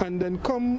and 0.00 0.20
then 0.20 0.38
come 0.38 0.78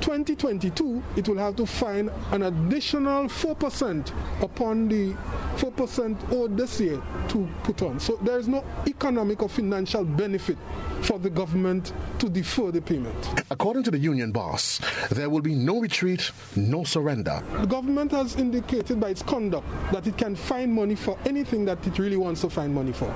2022, 0.00 1.02
it 1.16 1.28
will 1.28 1.38
have 1.38 1.56
to 1.56 1.66
find 1.66 2.10
an 2.32 2.42
additional 2.42 3.24
4% 3.24 4.42
upon 4.42 4.88
the 4.88 5.12
4% 5.56 6.32
owed 6.32 6.56
this 6.56 6.80
year 6.80 7.00
to 7.28 7.48
put 7.62 7.82
on. 7.82 8.00
So 8.00 8.16
there 8.22 8.38
is 8.38 8.48
no 8.48 8.64
economic 8.86 9.42
or 9.42 9.48
financial 9.48 10.04
benefit 10.04 10.56
for 11.02 11.18
the 11.18 11.30
government 11.30 11.92
to 12.18 12.28
defer 12.28 12.70
the 12.70 12.80
payment. 12.80 13.14
According 13.50 13.82
to 13.84 13.90
the 13.90 13.98
union 13.98 14.32
boss, 14.32 14.80
there 15.10 15.30
will 15.30 15.40
be 15.40 15.54
no 15.54 15.80
retreat, 15.80 16.30
no 16.56 16.84
surrender. 16.84 17.42
The 17.60 17.66
government 17.66 18.12
has 18.12 18.36
indicated 18.36 19.00
by 19.00 19.10
its 19.10 19.22
conduct 19.22 19.66
that 19.92 20.06
it 20.06 20.16
can 20.16 20.34
find 20.34 20.72
money 20.72 20.94
for 20.94 21.18
anything 21.24 21.64
that 21.66 21.86
it 21.86 21.98
really 21.98 22.16
wants 22.16 22.40
to 22.42 22.50
find 22.50 22.74
money 22.74 22.92
for. 22.92 23.14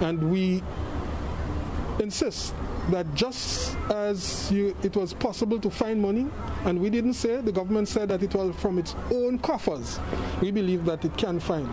And 0.00 0.30
we 0.30 0.62
insist 2.00 2.54
that 2.90 3.12
just 3.14 3.76
as 3.90 4.50
you, 4.50 4.76
it 4.82 4.96
was 4.96 5.14
possible 5.14 5.58
to 5.60 5.70
find 5.70 6.00
money, 6.00 6.26
and 6.64 6.80
we 6.80 6.90
didn't 6.90 7.14
say, 7.14 7.40
the 7.40 7.52
government 7.52 7.88
said 7.88 8.08
that 8.08 8.22
it 8.22 8.34
was 8.34 8.54
from 8.56 8.78
its 8.78 8.94
own 9.12 9.38
coffers, 9.38 9.98
we 10.40 10.50
believe 10.50 10.84
that 10.84 11.04
it 11.04 11.16
can 11.16 11.38
find 11.38 11.68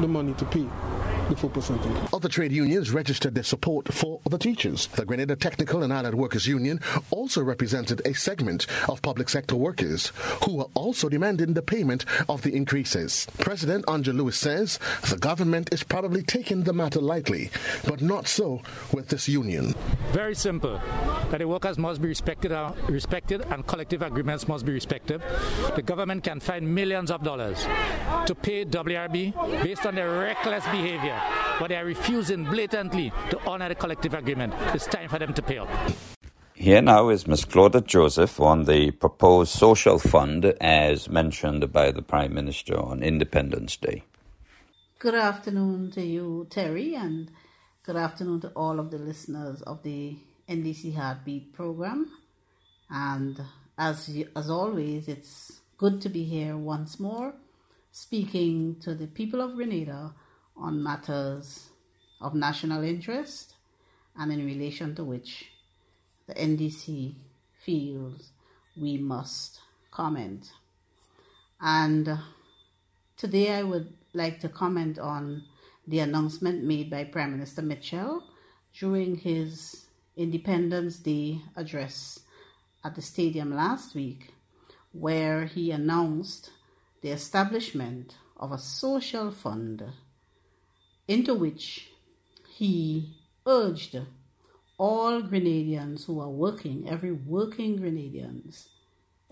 the 0.00 0.08
money 0.08 0.34
to 0.34 0.44
pay 0.46 0.66
the 1.28 1.34
4% 1.34 2.12
Other 2.12 2.28
trade 2.28 2.52
unions 2.52 2.90
registered 2.90 3.34
their 3.34 3.44
support 3.44 3.92
for 3.92 4.20
the 4.28 4.38
teachers. 4.38 4.86
The 4.88 5.04
Grenada 5.04 5.36
Technical 5.36 5.82
and 5.82 5.92
Allied 5.92 6.14
Workers 6.14 6.46
Union 6.46 6.80
also 7.10 7.42
represented 7.42 8.02
a 8.04 8.12
segment 8.14 8.66
of 8.88 9.00
public 9.02 9.28
sector 9.28 9.56
workers 9.56 10.12
who 10.44 10.60
are 10.60 10.68
also 10.74 11.08
demanding 11.08 11.54
the 11.54 11.62
payment 11.62 12.04
of 12.28 12.42
the 12.42 12.54
increases. 12.54 13.26
President 13.38 13.84
Andre 13.88 14.12
Lewis 14.12 14.36
says 14.36 14.78
the 15.08 15.16
government 15.16 15.72
is 15.72 15.82
probably 15.82 16.22
taking 16.22 16.62
the 16.62 16.72
matter 16.72 17.00
lightly, 17.00 17.50
but 17.86 18.02
not 18.02 18.28
so 18.28 18.60
with 18.92 19.08
this 19.08 19.28
union. 19.28 19.74
Very 20.12 20.34
simple. 20.34 20.53
That 20.62 21.38
the 21.38 21.48
workers 21.48 21.78
must 21.78 22.00
be 22.00 22.08
respected, 22.08 22.52
uh, 22.52 22.72
respected 22.88 23.42
and 23.50 23.66
collective 23.66 24.02
agreements 24.02 24.46
must 24.48 24.64
be 24.64 24.72
respected. 24.72 25.22
The 25.74 25.82
government 25.82 26.24
can 26.24 26.40
find 26.40 26.74
millions 26.74 27.10
of 27.10 27.22
dollars 27.22 27.66
to 28.26 28.34
pay 28.34 28.64
WRB 28.64 29.62
based 29.62 29.86
on 29.86 29.94
their 29.94 30.10
reckless 30.10 30.64
behavior 30.66 31.20
but 31.58 31.68
they 31.68 31.76
are 31.76 31.84
refusing 31.84 32.44
blatantly 32.44 33.12
to 33.30 33.40
honor 33.46 33.68
the 33.68 33.74
collective 33.74 34.14
agreement. 34.14 34.54
It's 34.74 34.86
time 34.86 35.08
for 35.08 35.18
them 35.18 35.32
to 35.34 35.42
pay 35.42 35.58
up. 35.58 35.68
Here 36.54 36.80
now 36.80 37.08
is 37.08 37.26
Ms. 37.26 37.44
Claudette 37.44 37.86
Joseph 37.86 38.40
on 38.40 38.64
the 38.64 38.92
proposed 38.92 39.52
social 39.52 39.98
fund 39.98 40.44
as 40.60 41.08
mentioned 41.08 41.72
by 41.72 41.90
the 41.90 42.02
Prime 42.02 42.32
Minister 42.32 42.78
on 42.78 43.02
Independence 43.02 43.76
Day. 43.76 44.04
Good 44.98 45.14
afternoon 45.14 45.90
to 45.92 46.02
you, 46.02 46.46
Terry, 46.48 46.94
and 46.94 47.30
good 47.82 47.96
afternoon 47.96 48.40
to 48.42 48.48
all 48.50 48.78
of 48.78 48.90
the 48.90 48.98
listeners 48.98 49.62
of 49.62 49.82
the 49.82 50.16
NDC 50.48 50.94
Heartbeat 50.94 51.52
program. 51.52 52.10
And 52.90 53.40
as, 53.78 54.16
as 54.36 54.50
always, 54.50 55.08
it's 55.08 55.60
good 55.78 56.00
to 56.02 56.08
be 56.08 56.24
here 56.24 56.56
once 56.56 57.00
more 57.00 57.34
speaking 57.96 58.74
to 58.80 58.92
the 58.92 59.06
people 59.06 59.40
of 59.40 59.54
Grenada 59.54 60.12
on 60.56 60.82
matters 60.82 61.68
of 62.20 62.34
national 62.34 62.82
interest 62.82 63.54
and 64.16 64.32
in 64.32 64.44
relation 64.44 64.96
to 64.96 65.04
which 65.04 65.46
the 66.26 66.34
NDC 66.34 67.14
feels 67.64 68.30
we 68.76 68.98
must 68.98 69.60
comment. 69.92 70.50
And 71.60 72.18
today 73.16 73.54
I 73.54 73.62
would 73.62 73.92
like 74.12 74.40
to 74.40 74.48
comment 74.48 74.98
on 74.98 75.44
the 75.86 76.00
announcement 76.00 76.64
made 76.64 76.90
by 76.90 77.04
Prime 77.04 77.30
Minister 77.30 77.62
Mitchell 77.62 78.24
during 78.76 79.16
his 79.16 79.83
Independence 80.16 80.98
Day 80.98 81.40
address 81.56 82.20
at 82.84 82.94
the 82.94 83.02
stadium 83.02 83.54
last 83.54 83.94
week, 83.94 84.34
where 84.92 85.46
he 85.46 85.70
announced 85.70 86.50
the 87.02 87.10
establishment 87.10 88.16
of 88.36 88.52
a 88.52 88.58
social 88.58 89.30
fund 89.30 89.84
into 91.08 91.34
which 91.34 91.88
he 92.48 93.16
urged 93.46 93.98
all 94.78 95.22
Grenadians 95.22 96.06
who 96.06 96.20
are 96.20 96.30
working, 96.30 96.88
every 96.88 97.12
working 97.12 97.78
Grenadians, 97.78 98.68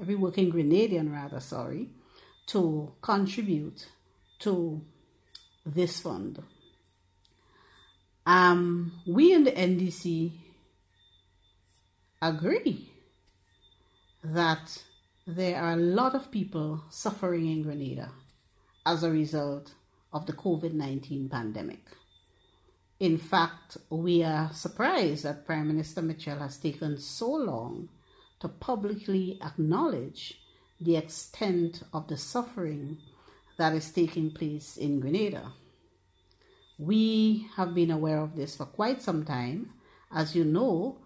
every 0.00 0.14
working 0.14 0.52
Grenadian 0.52 1.12
rather, 1.12 1.40
sorry, 1.40 1.90
to 2.46 2.92
contribute 3.00 3.86
to 4.40 4.82
this 5.64 6.00
fund. 6.00 6.42
Um, 8.24 8.92
we 9.06 9.32
in 9.32 9.44
the 9.44 9.52
NDC 9.52 10.32
agree 12.22 12.88
that 14.22 14.80
there 15.26 15.60
are 15.60 15.72
a 15.72 15.76
lot 15.76 16.14
of 16.14 16.30
people 16.30 16.84
suffering 16.88 17.50
in 17.50 17.64
Grenada 17.64 18.12
as 18.86 19.02
a 19.02 19.10
result 19.10 19.74
of 20.12 20.26
the 20.26 20.32
COVID 20.32 20.72
19 20.72 21.28
pandemic. 21.28 21.80
In 23.00 23.18
fact, 23.18 23.76
we 23.90 24.22
are 24.22 24.52
surprised 24.52 25.24
that 25.24 25.44
Prime 25.44 25.66
Minister 25.66 26.00
Mitchell 26.00 26.38
has 26.38 26.56
taken 26.56 26.96
so 26.98 27.28
long 27.32 27.88
to 28.38 28.48
publicly 28.48 29.40
acknowledge 29.44 30.40
the 30.80 30.96
extent 30.96 31.82
of 31.92 32.06
the 32.06 32.16
suffering 32.16 32.98
that 33.58 33.74
is 33.74 33.90
taking 33.90 34.30
place 34.30 34.76
in 34.76 35.00
Grenada. 35.00 35.52
We 36.78 37.48
have 37.56 37.74
been 37.74 37.90
aware 37.90 38.20
of 38.20 38.36
this 38.36 38.56
for 38.56 38.66
quite 38.66 39.02
some 39.02 39.24
time. 39.24 39.70
As 40.12 40.36
you 40.36 40.44
know, 40.44 40.98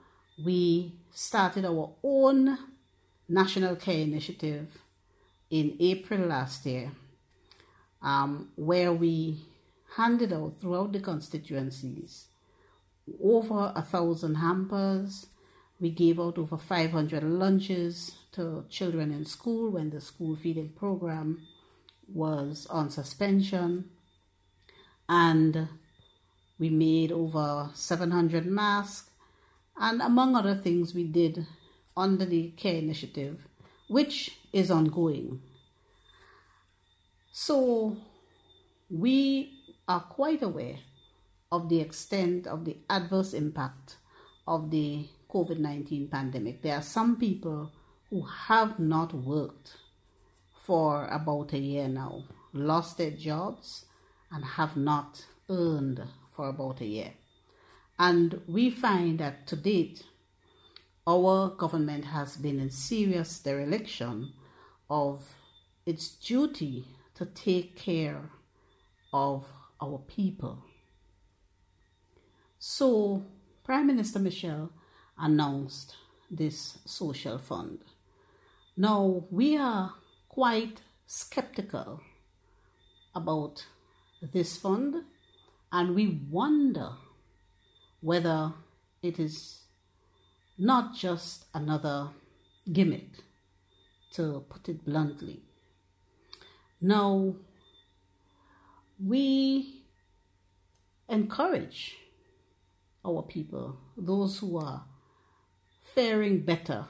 we 0.44 0.92
started 1.16 1.64
our 1.64 1.94
own 2.04 2.58
national 3.26 3.74
care 3.76 4.02
initiative 4.02 4.82
in 5.48 5.74
April 5.80 6.20
last 6.26 6.66
year 6.66 6.90
um, 8.02 8.50
where 8.54 8.92
we 8.92 9.38
handed 9.96 10.30
out 10.30 10.60
throughout 10.60 10.92
the 10.92 11.00
constituencies 11.00 12.26
over 13.24 13.72
a 13.74 13.80
thousand 13.80 14.34
hampers. 14.34 15.28
We 15.80 15.88
gave 15.90 16.20
out 16.20 16.36
over 16.36 16.58
500 16.58 17.22
lunches 17.22 18.16
to 18.32 18.66
children 18.68 19.10
in 19.10 19.24
school 19.24 19.70
when 19.70 19.88
the 19.88 20.02
school 20.02 20.36
feeding 20.36 20.68
program 20.68 21.46
was 22.12 22.66
on 22.68 22.90
suspension. 22.90 23.88
And 25.08 25.66
we 26.58 26.68
made 26.68 27.10
over 27.10 27.70
700 27.72 28.44
masks. 28.44 29.08
And 29.78 30.00
among 30.00 30.34
other 30.34 30.54
things, 30.54 30.94
we 30.94 31.04
did 31.04 31.46
under 31.96 32.24
the 32.24 32.50
care 32.56 32.76
initiative, 32.76 33.46
which 33.88 34.38
is 34.52 34.70
ongoing. 34.70 35.40
So 37.32 37.96
we 38.90 39.52
are 39.88 40.00
quite 40.00 40.42
aware 40.42 40.78
of 41.52 41.68
the 41.68 41.80
extent 41.80 42.46
of 42.46 42.64
the 42.64 42.78
adverse 42.88 43.34
impact 43.34 43.96
of 44.46 44.70
the 44.70 45.08
COVID 45.30 45.58
19 45.58 46.08
pandemic. 46.08 46.62
There 46.62 46.76
are 46.76 46.82
some 46.82 47.16
people 47.16 47.72
who 48.10 48.22
have 48.22 48.78
not 48.78 49.12
worked 49.12 49.76
for 50.62 51.06
about 51.06 51.52
a 51.52 51.58
year 51.58 51.88
now, 51.88 52.24
lost 52.52 52.98
their 52.98 53.10
jobs, 53.10 53.86
and 54.30 54.44
have 54.44 54.76
not 54.76 55.26
earned 55.48 56.02
for 56.34 56.48
about 56.48 56.80
a 56.80 56.86
year. 56.86 57.12
And 57.98 58.40
we 58.46 58.70
find 58.70 59.18
that 59.20 59.46
to 59.48 59.56
date, 59.56 60.04
our 61.06 61.50
government 61.50 62.06
has 62.06 62.36
been 62.36 62.60
in 62.60 62.70
serious 62.70 63.38
dereliction 63.38 64.32
of 64.90 65.34
its 65.86 66.08
duty 66.08 66.84
to 67.14 67.24
take 67.26 67.76
care 67.76 68.30
of 69.12 69.46
our 69.80 69.98
people. 69.98 70.64
So, 72.58 73.24
Prime 73.64 73.86
Minister 73.86 74.18
Mitchell 74.18 74.70
announced 75.18 75.94
this 76.30 76.78
social 76.84 77.38
fund. 77.38 77.78
Now, 78.76 79.24
we 79.30 79.56
are 79.56 79.94
quite 80.28 80.82
skeptical 81.06 82.00
about 83.14 83.66
this 84.20 84.56
fund 84.56 85.04
and 85.72 85.94
we 85.94 86.20
wonder 86.30 86.90
whether 88.00 88.52
it 89.02 89.18
is 89.18 89.62
not 90.58 90.94
just 90.94 91.44
another 91.54 92.08
gimmick, 92.72 93.10
to 94.12 94.44
put 94.48 94.68
it 94.68 94.84
bluntly. 94.84 95.42
Now, 96.80 97.34
we 99.04 99.82
encourage 101.08 101.96
our 103.04 103.22
people, 103.22 103.76
those 103.96 104.38
who 104.38 104.58
are 104.58 104.84
faring 105.94 106.40
better 106.40 106.86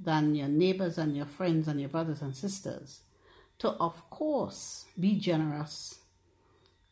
than 0.00 0.34
your 0.34 0.48
neighbors 0.48 0.98
and 0.98 1.16
your 1.16 1.26
friends 1.26 1.68
and 1.68 1.80
your 1.80 1.88
brothers 1.88 2.20
and 2.20 2.34
sisters, 2.36 3.02
to 3.58 3.68
of 3.70 4.10
course 4.10 4.86
be 4.98 5.18
generous 5.18 6.00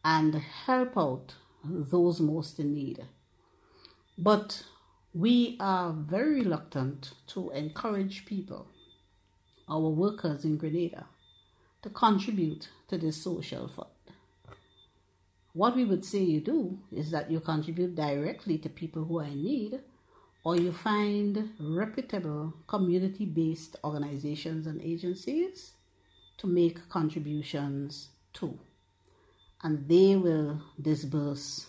and 0.05 0.35
help 0.35 0.97
out 0.97 1.35
those 1.65 2.21
most 2.21 2.59
in 2.59 2.75
need. 2.75 3.05
But 4.19 4.65
we 5.15 5.57
are 5.61 5.93
very 5.93 6.37
reluctant 6.41 7.13
to 7.29 7.51
encourage 7.51 8.25
people, 8.27 8.69
our 9.69 9.89
workers 9.89 10.45
in 10.45 10.57
Grenada, 10.57 11.07
to 11.83 11.91
contribute 11.91 12.69
to 12.89 12.99
this 12.99 13.23
social 13.23 13.69
fund. 13.69 13.89
What 15.55 15.77
we 15.77 15.85
would 15.85 16.05
say 16.05 16.21
you 16.21 16.41
do 16.41 16.79
is 16.91 17.11
that 17.11 17.31
you 17.31 17.41
contribute 17.41 17.95
directly 17.95 18.57
to 18.59 18.69
people 18.69 19.05
who 19.05 19.21
are 19.21 19.25
in 19.25 19.43
need, 19.43 19.81
or 20.45 20.57
you 20.57 20.73
find 20.73 21.51
reputable 21.61 22.55
community 22.67 23.27
based 23.27 23.77
organizations 23.85 24.67
and 24.67 24.81
agencies 24.81 25.73
to 26.39 26.47
make 26.47 26.89
contributions 26.89 28.09
to. 28.35 28.59
And 29.63 29.89
they 29.89 30.17
will 30.17 30.63
disburse 30.81 31.67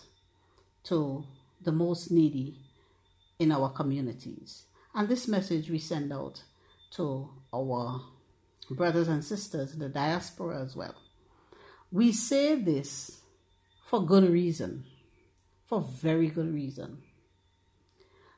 to 0.84 1.24
the 1.64 1.72
most 1.72 2.10
needy 2.10 2.58
in 3.38 3.52
our 3.52 3.70
communities. 3.70 4.64
And 4.94 5.08
this 5.08 5.26
message 5.26 5.70
we 5.70 5.78
send 5.78 6.12
out 6.12 6.42
to 6.92 7.28
our 7.52 8.00
brothers 8.70 9.08
and 9.08 9.24
sisters 9.24 9.72
in 9.72 9.80
the 9.80 9.88
diaspora 9.88 10.62
as 10.62 10.76
well. 10.76 10.94
We 11.90 12.12
say 12.12 12.54
this 12.54 13.20
for 13.86 14.04
good 14.04 14.28
reason, 14.28 14.84
for 15.66 15.80
very 15.80 16.28
good 16.28 16.52
reason. 16.52 16.98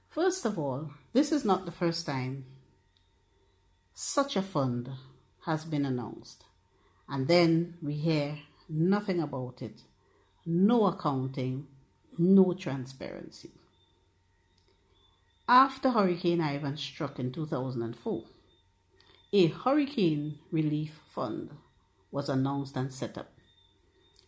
First 0.09 0.45
of 0.47 0.59
all, 0.59 0.91
this 1.13 1.31
is 1.31 1.45
not 1.45 1.67
the 1.67 1.73
first 1.73 2.07
time 2.07 2.47
such 3.95 4.37
a 4.37 4.43
fund 4.43 4.91
has 5.45 5.65
been 5.65 5.87
announced, 5.87 6.45
and 7.09 7.29
then 7.29 7.79
we 7.83 7.95
hear 7.95 8.39
nothing 8.69 9.21
about 9.21 9.63
it, 9.63 9.83
no 10.45 10.87
accounting, 10.87 11.67
no 12.19 12.53
transparency. 12.55 13.51
After 15.49 15.91
Hurricane 15.91 16.41
Ivan 16.41 16.77
struck 16.77 17.19
in 17.19 17.31
2004, 17.33 18.25
a 19.33 19.47
hurricane 19.47 20.39
relief 20.51 21.01
fund 21.09 21.51
was 22.11 22.29
announced 22.29 22.77
and 22.77 22.93
set 22.93 23.17
up 23.17 23.31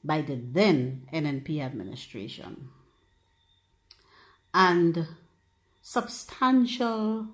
by 0.05 0.21
the 0.21 0.37
then 0.37 1.09
NNP 1.13 1.61
administration. 1.61 2.69
And 4.55 5.09
substantial 5.83 7.27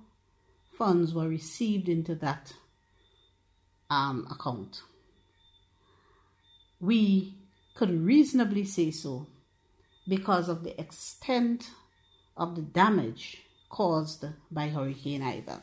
funds 0.73 1.13
were 1.13 1.29
received 1.29 1.89
into 1.89 2.15
that 2.17 2.55
um, 3.91 4.27
account. 4.31 4.83
We 6.81 7.35
could 7.75 7.91
reasonably 7.91 8.65
say 8.65 8.91
so 8.91 9.27
because 10.07 10.49
of 10.49 10.65
the 10.65 10.79
extent 10.81 11.71
of 12.37 12.57
the 12.57 12.63
damage 12.63 13.43
caused 13.69 14.25
by 14.51 14.69
Hurricane 14.69 15.23
Ivan. 15.23 15.63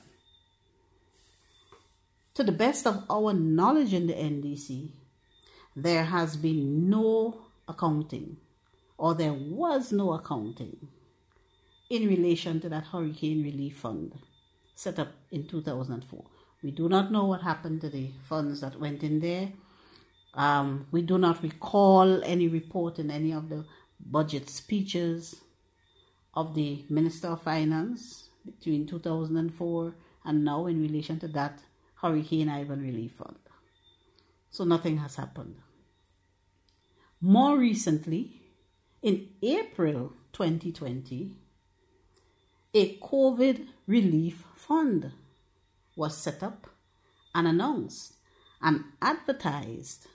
To 2.35 2.43
the 2.43 2.51
best 2.51 2.87
of 2.87 3.03
our 3.09 3.33
knowledge 3.33 3.93
in 3.93 4.07
the 4.07 4.13
NDC, 4.13 4.89
there 5.75 6.05
has 6.05 6.35
been 6.37 6.89
no 6.89 7.41
accounting, 7.67 8.37
or 8.97 9.13
there 9.13 9.33
was 9.33 9.91
no 9.91 10.13
accounting, 10.13 10.87
in 11.89 12.07
relation 12.07 12.59
to 12.61 12.69
that 12.69 12.85
Hurricane 12.85 13.43
Relief 13.43 13.77
Fund 13.77 14.13
set 14.75 14.97
up 14.97 15.09
in 15.29 15.45
2004. 15.45 16.23
We 16.63 16.71
do 16.71 16.87
not 16.87 17.11
know 17.11 17.25
what 17.25 17.41
happened 17.41 17.81
to 17.81 17.89
the 17.89 18.11
funds 18.23 18.61
that 18.61 18.79
went 18.79 19.03
in 19.03 19.19
there. 19.19 19.51
Um, 20.33 20.87
we 20.91 21.01
do 21.01 21.17
not 21.17 21.43
recall 21.43 22.23
any 22.23 22.47
report 22.47 22.97
in 22.97 23.11
any 23.11 23.33
of 23.33 23.49
the 23.49 23.65
budget 24.05 24.49
speeches 24.49 25.41
of 26.33 26.55
the 26.55 26.85
Minister 26.89 27.29
of 27.29 27.43
Finance 27.43 28.29
between 28.45 28.87
2004 28.87 29.95
and 30.25 30.45
now 30.45 30.67
in 30.67 30.81
relation 30.81 31.19
to 31.19 31.27
that 31.29 31.59
Hurricane 31.95 32.49
Ivan 32.49 32.81
Relief 32.81 33.13
Fund. 33.13 33.37
So 34.49 34.63
nothing 34.63 34.97
has 34.97 35.15
happened. 35.15 35.55
More 37.21 37.57
recently, 37.57 38.41
in 39.01 39.29
April 39.41 40.13
2020, 40.33 41.35
a 42.73 42.97
COVID 42.97 43.67
relief 43.85 44.43
fund 44.55 45.11
was 45.95 46.17
set 46.17 46.41
up 46.41 46.67
and 47.35 47.47
announced 47.47 48.15
and 48.61 48.85
advertised 49.01 50.07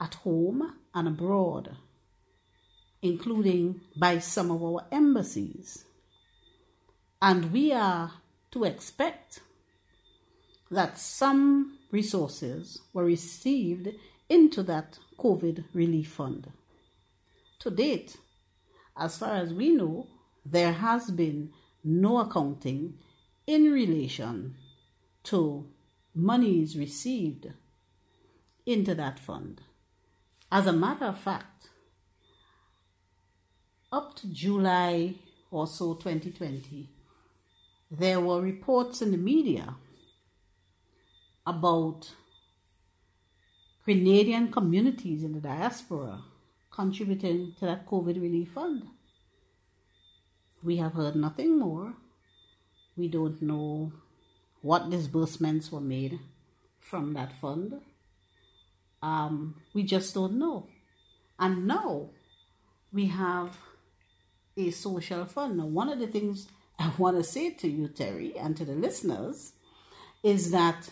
at 0.00 0.14
home 0.14 0.74
and 0.94 1.08
abroad, 1.08 1.76
including 3.02 3.80
by 3.96 4.18
some 4.18 4.50
of 4.50 4.62
our 4.62 4.84
embassies. 4.90 5.84
And 7.20 7.52
we 7.52 7.72
are 7.72 8.12
to 8.52 8.64
expect 8.64 9.40
that 10.70 10.98
some 10.98 11.78
resources 11.90 12.80
were 12.92 13.04
received 13.04 13.88
into 14.28 14.62
that 14.64 14.98
COVID 15.18 15.64
relief 15.72 16.08
fund. 16.08 16.52
To 17.60 17.70
date, 17.70 18.16
as 18.96 19.18
far 19.18 19.36
as 19.36 19.52
we 19.52 19.70
know, 19.70 20.08
there 20.44 20.72
has 20.72 21.10
been 21.10 21.50
no 21.84 22.18
accounting 22.18 22.98
in 23.46 23.72
relation 23.72 24.56
to 25.24 25.66
monies 26.14 26.76
received 26.76 27.52
into 28.64 28.94
that 28.94 29.18
fund. 29.18 29.60
As 30.50 30.66
a 30.66 30.72
matter 30.72 31.06
of 31.06 31.18
fact, 31.18 31.68
up 33.96 34.14
to 34.14 34.26
July 34.26 35.14
or 35.50 35.66
so 35.66 35.94
2020, 35.94 36.90
there 37.90 38.20
were 38.20 38.42
reports 38.42 39.00
in 39.00 39.10
the 39.10 39.16
media 39.16 39.74
about 41.46 42.12
Grenadian 43.86 44.52
communities 44.52 45.22
in 45.22 45.32
the 45.32 45.40
diaspora 45.40 46.20
contributing 46.70 47.54
to 47.58 47.64
that 47.64 47.86
COVID 47.86 48.20
relief 48.20 48.50
fund. 48.50 48.82
We 50.62 50.76
have 50.76 50.92
heard 50.92 51.16
nothing 51.16 51.58
more. 51.58 51.94
We 52.96 53.08
don't 53.08 53.40
know 53.40 53.92
what 54.60 54.90
disbursements 54.90 55.72
were 55.72 55.80
made 55.80 56.18
from 56.80 57.14
that 57.14 57.32
fund. 57.40 57.80
Um, 59.02 59.54
we 59.72 59.84
just 59.84 60.12
don't 60.12 60.38
know. 60.38 60.66
And 61.38 61.66
now 61.66 62.10
we 62.92 63.06
have 63.06 63.56
a 64.56 64.70
social 64.70 65.24
fund. 65.26 65.58
Now, 65.58 65.66
one 65.66 65.88
of 65.88 65.98
the 65.98 66.06
things 66.06 66.48
I 66.78 66.92
want 66.98 67.16
to 67.16 67.24
say 67.24 67.50
to 67.50 67.68
you, 67.68 67.88
Terry, 67.88 68.36
and 68.36 68.56
to 68.56 68.64
the 68.64 68.74
listeners 68.74 69.52
is 70.22 70.50
that 70.50 70.90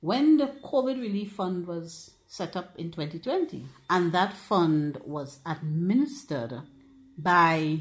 when 0.00 0.36
the 0.36 0.46
COVID 0.62 1.00
Relief 1.00 1.32
Fund 1.32 1.66
was 1.66 2.10
set 2.28 2.54
up 2.54 2.74
in 2.76 2.90
2020, 2.90 3.64
and 3.88 4.12
that 4.12 4.34
fund 4.34 4.98
was 5.04 5.40
administered 5.46 6.60
by 7.16 7.80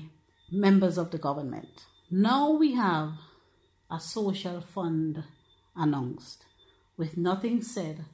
members 0.50 0.98
of 0.98 1.12
the 1.12 1.18
government. 1.18 1.86
Now 2.10 2.52
we 2.52 2.74
have 2.74 3.12
a 3.92 4.00
social 4.00 4.62
fund 4.62 5.24
announced 5.76 6.46
with 6.96 7.18
nothing 7.18 7.62
said 7.62 8.06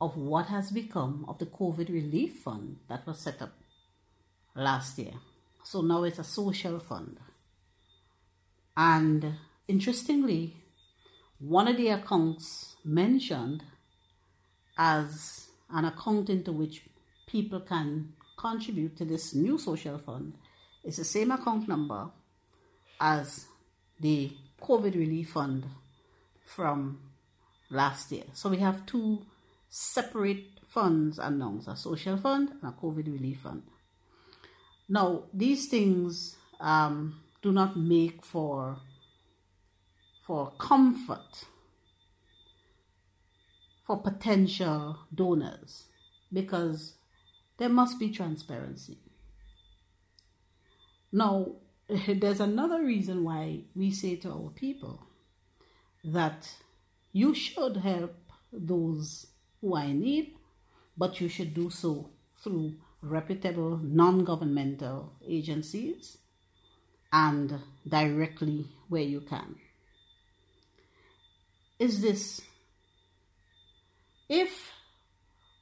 of 0.00 0.16
what 0.16 0.46
has 0.46 0.70
become 0.70 1.24
of 1.28 1.38
the 1.38 1.46
COVID 1.46 1.88
relief 1.90 2.38
fund 2.38 2.78
that 2.88 3.06
was 3.06 3.18
set 3.20 3.40
up 3.42 3.52
last 4.54 4.98
year. 4.98 5.12
So 5.64 5.80
now 5.80 6.04
it's 6.04 6.18
a 6.18 6.24
social 6.24 6.78
fund. 6.78 7.18
And 8.76 9.34
interestingly, 9.68 10.56
one 11.38 11.68
of 11.68 11.76
the 11.76 11.88
accounts 11.88 12.76
mentioned 12.84 13.62
as 14.78 15.48
an 15.70 15.84
account 15.84 16.30
into 16.30 16.52
which 16.52 16.82
people 17.26 17.60
can 17.60 18.12
contribute 18.36 18.96
to 18.96 19.04
this 19.04 19.34
new 19.34 19.58
social 19.58 19.98
fund 19.98 20.34
is 20.84 20.96
the 20.96 21.04
same 21.04 21.30
account 21.30 21.68
number 21.68 22.08
as 23.00 23.46
the 24.00 24.32
COVID 24.60 24.94
relief 24.94 25.30
fund 25.30 25.64
from 26.44 27.00
last 27.70 28.10
year. 28.12 28.24
So 28.34 28.48
we 28.50 28.58
have 28.58 28.86
two 28.86 29.24
separate 29.68 30.46
funds 30.68 31.18
announced 31.18 31.68
a 31.68 31.76
social 31.76 32.16
fund 32.16 32.50
and 32.62 32.72
a 32.72 32.76
COVID 32.76 33.06
relief 33.06 33.40
fund. 33.40 33.62
Now, 34.92 35.22
these 35.32 35.68
things 35.68 36.36
um, 36.60 37.22
do 37.40 37.50
not 37.50 37.78
make 37.78 38.22
for, 38.22 38.76
for 40.26 40.52
comfort 40.58 41.46
for 43.86 44.02
potential 44.02 44.98
donors 45.14 45.84
because 46.30 46.96
there 47.56 47.70
must 47.70 47.98
be 47.98 48.10
transparency. 48.10 48.98
Now, 51.10 51.52
there's 52.06 52.40
another 52.40 52.82
reason 52.82 53.24
why 53.24 53.60
we 53.74 53.92
say 53.92 54.16
to 54.16 54.30
our 54.30 54.50
people 54.50 55.06
that 56.04 56.52
you 57.14 57.32
should 57.32 57.78
help 57.78 58.14
those 58.52 59.28
who 59.62 59.74
are 59.74 59.84
in 59.84 60.02
need, 60.02 60.34
but 60.98 61.18
you 61.18 61.30
should 61.30 61.54
do 61.54 61.70
so 61.70 62.10
through 62.44 62.74
reputable 63.02 63.78
non 63.82 64.24
governmental 64.24 65.12
agencies 65.26 66.18
and 67.12 67.58
directly 67.86 68.66
where 68.88 69.02
you 69.02 69.20
can. 69.20 69.56
Is 71.78 72.00
this 72.00 72.40
if 74.28 74.72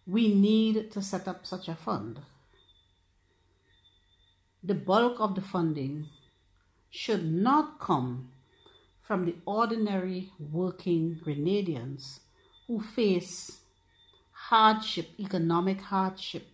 we 0.07 0.33
need 0.35 0.93
to 0.93 1.03
set 1.03 1.27
up 1.27 1.47
such 1.47 1.67
a 1.69 1.75
fund, 1.75 2.21
the 4.63 4.75
bulk 4.75 5.19
of 5.19 5.35
the 5.35 5.41
funding 5.41 6.09
should 6.91 7.25
not 7.25 7.81
come 7.81 8.31
from 9.01 9.25
the 9.25 9.35
ordinary 9.47 10.31
working 10.39 11.21
Grenadians 11.25 12.21
who 12.67 12.81
face 12.81 13.61
hardship, 14.31 15.09
economic 15.19 15.81
hardship 15.81 16.47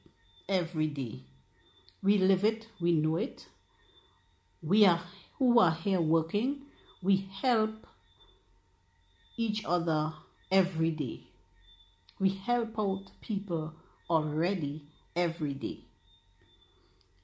every 0.49 0.87
day. 0.87 1.25
We 2.03 2.19
live 2.19 2.45
it, 2.45 2.69
we 2.81 2.93
know 2.93 3.17
it. 3.17 3.47
We 4.63 4.87
are 4.87 5.01
who 5.39 5.59
are 5.59 5.73
here 5.73 6.01
working, 6.01 6.63
we 7.03 7.29
help 7.43 7.87
each 9.37 9.65
other 9.65 10.13
every 10.51 10.91
day. 10.91 11.25
We 12.19 12.31
help 12.31 12.79
out 12.79 13.11
people 13.21 13.75
already 14.09 14.87
every 15.15 15.53
day. 15.53 15.81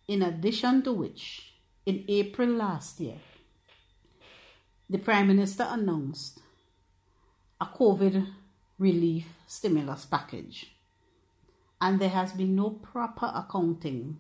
In 0.09 0.23
addition 0.23 0.83
to 0.83 0.93
which, 0.93 1.55
in 1.87 2.05
April 2.09 2.51
last 2.51 3.01
year, 3.01 3.17
the 4.91 4.99
Prime 4.99 5.29
Minister 5.29 5.67
announced 5.71 6.41
a 7.61 7.67
COVID 7.67 8.27
relief 8.79 9.27
stimulus 9.47 10.05
package. 10.05 10.72
And 11.83 11.99
there 11.99 12.11
has 12.11 12.33
been 12.33 12.55
no 12.55 12.71
proper 12.71 13.31
accounting 13.35 14.19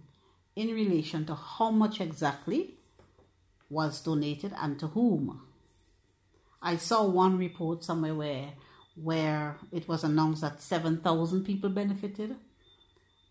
in 0.56 0.74
relation 0.74 1.24
to 1.26 1.36
how 1.36 1.70
much 1.70 2.00
exactly 2.00 2.74
was 3.70 4.02
donated 4.02 4.52
and 4.60 4.80
to 4.80 4.88
whom. 4.88 5.42
I 6.60 6.76
saw 6.76 7.04
one 7.04 7.38
report 7.38 7.84
somewhere 7.84 8.16
where 8.16 8.52
where 8.96 9.58
it 9.70 9.86
was 9.88 10.04
announced 10.04 10.42
that 10.42 10.60
7,000 10.60 11.44
people 11.44 11.70
benefited. 11.70 12.36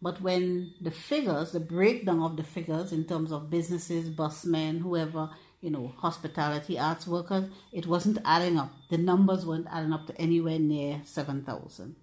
But 0.01 0.21
when 0.21 0.73
the 0.81 0.91
figures, 0.91 1.51
the 1.51 1.59
breakdown 1.59 2.23
of 2.23 2.37
the 2.37 2.43
figures 2.43 2.91
in 2.91 3.05
terms 3.05 3.31
of 3.31 3.49
businesses, 3.49 4.09
busmen, 4.09 4.79
whoever, 4.79 5.29
you 5.59 5.69
know, 5.69 5.93
hospitality, 5.97 6.79
arts 6.79 7.05
workers, 7.05 7.49
it 7.71 7.85
wasn't 7.85 8.17
adding 8.25 8.57
up. 8.57 8.71
The 8.89 8.97
numbers 8.97 9.45
weren't 9.45 9.67
adding 9.69 9.93
up 9.93 10.07
to 10.07 10.19
anywhere 10.19 10.57
near 10.57 11.01
7,000. 11.03 11.95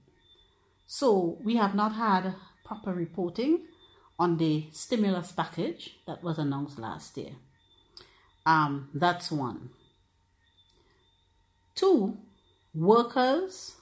So 0.90 1.36
we 1.44 1.56
have 1.56 1.74
not 1.74 1.94
had 1.94 2.34
proper 2.64 2.94
reporting 2.94 3.66
on 4.18 4.38
the 4.38 4.68
stimulus 4.72 5.30
package 5.32 5.98
that 6.06 6.24
was 6.24 6.38
announced 6.38 6.78
last 6.78 7.14
year. 7.18 7.32
Um, 8.46 8.88
that's 8.94 9.30
one. 9.30 9.68
Two, 11.74 12.16
workers 12.74 13.76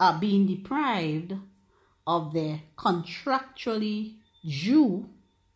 are 0.00 0.18
being 0.18 0.46
deprived 0.46 1.34
of 2.06 2.32
their 2.32 2.62
contractually 2.78 4.14
due 4.42 5.10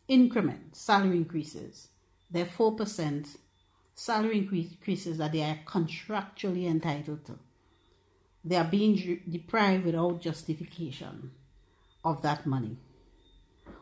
increment, 0.08 0.76
salary 0.76 1.16
increases, 1.16 1.88
their 2.30 2.44
4% 2.44 3.34
salary 3.94 4.38
increases 4.40 5.16
that 5.16 5.32
they 5.32 5.42
are 5.42 5.58
contractually 5.66 6.66
entitled 6.66 7.24
to. 7.24 7.38
They 8.46 8.54
are 8.54 8.64
being 8.64 9.22
deprived 9.28 9.84
without 9.84 10.20
justification 10.20 11.32
of 12.04 12.22
that 12.22 12.46
money. 12.46 12.76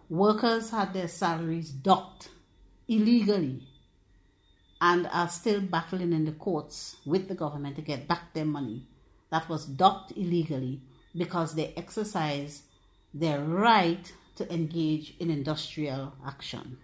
Workers 0.09 0.71
had 0.71 0.95
their 0.95 1.09
salaries 1.09 1.69
docked 1.69 2.31
illegally 2.89 3.63
and 4.81 5.07
are 5.13 5.29
still 5.29 5.61
battling 5.61 6.15
in 6.15 6.25
the 6.25 6.33
courts 6.33 6.97
with 7.05 7.29
the 7.29 7.35
government 7.35 7.77
to 7.77 7.83
get 7.83 8.09
back 8.09 8.33
their 8.33 8.47
money 8.47 8.87
that 9.31 9.51
was 9.51 9.67
docked 9.67 10.13
illegally 10.17 10.81
because 11.15 11.55
they 11.55 11.75
exercise 11.77 12.63
their 13.13 13.45
right 13.45 14.15
to 14.37 14.51
engage 14.53 15.15
in 15.21 15.29
industrial 15.31 16.15
action. 16.27 16.79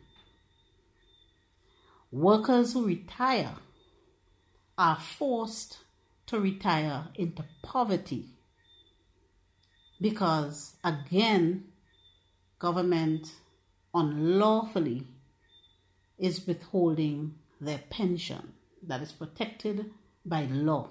Workers 2.13 2.75
who 2.75 2.87
retire 2.87 3.55
are 4.77 4.97
forced 4.97 5.79
to 6.31 6.39
retire 6.39 7.09
into 7.17 7.45
poverty 7.61 8.25
because, 10.01 10.77
again, 10.85 11.65
government 12.61 13.33
unlawfully 13.93 15.09
is 16.21 16.47
withholding 16.47 17.35
their 17.61 17.81
pension 17.91 18.53
that 18.81 19.03
is 19.03 19.11
protected 19.11 19.91
by 20.25 20.45
law, 20.45 20.91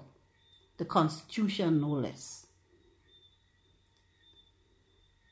the 0.76 0.84
Constitution 0.84 1.80
no 1.80 1.88
less. 1.88 2.46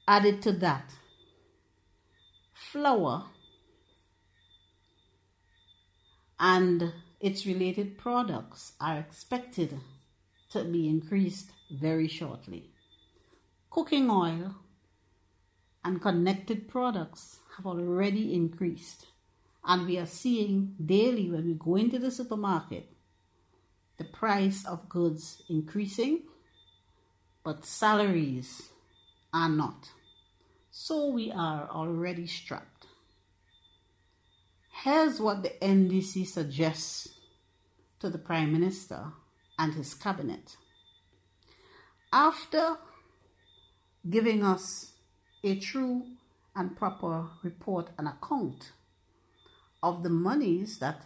Added 0.06 0.40
to 0.40 0.52
that, 0.52 0.90
flour 2.54 3.26
and 6.40 6.94
its 7.20 7.44
related 7.44 7.98
products 7.98 8.72
are 8.80 8.96
expected 8.98 9.78
to 10.50 10.64
be 10.64 10.88
increased 10.88 11.50
very 11.70 12.08
shortly. 12.08 12.70
Cooking 13.70 14.10
oil 14.10 14.54
and 15.84 16.00
connected 16.00 16.68
products 16.68 17.38
have 17.56 17.66
already 17.66 18.34
increased 18.34 19.06
and 19.64 19.86
we 19.86 19.98
are 19.98 20.06
seeing 20.06 20.74
daily 20.84 21.30
when 21.30 21.46
we 21.46 21.54
go 21.54 21.76
into 21.76 21.98
the 21.98 22.10
supermarket 22.10 22.88
the 23.98 24.04
price 24.04 24.64
of 24.64 24.88
goods 24.88 25.42
increasing, 25.48 26.22
but 27.44 27.66
salaries 27.66 28.70
are 29.34 29.48
not. 29.48 29.90
So 30.70 31.08
we 31.08 31.32
are 31.32 31.68
already 31.68 32.26
strapped. 32.26 32.86
Here's 34.84 35.20
what 35.20 35.42
the 35.42 35.52
NDC 35.60 36.28
suggests 36.28 37.08
to 37.98 38.08
the 38.08 38.18
Prime 38.18 38.52
Minister 38.52 39.12
and 39.58 39.74
his 39.74 39.94
cabinet. 39.94 40.56
After 42.12 42.78
giving 44.08 44.44
us 44.44 44.92
a 45.44 45.58
true 45.58 46.04
and 46.54 46.76
proper 46.76 47.26
report 47.42 47.90
and 47.98 48.08
account 48.08 48.72
of 49.82 50.02
the 50.02 50.10
monies 50.10 50.78
that 50.78 51.02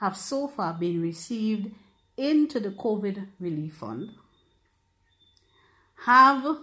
have 0.00 0.16
so 0.16 0.46
far 0.46 0.74
been 0.74 1.00
received 1.00 1.70
into 2.16 2.60
the 2.60 2.70
COVID 2.70 3.28
relief 3.40 3.74
fund 3.74 4.10
have 6.04 6.58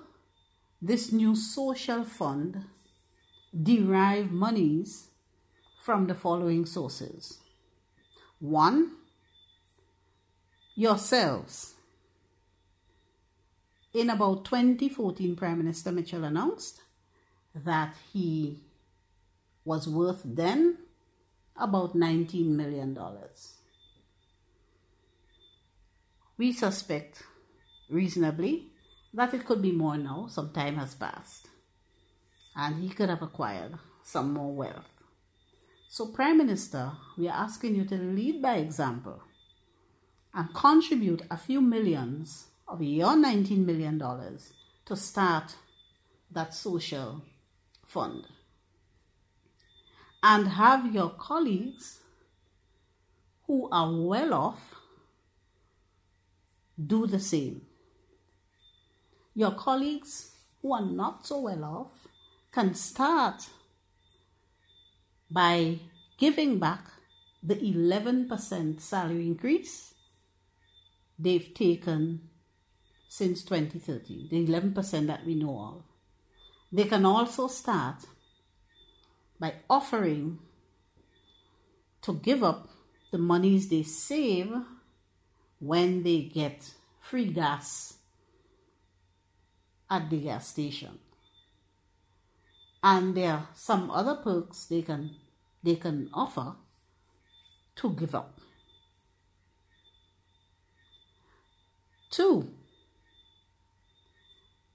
this 0.82 1.11
new 1.11 1.36
social 1.36 2.03
fund 2.03 2.65
derive 3.61 4.32
monies 4.32 5.09
from 5.84 6.07
the 6.07 6.15
following 6.15 6.65
sources. 6.65 7.39
One, 8.39 8.91
yourselves. 10.76 11.76
In 13.93 14.09
about 14.09 14.45
2014, 14.45 15.36
Prime 15.36 15.59
Minister 15.59 15.91
Mitchell 15.91 16.24
announced 16.24 16.82
that 17.53 17.95
he 18.11 18.63
was 19.63 19.88
worth 19.88 20.21
then 20.26 20.78
about 21.55 21.95
$19 21.95 22.47
million. 22.47 22.97
We 26.38 26.51
suspect 26.51 27.24
reasonably 27.89 28.69
that 29.13 29.34
it 29.36 29.45
could 29.45 29.61
be 29.61 29.71
more 29.71 29.97
now, 29.97 30.26
some 30.28 30.51
time 30.51 30.78
has 30.78 30.95
passed, 30.95 31.47
and 32.55 32.82
he 32.82 32.89
could 32.89 33.09
have 33.09 33.21
acquired 33.21 33.78
some 34.01 34.34
more 34.34 34.51
wealth. 34.51 34.89
So, 35.88 36.07
Prime 36.07 36.39
Minister, 36.39 36.93
we 37.15 37.28
are 37.28 37.43
asking 37.43 37.76
you 37.76 37.86
to 37.86 37.95
lead 37.95 38.41
by 38.41 38.55
example 38.55 39.21
and 40.34 40.54
contribute 40.54 41.22
a 41.30 41.38
few 41.38 41.62
millions 41.62 42.48
of 42.68 42.82
your 42.82 43.10
$19 43.14 43.66
million 43.66 44.02
to 44.86 44.96
start 44.96 45.56
that 46.32 46.54
social 46.54 47.22
fund 47.86 48.26
and 50.24 50.48
have 50.48 50.94
your 50.94 51.10
colleagues 51.10 52.00
who 53.46 53.70
are 53.72 53.92
well 53.92 54.34
off 54.34 54.76
do 56.88 57.06
the 57.06 57.20
same. 57.20 57.62
Your 59.36 59.52
colleagues 59.52 60.32
who 60.62 60.74
are 60.74 60.86
not 60.86 61.28
so 61.28 61.42
well 61.42 61.64
off 61.64 62.08
can 62.52 62.74
start 62.74 63.48
by 65.30 65.80
giving 66.18 66.58
back 66.58 66.86
the 67.42 67.56
11% 67.56 68.80
salary 68.80 69.28
increase 69.28 69.93
they've 71.18 71.53
taken 71.53 72.30
since 73.07 73.43
2013, 73.43 74.28
the 74.30 74.47
11% 74.47 75.07
that 75.07 75.26
we 75.26 75.36
know 75.36 75.59
of. 75.59 75.84
They 76.72 76.86
can 76.86 77.05
also 77.05 77.47
start 77.47 78.03
by 79.39 79.53
offering 79.70 80.39
to 82.01 82.14
give 82.14 82.43
up 82.43 82.70
the 83.11 83.18
monies 83.18 83.70
they 83.70 83.84
save 83.84 84.51
when 85.59 86.03
they 86.03 86.22
get 86.22 86.74
free 86.99 87.26
gas 87.26 87.97
at 89.89 90.09
the 90.09 90.20
gas 90.20 90.47
station. 90.47 90.97
And 92.82 93.16
there 93.16 93.32
are 93.32 93.49
some 93.53 93.91
other 93.91 94.16
perks 94.16 94.66
they 94.66 94.82
can 94.82 95.16
they 95.61 95.76
can 95.76 96.09
offer 96.14 96.55
to 97.76 97.89
give 97.91 98.14
up. 98.14 98.39
Two, 102.14 102.51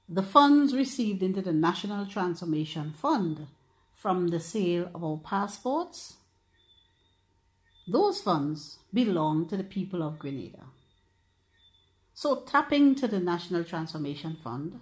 the 0.08 0.24
funds 0.24 0.74
received 0.74 1.22
into 1.22 1.40
the 1.40 1.52
National 1.52 2.04
Transformation 2.04 2.92
Fund 2.92 3.46
from 3.94 4.26
the 4.26 4.40
sale 4.40 4.90
of 4.92 5.04
our 5.04 5.18
passports, 5.18 6.16
those 7.86 8.20
funds 8.20 8.80
belong 8.92 9.46
to 9.50 9.56
the 9.56 9.62
people 9.62 10.02
of 10.02 10.18
Grenada. 10.18 10.64
So 12.12 12.40
tap 12.40 12.72
into 12.72 13.06
the 13.06 13.20
National 13.20 13.62
Transformation 13.62 14.36
Fund 14.42 14.80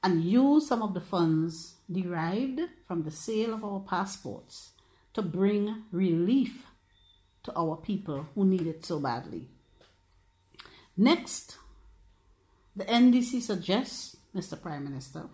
and 0.00 0.22
use 0.22 0.68
some 0.68 0.82
of 0.82 0.94
the 0.94 1.00
funds 1.00 1.74
derived 1.90 2.60
from 2.86 3.02
the 3.02 3.10
sale 3.10 3.54
of 3.54 3.64
our 3.64 3.80
passports 3.80 4.70
to 5.14 5.22
bring 5.22 5.82
relief 5.90 6.64
to 7.42 7.52
our 7.56 7.74
people 7.74 8.28
who 8.36 8.44
need 8.44 8.68
it 8.68 8.86
so 8.86 9.00
badly. 9.00 9.48
Next, 10.96 11.58
the 12.78 12.84
NDC 12.84 13.42
suggests, 13.42 14.16
Mr. 14.32 14.60
Prime 14.60 14.84
Minister, 14.84 15.24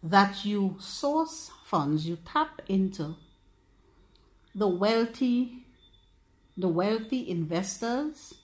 that 0.00 0.44
you 0.44 0.76
source 0.78 1.50
funds, 1.64 2.06
you 2.06 2.16
tap 2.24 2.62
into 2.68 3.16
the 4.54 4.68
wealthy, 4.68 5.66
the 6.56 6.68
wealthy 6.68 7.28
investors 7.28 8.34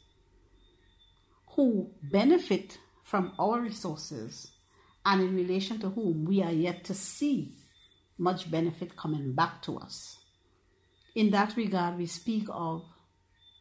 who 1.55 1.93
benefit 2.03 2.79
from 3.05 3.33
our 3.39 3.61
resources 3.61 4.51
and 5.05 5.21
in 5.21 5.37
relation 5.37 5.79
to 5.79 5.91
whom 5.91 6.25
we 6.25 6.43
are 6.43 6.53
yet 6.53 6.83
to 6.85 6.95
see 6.95 7.55
much 8.19 8.51
benefit 8.51 8.97
coming 8.97 9.33
back 9.33 9.63
to 9.63 9.79
us. 9.79 10.19
In 11.15 11.31
that 11.31 11.57
regard, 11.57 11.97
we 11.97 12.07
speak 12.07 12.49
of 12.51 12.83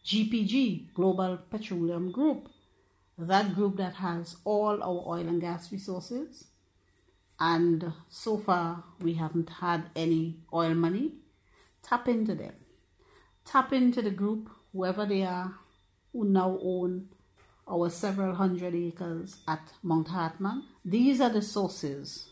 GPG, 0.03 0.95
Global 0.95 1.37
Petroleum 1.51 2.11
Group, 2.11 2.49
that 3.17 3.55
group 3.55 3.77
that 3.77 3.95
has 3.95 4.37
all 4.43 4.81
our 4.83 5.03
oil 5.07 5.27
and 5.27 5.41
gas 5.41 5.71
resources. 5.71 6.45
And 7.39 7.93
so 8.09 8.37
far, 8.37 8.83
we 8.99 9.13
haven't 9.13 9.49
had 9.49 9.89
any 9.95 10.39
oil 10.53 10.73
money. 10.73 11.13
Tap 11.83 12.07
into 12.07 12.35
them. 12.35 12.53
Tap 13.45 13.73
into 13.73 14.01
the 14.01 14.11
group, 14.11 14.49
whoever 14.73 15.05
they 15.05 15.23
are, 15.23 15.55
who 16.11 16.25
now 16.25 16.59
own 16.61 17.09
our 17.69 17.89
several 17.89 18.35
hundred 18.35 18.75
acres 18.75 19.37
at 19.47 19.71
Mount 19.83 20.07
Hartman. 20.09 20.63
These 20.83 21.21
are 21.21 21.29
the 21.29 21.41
sources 21.41 22.27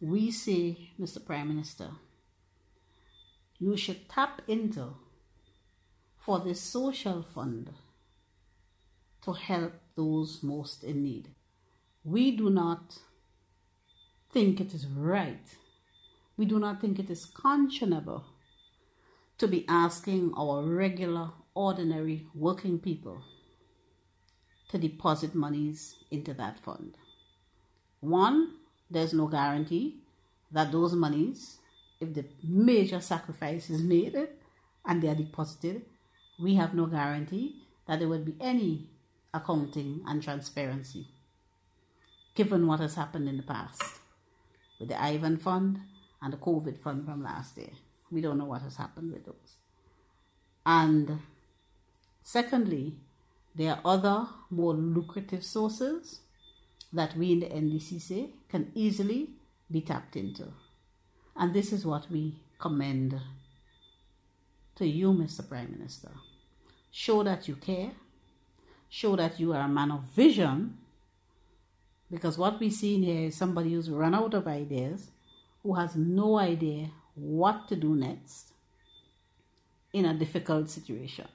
we 0.00 0.30
say, 0.30 0.90
Mr. 1.00 1.24
Prime 1.24 1.48
Minister, 1.48 1.90
you 3.58 3.76
should 3.76 4.08
tap 4.08 4.42
into 4.46 4.94
for 6.18 6.40
the 6.40 6.54
social 6.54 7.22
fund 7.22 7.70
to 9.22 9.32
help 9.32 9.72
those 9.96 10.42
most 10.42 10.84
in 10.84 11.02
need. 11.02 11.28
We 12.04 12.30
do 12.30 12.50
not 12.50 12.98
think 14.32 14.60
it 14.60 14.74
is 14.74 14.86
right, 14.86 15.56
we 16.36 16.44
do 16.44 16.58
not 16.58 16.80
think 16.80 16.98
it 16.98 17.10
is 17.10 17.26
conscionable 17.26 18.24
to 19.38 19.48
be 19.48 19.64
asking 19.68 20.32
our 20.36 20.62
regular, 20.62 21.30
ordinary 21.54 22.26
working 22.34 22.78
people 22.78 23.22
to 24.68 24.78
deposit 24.78 25.34
monies 25.34 25.96
into 26.10 26.34
that 26.34 26.58
fund. 26.58 26.96
One, 28.00 28.54
there's 28.90 29.12
no 29.12 29.26
guarantee 29.26 30.00
that 30.52 30.72
those 30.72 30.94
monies, 30.94 31.58
if 32.00 32.14
the 32.14 32.24
major 32.42 33.00
sacrifice 33.00 33.70
is 33.70 33.82
made 33.82 34.16
and 34.84 35.02
they 35.02 35.08
are 35.08 35.14
deposited, 35.14 35.82
we 36.38 36.54
have 36.54 36.74
no 36.74 36.86
guarantee 36.86 37.62
that 37.86 37.98
there 37.98 38.08
will 38.08 38.24
be 38.24 38.36
any 38.40 38.90
accounting 39.36 40.02
and 40.06 40.22
transparency, 40.22 41.06
given 42.34 42.66
what 42.66 42.80
has 42.80 42.94
happened 42.94 43.28
in 43.28 43.36
the 43.36 43.42
past 43.42 43.82
with 44.80 44.88
the 44.88 45.02
Ivan 45.02 45.36
Fund 45.36 45.80
and 46.22 46.32
the 46.32 46.38
COVID 46.38 46.78
Fund 46.78 47.04
from 47.04 47.22
last 47.22 47.56
year. 47.56 47.70
We 48.10 48.20
don't 48.20 48.38
know 48.38 48.44
what 48.44 48.62
has 48.62 48.76
happened 48.76 49.12
with 49.12 49.26
those. 49.26 49.56
And 50.64 51.20
secondly, 52.22 52.94
there 53.54 53.72
are 53.72 53.80
other 53.84 54.28
more 54.50 54.74
lucrative 54.74 55.44
sources 55.44 56.20
that 56.92 57.16
we 57.16 57.32
in 57.32 57.40
the 57.40 57.46
NDC 57.46 58.00
say 58.00 58.30
can 58.48 58.70
easily 58.74 59.30
be 59.70 59.80
tapped 59.80 60.16
into. 60.16 60.52
And 61.34 61.52
this 61.52 61.72
is 61.72 61.84
what 61.84 62.10
we 62.10 62.36
commend 62.58 63.20
to 64.76 64.86
you, 64.86 65.12
Mr. 65.12 65.46
Prime 65.46 65.72
Minister. 65.76 66.12
Show 66.90 67.22
that 67.24 67.48
you 67.48 67.56
care, 67.56 67.92
show 68.88 69.16
that 69.16 69.38
you 69.40 69.52
are 69.52 69.62
a 69.62 69.68
man 69.68 69.90
of 69.90 70.02
vision, 70.14 70.78
because 72.10 72.38
what 72.38 72.60
we 72.60 72.70
see 72.70 72.94
in 72.94 73.02
here 73.02 73.26
is 73.28 73.36
somebody 73.36 73.72
who's 73.72 73.90
run 73.90 74.14
out 74.14 74.34
of 74.34 74.46
ideas, 74.46 75.10
who 75.62 75.74
has 75.74 75.96
no 75.96 76.38
idea 76.38 76.90
what 77.14 77.68
to 77.68 77.76
do 77.76 77.94
next 77.94 78.52
in 79.92 80.04
a 80.04 80.14
difficult 80.14 80.70
situation. 80.70 81.26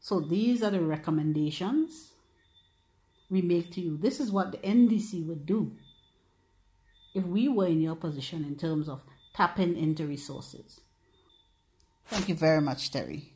So 0.00 0.20
these 0.20 0.62
are 0.62 0.70
the 0.70 0.80
recommendations 0.80 2.12
we 3.30 3.42
make 3.42 3.72
to 3.72 3.80
you. 3.80 3.96
This 3.96 4.20
is 4.20 4.30
what 4.30 4.52
the 4.52 4.58
NDC 4.58 5.26
would 5.26 5.46
do 5.46 5.72
if 7.14 7.24
we 7.24 7.48
were 7.48 7.66
in 7.66 7.80
your 7.80 7.96
position 7.96 8.44
in 8.44 8.56
terms 8.56 8.88
of 8.88 9.02
tapping 9.34 9.76
into 9.76 10.06
resources. 10.06 10.80
Thank 12.06 12.28
you 12.28 12.34
very 12.34 12.60
much, 12.60 12.90
Terry. 12.90 13.32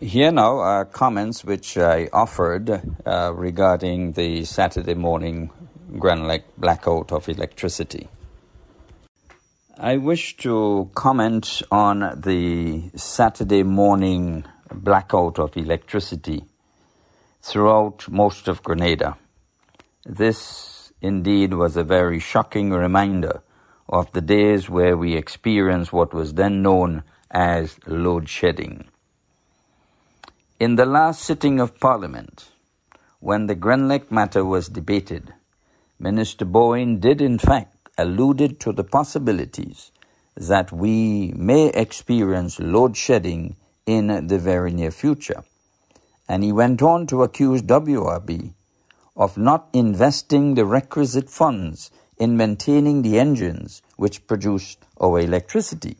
Here 0.00 0.30
now 0.30 0.58
are 0.58 0.84
comments 0.84 1.42
which 1.42 1.76
I 1.76 2.08
offered 2.12 2.70
uh, 3.04 3.32
regarding 3.34 4.12
the 4.12 4.44
Saturday 4.44 4.94
morning 4.94 5.50
Grand 5.98 6.44
blackout 6.56 7.10
of 7.10 7.28
electricity. 7.28 8.06
I 9.76 9.96
wish 9.96 10.36
to 10.36 10.88
comment 10.94 11.62
on 11.72 12.20
the 12.20 12.92
Saturday 12.94 13.64
morning 13.64 14.44
blackout 14.72 15.40
of 15.40 15.56
electricity 15.56 16.44
throughout 17.42 18.08
most 18.08 18.46
of 18.46 18.62
Grenada. 18.62 19.18
This 20.06 20.92
indeed 21.02 21.54
was 21.54 21.76
a 21.76 21.82
very 21.82 22.20
shocking 22.20 22.70
reminder 22.70 23.42
of 23.88 24.12
the 24.12 24.20
days 24.20 24.70
where 24.70 24.96
we 24.96 25.16
experienced 25.16 25.92
what 25.92 26.14
was 26.14 26.34
then 26.34 26.62
known 26.62 27.02
as 27.32 27.80
load 27.88 28.28
shedding. 28.28 28.88
In 30.60 30.74
the 30.74 30.86
last 30.86 31.22
sitting 31.22 31.60
of 31.60 31.78
Parliament, 31.78 32.48
when 33.20 33.46
the 33.46 33.54
Grenlec 33.54 34.10
matter 34.10 34.44
was 34.44 34.68
debated, 34.68 35.32
Minister 36.00 36.44
Bowen 36.44 36.98
did 36.98 37.20
in 37.20 37.38
fact 37.38 37.90
alluded 37.96 38.58
to 38.58 38.72
the 38.72 38.82
possibilities 38.82 39.92
that 40.36 40.72
we 40.72 41.32
may 41.36 41.68
experience 41.68 42.58
load 42.58 42.96
shedding 42.96 43.54
in 43.86 44.26
the 44.26 44.38
very 44.40 44.72
near 44.72 44.90
future. 44.90 45.44
And 46.28 46.42
he 46.42 46.50
went 46.50 46.82
on 46.82 47.06
to 47.06 47.22
accuse 47.22 47.62
WRB 47.62 48.52
of 49.16 49.38
not 49.38 49.68
investing 49.72 50.56
the 50.56 50.64
requisite 50.64 51.30
funds 51.30 51.92
in 52.18 52.36
maintaining 52.36 53.02
the 53.02 53.20
engines 53.20 53.80
which 53.94 54.26
produced 54.26 54.84
our 55.00 55.20
electricity. 55.20 55.98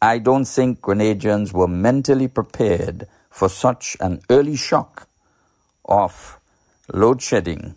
I 0.00 0.18
don't 0.18 0.44
think 0.44 0.80
Grenadians 0.80 1.52
were 1.52 1.66
mentally 1.66 2.28
prepared 2.28 3.08
for 3.30 3.48
such 3.48 3.96
an 4.00 4.20
early 4.30 4.54
shock 4.54 5.08
of 5.84 6.38
load 6.92 7.20
shedding 7.20 7.74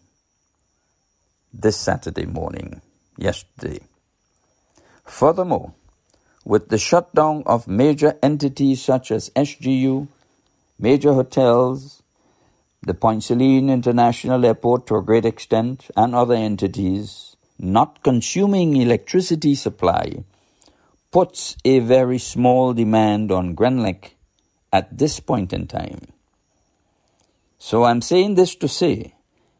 this 1.51 1.77
Saturday 1.77 2.27
morning, 2.27 2.81
yesterday. 3.17 3.79
Furthermore, 5.03 5.73
with 6.45 6.69
the 6.69 6.77
shutdown 6.77 7.41
of 7.47 7.67
major 7.67 8.17
entities 8.21 8.83
such 8.83 9.11
as 9.11 9.31
SGU, 9.31 10.07
major 10.77 11.13
hotels, 11.13 12.03
the 12.83 12.93
Point 12.93 13.29
International 13.31 14.45
Airport 14.45 14.85
to 14.87 14.95
a 14.95 15.03
great 15.03 15.25
extent, 15.25 15.89
and 15.97 16.13
other 16.13 16.35
entities 16.35 17.35
not 17.57 18.03
consuming 18.03 18.75
electricity 18.77 19.55
supply 19.55 20.23
puts 21.11 21.57
a 21.65 21.79
very 21.79 22.17
small 22.17 22.73
demand 22.73 23.31
on 23.31 23.55
Grenlec 23.55 24.11
at 24.71 24.97
this 24.97 25.19
point 25.19 25.53
in 25.53 25.67
time. 25.67 26.07
So 27.59 27.83
I'm 27.83 28.01
saying 28.01 28.35
this 28.35 28.55
to 28.55 28.67
say 28.67 29.13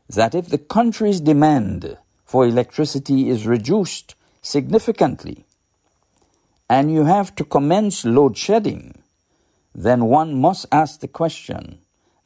that 0.10 0.34
if 0.34 0.48
the 0.48 0.58
country's 0.58 1.22
demand 1.22 1.98
for 2.26 2.46
electricity 2.46 3.30
is 3.30 3.46
reduced 3.46 4.16
significantly, 4.42 5.46
and 6.70 6.94
you 6.94 7.04
have 7.04 7.36
to 7.36 7.44
commence 7.44 8.06
load 8.06 8.38
shedding, 8.38 9.04
then 9.76 10.06
one 10.06 10.40
must 10.40 10.66
ask 10.72 11.02
the 11.02 11.08
question 11.08 11.80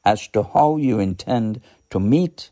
as 0.06 0.28
to 0.30 0.44
how 0.44 0.78
you 0.78 1.00
intend 1.00 1.62
to 1.90 2.00
meet 2.00 2.52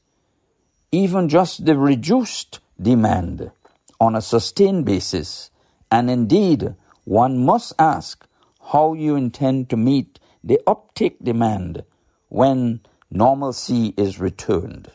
even 0.92 1.30
just 1.30 1.66
the 1.66 1.78
reduced 1.78 2.60
demand 2.82 3.52
on 4.00 4.16
a 4.16 4.22
sustained 4.22 4.86
basis. 4.86 5.50
And 5.94 6.10
indeed, 6.10 6.74
one 7.04 7.46
must 7.46 7.74
ask 7.78 8.26
how 8.72 8.94
you 8.94 9.16
intend 9.16 9.70
to 9.70 9.78
meet 9.78 10.20
the 10.44 10.60
uptake 10.66 11.24
demand 11.24 11.84
when 12.30 12.82
normalcy 13.12 13.94
is 13.96 14.20
returned. 14.20 14.90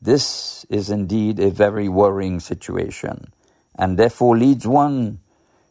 This 0.00 0.64
is 0.70 0.90
indeed 0.90 1.40
a 1.40 1.50
very 1.50 1.88
worrying 1.88 2.38
situation 2.38 3.32
and 3.74 3.98
therefore 3.98 4.38
leads 4.38 4.64
one 4.64 5.18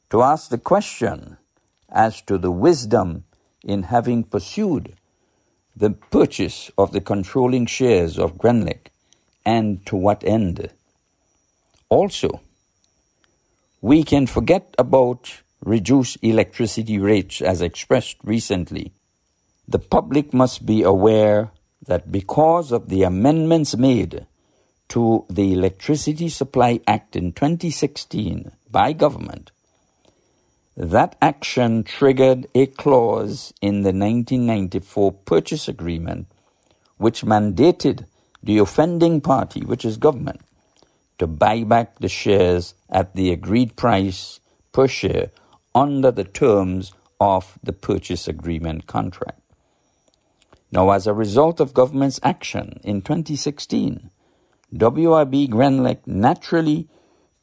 to 0.09 0.21
ask 0.21 0.49
the 0.49 0.57
question 0.57 1.37
as 1.87 2.21
to 2.23 2.37
the 2.37 2.51
wisdom 2.51 3.23
in 3.63 3.83
having 3.83 4.25
pursued 4.25 4.95
the 5.77 5.91
purchase 5.91 6.71
of 6.77 6.91
the 6.91 6.99
controlling 6.99 7.67
shares 7.67 8.19
of 8.19 8.37
Grenlec 8.37 8.87
and 9.45 9.85
to 9.85 9.95
what 9.95 10.25
end. 10.25 10.71
Also, 11.87 12.41
we 13.81 14.03
can 14.03 14.27
forget 14.27 14.73
about 14.77 15.41
reduced 15.63 16.17
electricity 16.21 16.99
rates 16.99 17.41
as 17.41 17.61
expressed 17.61 18.17
recently. 18.23 18.93
The 19.67 19.79
public 19.79 20.33
must 20.33 20.65
be 20.65 20.83
aware 20.83 21.51
that 21.85 22.11
because 22.11 22.71
of 22.71 22.89
the 22.89 23.03
amendments 23.03 23.75
made 23.75 24.25
to 24.89 25.25
the 25.29 25.53
Electricity 25.53 26.29
Supply 26.29 26.79
Act 26.85 27.15
in 27.15 27.31
2016 27.31 28.51
by 28.69 28.93
government, 28.93 29.51
that 30.77 31.15
action 31.21 31.83
triggered 31.83 32.47
a 32.53 32.67
clause 32.67 33.53
in 33.61 33.81
the 33.81 33.93
1994 33.93 35.11
purchase 35.11 35.67
agreement 35.67 36.27
which 36.97 37.23
mandated 37.23 38.05
the 38.43 38.59
offending 38.59 39.21
party, 39.21 39.61
which 39.61 39.85
is 39.85 39.97
government, 39.97 40.41
to 41.21 41.27
buy 41.27 41.63
back 41.63 41.99
the 41.99 42.09
shares 42.09 42.73
at 42.89 43.13
the 43.13 43.31
agreed 43.31 43.75
price 43.75 44.39
per 44.71 44.87
share 44.87 45.29
under 45.75 46.09
the 46.09 46.23
terms 46.23 46.93
of 47.19 47.59
the 47.61 47.71
purchase 47.71 48.27
agreement 48.27 48.87
contract. 48.87 49.39
Now, 50.71 50.89
as 50.89 51.05
a 51.05 51.13
result 51.13 51.59
of 51.59 51.75
government's 51.75 52.19
action 52.23 52.79
in 52.83 53.03
2016, 53.03 54.09
WRB 54.73 55.47
Grenlec 55.47 56.07
naturally 56.07 56.87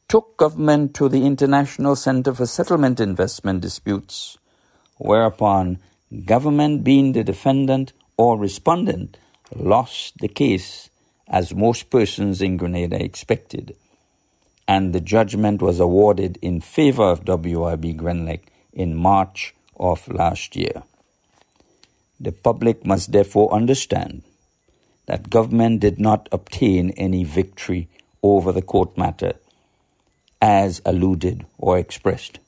took 0.09 0.35
government 0.35 0.93
to 0.95 1.07
the 1.07 1.25
International 1.25 1.95
Center 1.95 2.33
for 2.33 2.47
Settlement 2.47 2.99
Investment 2.99 3.61
Disputes, 3.61 4.37
whereupon 4.97 5.79
government 6.25 6.83
being 6.83 7.13
the 7.13 7.23
defendant 7.23 7.93
or 8.17 8.37
respondent 8.37 9.17
lost 9.55 10.17
the 10.17 10.27
case 10.27 10.89
as 11.29 11.53
most 11.53 11.89
persons 11.89 12.41
in 12.41 12.57
Grenada 12.57 13.01
expected, 13.01 13.75
and 14.67 14.93
the 14.93 15.01
judgment 15.01 15.61
was 15.61 15.79
awarded 15.79 16.37
in 16.41 16.61
favor 16.61 17.03
of 17.03 17.25
WRB 17.25 17.95
Grenlec 17.95 18.41
in 18.73 18.95
March 18.95 19.53
of 19.77 20.07
last 20.07 20.55
year. 20.55 20.83
The 22.19 22.31
public 22.31 22.85
must 22.85 23.11
therefore 23.11 23.53
understand 23.53 24.23
that 25.05 25.29
government 25.29 25.79
did 25.79 25.99
not 25.99 26.27
obtain 26.31 26.91
any 26.91 27.23
victory 27.23 27.87
over 28.21 28.51
the 28.51 28.61
court 28.61 28.97
matter 28.97 29.33
as 30.41 30.81
alluded 30.85 31.45
or 31.57 31.77
expressed, 31.77 32.39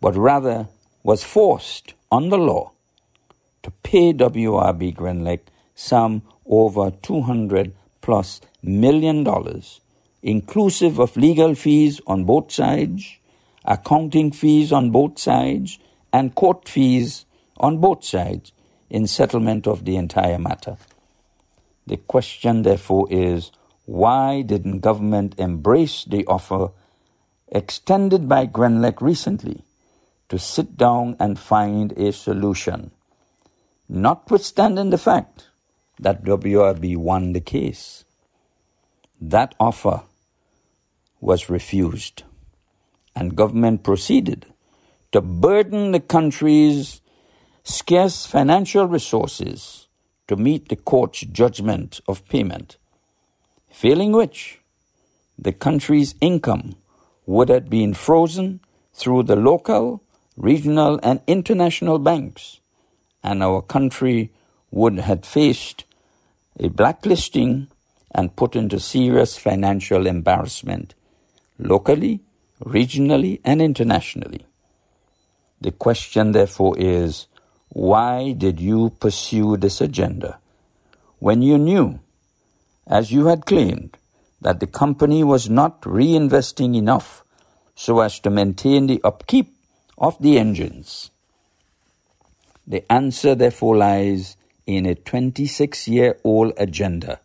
but 0.00 0.16
rather 0.16 0.68
was 1.02 1.24
forced 1.24 1.94
on 2.10 2.28
the 2.28 2.38
law 2.38 2.72
to 3.62 3.70
pay 3.82 4.12
WRB 4.12 4.94
Grenlec 4.94 5.40
some 5.74 6.22
over 6.46 6.90
200 6.90 7.74
plus 8.00 8.40
million 8.62 9.24
dollars, 9.24 9.80
inclusive 10.22 10.98
of 10.98 11.16
legal 11.16 11.54
fees 11.54 12.00
on 12.06 12.24
both 12.24 12.52
sides, 12.52 13.18
accounting 13.64 14.30
fees 14.30 14.72
on 14.72 14.90
both 14.90 15.18
sides, 15.18 15.78
and 16.12 16.34
court 16.34 16.68
fees 16.68 17.24
on 17.56 17.78
both 17.78 18.04
sides 18.04 18.52
in 18.90 19.06
settlement 19.06 19.66
of 19.66 19.84
the 19.84 19.96
entire 19.96 20.38
matter. 20.38 20.76
The 21.86 21.96
question, 21.96 22.62
therefore, 22.62 23.08
is 23.10 23.50
why 23.86 24.42
didn't 24.42 24.80
government 24.80 25.34
embrace 25.38 26.04
the 26.04 26.24
offer 26.26 26.70
extended 27.48 28.28
by 28.28 28.46
Grenlec 28.46 29.00
recently 29.00 29.62
to 30.28 30.38
sit 30.38 30.76
down 30.76 31.16
and 31.20 31.38
find 31.38 31.92
a 31.92 32.12
solution, 32.12 32.90
notwithstanding 33.88 34.90
the 34.90 34.98
fact 34.98 35.48
that 35.98 36.24
WRB 36.24 36.96
won 36.96 37.32
the 37.32 37.40
case? 37.40 38.04
That 39.20 39.54
offer 39.60 40.02
was 41.20 41.48
refused, 41.50 42.24
and 43.16 43.36
government 43.36 43.82
proceeded 43.82 44.46
to 45.12 45.20
burden 45.20 45.92
the 45.92 46.00
country's 46.00 47.00
scarce 47.62 48.26
financial 48.26 48.86
resources 48.86 49.88
to 50.28 50.36
meet 50.36 50.68
the 50.68 50.76
court's 50.76 51.20
judgment 51.20 52.00
of 52.08 52.26
payment 52.28 52.76
failing 53.74 54.12
which 54.12 54.60
the 55.36 55.52
country's 55.52 56.14
income 56.20 56.76
would 57.26 57.48
have 57.48 57.68
been 57.68 57.92
frozen 57.92 58.60
through 58.92 59.24
the 59.24 59.34
local, 59.34 60.00
regional, 60.36 61.00
and 61.02 61.20
international 61.26 61.98
banks, 61.98 62.60
and 63.24 63.42
our 63.42 63.60
country 63.60 64.32
would 64.74 64.98
have 64.98 65.24
faced 65.24 65.84
a 66.58 66.68
blacklisting 66.68 67.68
and 68.10 68.36
put 68.36 68.56
into 68.56 68.78
serious 68.78 69.36
financial 69.38 70.06
embarrassment 70.06 70.94
locally, 71.58 72.20
regionally, 72.64 73.40
and 73.44 73.62
internationally. 73.62 74.44
The 75.60 75.72
question, 75.72 76.32
therefore, 76.32 76.74
is 76.78 77.26
why 77.68 78.32
did 78.32 78.60
you 78.60 78.90
pursue 79.00 79.56
this 79.56 79.80
agenda 79.80 80.38
when 81.18 81.42
you 81.42 81.58
knew 81.58 82.00
as 82.86 83.10
you 83.10 83.26
had 83.26 83.46
claimed, 83.46 83.96
that 84.40 84.60
the 84.60 84.66
company 84.66 85.24
was 85.24 85.48
not 85.48 85.80
reinvesting 85.82 86.76
enough 86.76 87.24
so 87.74 88.00
as 88.00 88.20
to 88.20 88.30
maintain 88.30 88.86
the 88.86 89.00
upkeep 89.02 89.54
of 89.96 90.20
the 90.20 90.38
engines. 90.38 91.10
The 92.66 92.90
answer, 92.92 93.34
therefore, 93.34 93.76
lies 93.76 94.36
in 94.66 94.86
a 94.86 94.94
26 94.94 95.88
year 95.88 96.18
old 96.24 96.52
agenda 96.58 97.20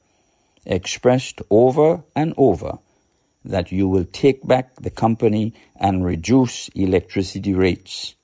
expressed 0.66 1.42
over 1.50 2.04
and 2.16 2.34
over 2.38 2.80
that 3.46 3.72
you 3.72 3.88
will 3.88 4.06
take 4.06 4.46
back 4.48 4.76
the 4.76 4.90
company 4.90 5.54
and 5.76 6.06
reduce 6.06 6.70
electricity 6.70 7.54
rates. 7.54 8.16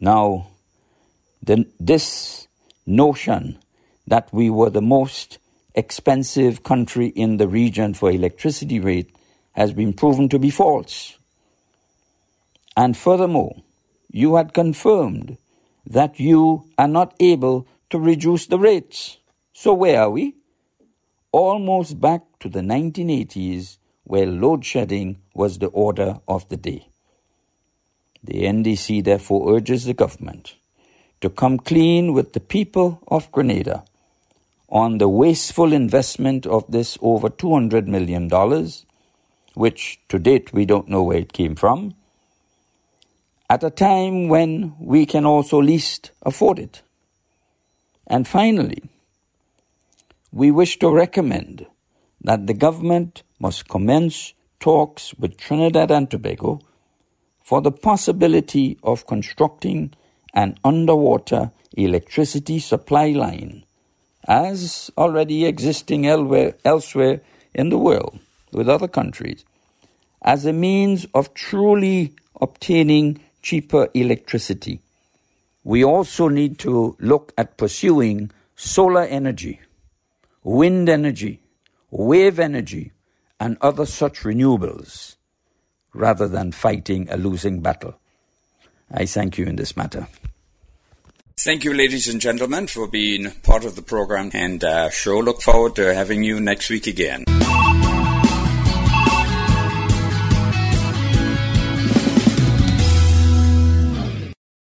Now, 0.00 0.48
the, 1.42 1.66
this 1.80 2.48
notion 2.86 3.58
that 4.06 4.32
we 4.32 4.50
were 4.50 4.70
the 4.70 4.82
most 4.82 5.38
expensive 5.74 6.62
country 6.62 7.08
in 7.08 7.38
the 7.38 7.48
region 7.48 7.94
for 7.94 8.10
electricity 8.10 8.80
rate 8.80 9.14
has 9.52 9.72
been 9.72 9.92
proven 9.92 10.28
to 10.28 10.38
be 10.38 10.50
false. 10.50 11.18
And 12.76 12.96
furthermore, 12.96 13.62
you 14.10 14.36
had 14.36 14.54
confirmed 14.54 15.38
that 15.86 16.20
you 16.20 16.64
are 16.78 16.88
not 16.88 17.14
able 17.20 17.66
to 17.90 17.98
reduce 17.98 18.46
the 18.46 18.58
rates. 18.58 19.18
So 19.52 19.74
where 19.74 20.02
are 20.02 20.10
we? 20.10 20.36
Almost 21.32 22.00
back 22.00 22.22
to 22.40 22.48
the 22.48 22.60
1980s 22.60 23.78
where 24.04 24.26
load 24.26 24.64
shedding 24.64 25.18
was 25.34 25.58
the 25.58 25.66
order 25.66 26.18
of 26.26 26.48
the 26.48 26.56
day. 26.56 26.88
The 28.24 28.44
NDC 28.44 29.04
therefore 29.04 29.54
urges 29.54 29.84
the 29.84 29.94
government 29.94 30.54
to 31.20 31.28
come 31.28 31.58
clean 31.58 32.12
with 32.12 32.32
the 32.32 32.40
people 32.40 33.00
of 33.08 33.30
Grenada 33.32 33.84
on 34.68 34.98
the 34.98 35.08
wasteful 35.08 35.72
investment 35.72 36.46
of 36.46 36.70
this 36.70 36.98
over 37.00 37.28
$200 37.28 37.86
million, 37.86 38.28
which 39.54 40.00
to 40.08 40.18
date 40.18 40.52
we 40.52 40.64
don't 40.64 40.88
know 40.88 41.02
where 41.02 41.18
it 41.18 41.32
came 41.32 41.54
from, 41.54 41.94
at 43.50 43.64
a 43.64 43.70
time 43.70 44.28
when 44.28 44.74
we 44.78 45.06
can 45.06 45.24
also 45.24 45.60
least 45.60 46.10
afford 46.22 46.58
it. 46.58 46.82
And 48.08 48.26
finally, 48.26 48.82
we 50.32 50.50
wish 50.50 50.78
to 50.78 50.90
recommend 50.90 51.66
that 52.22 52.46
the 52.46 52.54
government 52.54 53.22
must 53.38 53.68
commence 53.68 54.32
talks 54.60 55.14
with 55.14 55.36
Trinidad 55.36 55.90
and 55.90 56.10
Tobago 56.10 56.60
for 57.42 57.60
the 57.60 57.70
possibility 57.70 58.78
of 58.82 59.06
constructing 59.06 59.92
an 60.34 60.56
underwater 60.64 61.52
electricity 61.76 62.58
supply 62.58 63.10
line 63.10 63.64
as 64.26 64.90
already 64.98 65.44
existing 65.44 66.06
elsewhere 66.06 67.20
in 67.54 67.68
the 67.68 67.78
world 67.78 68.18
with 68.52 68.68
other 68.68 68.88
countries, 68.88 69.44
as 70.22 70.44
a 70.44 70.52
means 70.52 71.06
of 71.14 71.32
truly 71.34 72.14
obtaining 72.40 73.20
cheaper 73.42 73.88
electricity. 73.94 74.80
We 75.64 75.84
also 75.84 76.28
need 76.28 76.58
to 76.60 76.96
look 76.98 77.32
at 77.36 77.56
pursuing 77.56 78.30
solar 78.56 79.02
energy, 79.02 79.60
wind 80.42 80.88
energy, 80.88 81.40
wave 81.90 82.38
energy, 82.38 82.92
and 83.40 83.56
other 83.60 83.86
such 83.86 84.20
renewables 84.20 85.16
rather 85.94 86.28
than 86.28 86.52
fighting 86.52 87.08
a 87.10 87.16
losing 87.16 87.60
battle. 87.60 87.98
I 88.90 89.06
thank 89.06 89.38
you 89.38 89.46
in 89.46 89.56
this 89.56 89.76
matter. 89.76 90.08
Thank 91.36 91.62
you, 91.62 91.72
ladies 91.72 92.08
and 92.08 92.20
gentlemen, 92.20 92.66
for 92.66 92.88
being 92.88 93.30
part 93.42 93.64
of 93.64 93.76
the 93.76 93.82
program, 93.82 94.30
and 94.34 94.64
uh, 94.64 94.90
sure 94.90 95.22
look 95.22 95.40
forward 95.40 95.76
to 95.76 95.94
having 95.94 96.24
you 96.24 96.40
next 96.40 96.68
week 96.68 96.88
again. 96.88 97.24